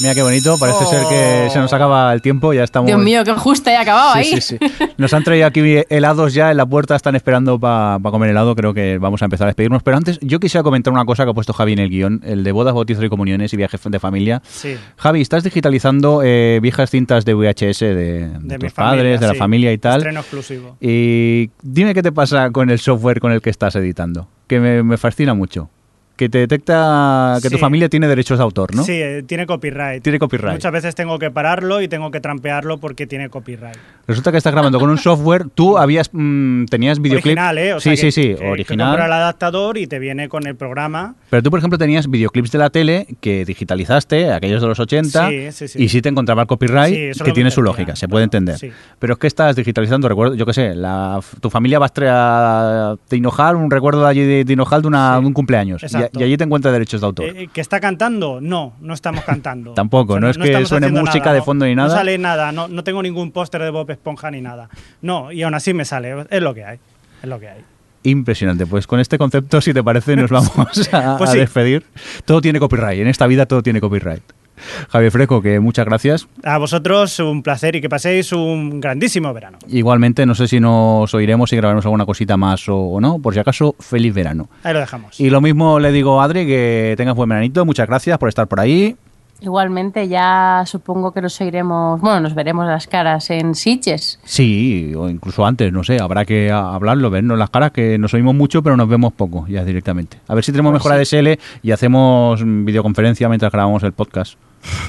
Mira 0.00 0.14
qué 0.14 0.22
bonito, 0.22 0.56
parece 0.58 0.84
ser 0.86 1.02
que 1.08 1.48
se 1.50 1.58
nos 1.58 1.72
acaba 1.72 2.12
el 2.12 2.20
tiempo, 2.20 2.52
ya 2.52 2.64
estamos... 2.64 2.86
Dios 2.86 3.00
mío, 3.00 3.24
qué 3.24 3.32
justa 3.32 3.72
he 3.72 3.76
acabado 3.76 4.12
Sí, 4.14 4.18
ahí. 4.18 4.40
sí, 4.40 4.58
sí. 4.58 4.58
Nos 4.98 5.12
han 5.14 5.24
traído 5.24 5.46
aquí 5.46 5.60
helados 5.88 6.34
ya 6.34 6.50
en 6.50 6.56
la 6.56 6.66
puerta, 6.66 6.94
están 6.96 7.16
esperando 7.16 7.58
para 7.58 7.98
comer 8.02 8.30
helado. 8.30 8.54
Creo 8.54 8.74
que 8.74 8.98
vamos 8.98 9.22
a 9.22 9.26
empezar 9.26 9.46
a 9.46 9.48
despedirnos. 9.50 9.82
Pero 9.82 9.96
antes, 9.96 10.18
yo 10.20 10.38
quisiera 10.40 10.62
comentar 10.62 10.92
una 10.92 11.04
cosa 11.04 11.24
que 11.24 11.30
ha 11.30 11.34
puesto 11.34 11.52
Javi 11.52 11.72
en 11.72 11.78
el 11.78 11.88
guion: 11.90 12.20
el 12.24 12.44
de 12.44 12.52
bodas, 12.52 12.74
bautizos 12.74 13.04
y 13.04 13.08
comuniones 13.08 13.52
y 13.52 13.56
viajes 13.56 13.80
de 13.84 13.98
familia. 13.98 14.42
Sí. 14.48 14.76
Javi, 14.96 15.20
estás 15.20 15.44
digitalizando 15.44 16.22
eh, 16.24 16.58
viejas 16.62 16.90
cintas 16.90 17.24
de 17.24 17.34
VHS 17.34 17.80
de, 17.80 17.94
de 17.94 18.28
De 18.40 18.58
tus 18.58 18.72
padres, 18.72 18.74
familia, 18.74 19.18
de 19.18 19.26
la 19.26 19.34
familia 19.34 19.72
y 19.72 19.78
tal. 19.78 19.96
Estreno 19.98 20.20
exclusivo. 20.20 20.76
Y 20.80 21.50
dime 21.62 21.94
qué 21.94 22.02
te 22.02 22.12
pasa 22.12 22.50
con 22.50 22.70
el 22.70 22.78
software 22.78 23.20
con 23.20 23.32
el 23.32 23.40
que 23.40 23.50
estás 23.50 23.76
editando, 23.76 24.28
que 24.46 24.60
me, 24.60 24.82
me 24.82 24.96
fascina 24.96 25.34
mucho. 25.34 25.70
Que 26.16 26.28
te 26.30 26.38
detecta 26.38 27.38
que 27.42 27.50
tu 27.50 27.58
familia 27.58 27.88
tiene 27.90 28.08
derechos 28.08 28.38
de 28.38 28.44
autor, 28.44 28.74
¿no? 28.74 28.84
Sí, 28.84 28.92
eh, 28.94 29.22
tiene 29.26 29.46
copyright. 29.46 30.02
Tiene 30.02 30.18
copyright. 30.18 30.54
Muchas 30.54 30.72
veces 30.72 30.94
tengo 30.94 31.18
que 31.18 31.30
pararlo 31.30 31.82
y 31.82 31.88
tengo 31.88 32.10
que 32.10 32.20
trampearlo 32.20 32.78
porque 32.78 33.06
tiene 33.06 33.28
copyright. 33.28 33.76
Resulta 34.06 34.30
que 34.32 34.38
estás 34.38 34.52
grabando 34.54 34.78
con 34.80 34.88
un 34.88 34.96
software. 34.98 35.46
Tú 35.54 35.76
habías 35.76 36.08
mm, 36.12 36.66
tenías 36.66 37.00
videoclip. 37.00 37.32
Original, 37.36 37.58
¿eh? 37.58 37.74
O 37.74 37.80
sí, 37.80 37.90
sea, 37.90 37.96
sí, 37.96 38.02
que- 38.06 38.12
sí, 38.12 38.22
que- 38.28 38.36
que 38.36 38.48
original. 38.48 38.88
compra 38.90 39.06
el 39.06 39.12
adaptador 39.12 39.76
y 39.78 39.86
te 39.86 39.98
viene 39.98 40.28
con 40.30 40.46
el 40.46 40.54
programa. 40.56 41.16
Pero 41.28 41.42
tú, 41.42 41.50
por 41.50 41.58
ejemplo, 41.58 41.76
tenías 41.78 42.08
videoclips 42.08 42.50
de 42.52 42.58
la 42.58 42.70
tele 42.70 43.06
que 43.20 43.44
digitalizaste, 43.44 44.32
aquellos 44.32 44.62
de 44.62 44.68
los 44.68 44.78
80, 44.80 45.28
Sí, 45.28 45.52
sí, 45.52 45.68
sí. 45.68 45.82
y 45.84 45.88
sí 45.88 46.00
te 46.00 46.08
encontraba 46.08 46.42
el 46.42 46.48
copyright, 46.48 47.20
que 47.22 47.32
tiene 47.32 47.50
su 47.50 47.60
lógica, 47.62 47.94
se 47.96 48.08
puede 48.08 48.24
entender. 48.24 48.56
Pero 48.98 49.12
es 49.14 49.18
que 49.18 49.26
estás 49.26 49.54
digitalizando, 49.56 50.08
recuerdo, 50.08 50.34
yo 50.34 50.46
qué 50.46 50.52
sé, 50.54 50.74
la, 50.74 51.20
tu 51.40 51.50
familia 51.50 51.78
va 51.78 51.86
a 51.86 51.88
traer 51.90 52.98
de 53.10 53.16
Hinojal, 53.16 53.56
un 53.56 53.70
recuerdo 53.70 54.02
de 54.04 54.08
allí 54.08 54.44
de, 54.44 54.52
Hinojal 54.52 54.82
de, 54.82 54.88
una- 54.88 55.20
de 55.20 55.26
un 55.26 55.32
cumpleaños, 55.32 55.82
exacto. 56.06 56.20
y 56.20 56.22
allí 56.24 56.36
te 56.36 56.44
encuentras 56.44 56.72
derechos 56.72 57.00
de 57.00 57.06
autor. 57.06 57.26
Eh, 57.26 57.48
¿Que 57.52 57.60
está 57.60 57.80
cantando? 57.80 58.40
No, 58.40 58.74
no 58.80 58.94
estamos 58.94 59.24
cantando. 59.26 59.74
Tampoco, 59.74 60.18
no 60.18 60.28
es 60.28 60.38
que 60.38 60.66
suene 60.66 60.88
música 60.88 61.26
nada, 61.26 61.34
de 61.34 61.42
fondo 61.42 61.66
ni 61.66 61.74
nada. 61.74 61.88
No 61.88 61.94
sale 61.94 62.18
nada, 62.18 62.52
no, 62.52 62.68
no 62.68 62.84
tengo 62.84 63.02
ningún 63.02 63.32
póster 63.32 63.62
de 63.62 63.70
Bob 63.70 63.90
Esponja 63.90 64.30
ni 64.30 64.40
nada. 64.40 64.68
No, 65.02 65.32
y 65.32 65.42
aún 65.42 65.54
así 65.54 65.74
me 65.74 65.84
sale, 65.84 66.26
es 66.30 66.42
lo 66.42 66.54
que 66.54 66.64
hay. 66.64 66.78
Es 67.22 67.28
lo 67.28 67.38
que 67.40 67.48
hay. 67.48 67.60
Impresionante. 68.02 68.66
Pues 68.66 68.86
con 68.86 69.00
este 69.00 69.18
concepto, 69.18 69.60
si 69.60 69.74
te 69.74 69.82
parece, 69.82 70.14
nos 70.16 70.30
vamos 70.30 70.88
a, 70.92 71.16
Pues 71.18 71.30
a 71.30 71.34
despedir. 71.34 71.84
Todo 72.24 72.40
tiene 72.40 72.60
copyright, 72.60 73.00
en 73.00 73.08
esta 73.08 73.26
vida 73.26 73.46
todo 73.46 73.62
tiene 73.62 73.80
copyright. 73.80 74.22
Javier 74.88 75.12
Fresco, 75.12 75.42
que 75.42 75.60
muchas 75.60 75.84
gracias. 75.84 76.28
A 76.44 76.58
vosotros 76.58 77.18
un 77.20 77.42
placer 77.42 77.76
y 77.76 77.80
que 77.80 77.88
paséis 77.88 78.32
un 78.32 78.80
grandísimo 78.80 79.32
verano. 79.32 79.58
Igualmente, 79.68 80.26
no 80.26 80.34
sé 80.34 80.48
si 80.48 80.60
nos 80.60 81.12
oiremos 81.14 81.52
y 81.52 81.56
grabaremos 81.56 81.84
alguna 81.84 82.06
cosita 82.06 82.36
más 82.36 82.68
o, 82.68 82.76
o 82.76 83.00
no. 83.00 83.18
Por 83.18 83.34
si 83.34 83.40
acaso, 83.40 83.74
feliz 83.78 84.14
verano. 84.14 84.48
Ahí 84.62 84.72
lo 84.72 84.80
dejamos. 84.80 85.18
Y 85.20 85.30
lo 85.30 85.40
mismo 85.40 85.78
le 85.78 85.92
digo 85.92 86.20
a 86.20 86.24
Adri, 86.24 86.46
que 86.46 86.94
tengas 86.96 87.14
buen 87.14 87.28
veranito. 87.28 87.64
Muchas 87.64 87.86
gracias 87.86 88.18
por 88.18 88.28
estar 88.28 88.46
por 88.46 88.60
ahí. 88.60 88.96
Igualmente 89.40 90.08
ya 90.08 90.62
supongo 90.64 91.12
que 91.12 91.20
nos 91.20 91.38
oiremos, 91.42 92.00
bueno, 92.00 92.20
nos 92.20 92.34
veremos 92.34 92.66
las 92.66 92.86
caras 92.86 93.28
en 93.28 93.54
Sitges. 93.54 94.18
Sí, 94.24 94.94
o 94.96 95.10
incluso 95.10 95.44
antes, 95.44 95.70
no 95.72 95.84
sé, 95.84 96.00
habrá 96.00 96.24
que 96.24 96.50
hablarlo, 96.50 97.10
vernos 97.10 97.38
las 97.38 97.50
caras, 97.50 97.72
que 97.72 97.98
nos 97.98 98.14
oímos 98.14 98.34
mucho, 98.34 98.62
pero 98.62 98.78
nos 98.78 98.88
vemos 98.88 99.12
poco 99.12 99.46
ya 99.46 99.62
directamente. 99.62 100.18
A 100.26 100.34
ver 100.34 100.42
si 100.42 100.52
tenemos 100.52 100.72
Pues 100.72 100.84
mejor 100.84 100.98
ADSL 100.98 101.38
y 101.62 101.70
hacemos 101.70 102.42
mm, 102.42 102.64
videoconferencia 102.64 103.28
mientras 103.28 103.52
grabamos 103.52 103.82
el 103.82 103.92
podcast. 103.92 104.38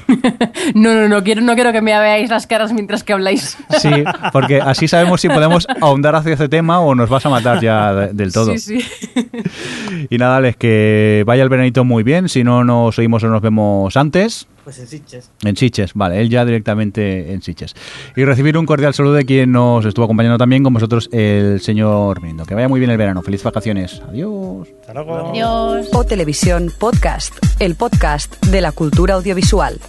No, 0.76 0.94
no, 0.94 1.08
no 1.08 1.24
quiero, 1.24 1.42
no 1.42 1.56
quiero 1.56 1.72
que 1.72 1.82
me 1.82 1.98
veáis 1.98 2.30
las 2.30 2.48
caras 2.48 2.74
mientras 2.74 3.04
que 3.04 3.14
habláis. 3.14 3.58
Sí, 3.80 3.90
porque 4.32 4.60
así 4.62 4.88
sabemos 4.88 5.22
si 5.22 5.30
podemos 5.30 5.68
ahondar 5.82 6.16
hacia 6.16 6.34
ese 6.34 6.50
tema 6.50 6.80
o 6.80 6.96
nos 6.96 7.10
vas 7.10 7.26
a 7.26 7.30
matar 7.30 7.62
ya 7.62 7.94
de- 7.94 8.14
del 8.14 8.32
todo. 8.34 8.58
Sí, 8.58 8.82
sí. 8.82 8.86
Y 10.10 10.18
nada, 10.18 10.40
les 10.42 10.56
que 10.56 11.24
vaya 11.26 11.44
el 11.44 11.50
veranito 11.50 11.84
muy 11.84 12.04
bien. 12.04 12.30
Si 12.30 12.44
no 12.44 12.64
nos 12.64 12.98
oímos 13.00 13.24
o 13.24 13.28
nos 13.28 13.42
vemos 13.42 13.96
antes. 13.98 14.48
Pues 14.68 14.80
en 14.80 14.88
Sitges. 14.88 15.32
En 15.45 15.55
Siches, 15.55 15.93
vale, 15.93 16.20
él 16.20 16.30
ya 16.30 16.43
directamente 16.43 17.32
en 17.32 17.41
Siches. 17.41 17.74
Y 18.18 18.26
recibir 18.26 18.57
un 18.57 18.65
cordial 18.65 18.93
saludo 18.93 19.13
de 19.13 19.24
quien 19.24 19.53
nos 19.53 19.86
estuvo 19.86 20.03
acompañando 20.03 20.38
también 20.38 20.61
con 20.61 20.74
vosotros, 20.74 21.07
el 21.13 21.61
señor 21.61 22.22
Mindo. 22.22 22.43
Que 22.43 22.53
vaya 22.53 22.68
muy 22.68 22.82
bien 22.82 22.91
el 22.91 22.97
verano. 22.97 23.22
Feliz 23.22 23.41
vacaciones. 23.43 24.01
Adiós. 24.09 24.68
Hasta 24.82 24.93
luego. 24.93 25.30
Adiós. 25.30 25.88
O 25.93 26.03
Televisión 26.03 26.70
Podcast, 26.78 27.34
el 27.59 27.76
podcast 27.76 28.45
de 28.47 28.59
la 28.59 28.74
cultura 28.74 29.13
audiovisual. 29.13 29.80